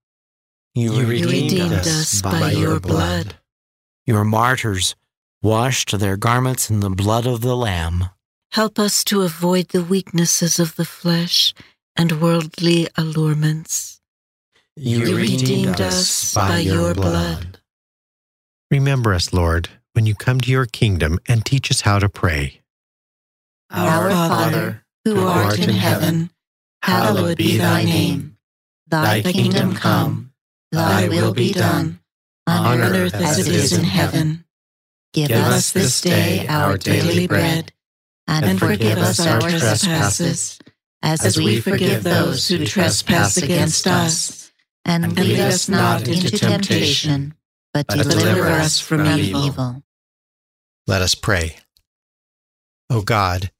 You, 0.74 0.92
you 0.92 1.06
redeemed, 1.06 1.32
redeemed, 1.32 1.72
us 1.72 2.20
by, 2.20 2.40
by 2.40 2.50
your 2.52 2.80
blood. 2.80 3.24
blood. 3.24 3.34
Your 4.06 4.24
martyrs 4.24 4.94
washed 5.42 5.98
their 5.98 6.16
garments 6.16 6.68
in 6.70 6.80
the 6.80 6.90
blood 6.90 7.26
of 7.26 7.40
the 7.40 7.56
Lamb. 7.56 8.10
Help 8.52 8.78
us 8.78 9.04
to 9.04 9.22
avoid 9.22 9.68
the 9.68 9.82
weaknesses 9.82 10.58
of 10.58 10.76
the 10.76 10.84
flesh 10.84 11.54
and 11.96 12.20
worldly 12.20 12.88
allurements. 12.96 13.97
You, 14.78 14.98
you 14.98 15.16
redeemed, 15.16 15.40
redeemed 15.40 15.80
us 15.80 16.34
by, 16.34 16.48
by 16.48 16.58
your 16.58 16.94
blood. 16.94 17.40
blood. 17.40 17.60
Remember 18.70 19.12
us, 19.12 19.32
Lord, 19.32 19.68
when 19.94 20.06
you 20.06 20.14
come 20.14 20.40
to 20.40 20.50
your 20.50 20.66
kingdom 20.66 21.18
and 21.28 21.44
teach 21.44 21.70
us 21.70 21.80
how 21.82 21.98
to 21.98 22.08
pray. 22.08 22.60
Our 23.70 24.10
Father, 24.10 24.84
who 25.04 25.26
art 25.26 25.58
in 25.58 25.70
heaven, 25.70 26.30
hallowed 26.82 27.36
be 27.36 27.58
thy 27.58 27.84
name. 27.84 28.36
Thy 28.86 29.20
kingdom 29.20 29.74
come 29.74 30.28
Thy 30.70 31.08
will 31.08 31.32
be 31.32 31.52
done, 31.52 32.00
on 32.46 32.80
earth 32.80 33.14
as 33.14 33.38
it 33.38 33.54
is 33.54 33.72
in 33.72 33.84
heaven. 33.84 34.44
Give 35.14 35.30
us 35.30 35.72
this 35.72 36.00
day 36.00 36.46
our 36.46 36.76
daily 36.76 37.26
bread, 37.26 37.72
and, 38.26 38.44
and 38.44 38.58
forgive 38.58 38.98
us 38.98 39.26
our 39.26 39.40
trespasses, 39.40 40.58
as, 41.02 41.24
as 41.24 41.38
we 41.38 41.60
forgive 41.60 42.02
those 42.02 42.48
who 42.48 42.66
trespass 42.66 43.38
against 43.38 43.86
us. 43.86 44.47
And, 44.88 45.04
and 45.04 45.18
lead 45.18 45.38
us 45.38 45.68
not 45.68 46.08
into 46.08 46.30
temptation, 46.30 47.34
but, 47.74 47.86
but 47.86 47.98
deliver 47.98 48.46
us 48.46 48.80
from 48.80 49.04
evil. 49.06 49.46
evil. 49.46 49.82
Let 50.86 51.02
us 51.02 51.14
pray. 51.14 51.58
O 52.88 53.02
God, 53.02 53.50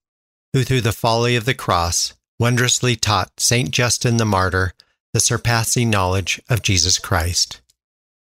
who 0.54 0.64
through 0.64 0.80
the 0.80 0.92
folly 0.92 1.36
of 1.36 1.44
the 1.44 1.52
cross 1.52 2.14
wondrously 2.38 2.96
taught 2.96 3.40
Saint 3.40 3.72
Justin 3.72 4.16
the 4.16 4.24
martyr 4.24 4.72
the 5.12 5.20
surpassing 5.20 5.90
knowledge 5.90 6.40
of 6.48 6.62
Jesus 6.62 6.98
Christ, 6.98 7.60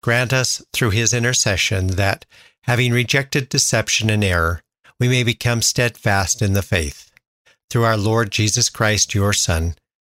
grant 0.02 0.32
us 0.32 0.62
through 0.72 0.90
his 0.90 1.14
intercession 1.14 1.88
that, 1.88 2.26
having 2.64 2.92
rejected 2.92 3.48
deception 3.48 4.10
and 4.10 4.22
error, 4.22 4.62
we 4.98 5.08
may 5.08 5.22
become 5.22 5.62
steadfast 5.62 6.42
in 6.42 6.52
the 6.52 6.62
faith. 6.62 7.10
Through 7.70 7.84
our 7.84 7.96
Lord 7.96 8.30
Jesus 8.30 8.68
Christ, 8.68 9.14
your 9.14 9.32
Son, 9.32 9.74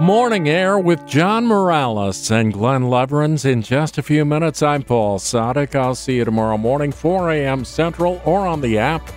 Morning 0.00 0.48
Air 0.48 0.78
with 0.78 1.06
John 1.06 1.44
Morales 1.44 2.30
and 2.30 2.54
Glen 2.54 2.84
Lewerenz. 2.84 3.44
In 3.44 3.60
just 3.60 3.98
a 3.98 4.02
few 4.02 4.24
minutes, 4.24 4.62
I'm 4.62 4.82
Paul 4.82 5.18
Sadek. 5.18 5.74
I'll 5.74 5.94
see 5.94 6.16
you 6.16 6.24
tomorrow 6.24 6.56
morning, 6.56 6.90
4 6.90 7.30
a.m. 7.32 7.66
Central, 7.66 8.22
or 8.24 8.46
on 8.46 8.62
the 8.62 8.78
app. 8.78 9.12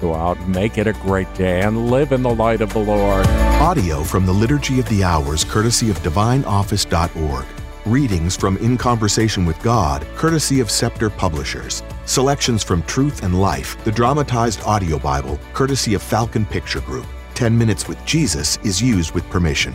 Go 0.00 0.14
out, 0.14 0.38
make 0.46 0.78
it 0.78 0.86
a 0.86 0.92
great 0.92 1.32
day, 1.34 1.62
and 1.62 1.90
live 1.90 2.12
in 2.12 2.22
the 2.22 2.32
light 2.32 2.60
of 2.60 2.72
the 2.72 2.78
Lord. 2.78 3.26
Audio 3.60 4.04
from 4.04 4.26
the 4.26 4.32
Liturgy 4.32 4.78
of 4.78 4.88
the 4.88 5.02
Hours, 5.02 5.42
courtesy 5.42 5.90
of 5.90 5.98
DivineOffice.org. 6.04 7.44
Readings 7.84 8.36
from 8.36 8.58
In 8.58 8.78
Conversation 8.78 9.44
with 9.44 9.60
God, 9.60 10.06
courtesy 10.14 10.60
of 10.60 10.70
Scepter 10.70 11.10
Publishers. 11.10 11.82
Selections 12.04 12.62
from 12.62 12.84
Truth 12.84 13.24
and 13.24 13.40
Life, 13.40 13.76
the 13.82 13.90
dramatized 13.90 14.62
audio 14.62 15.00
Bible, 15.00 15.40
courtesy 15.52 15.94
of 15.94 16.02
Falcon 16.02 16.46
Picture 16.46 16.80
Group. 16.82 17.06
10 17.34 17.58
Minutes 17.58 17.88
with 17.88 17.98
Jesus 18.04 18.56
is 18.58 18.80
used 18.80 19.14
with 19.14 19.28
permission. 19.30 19.74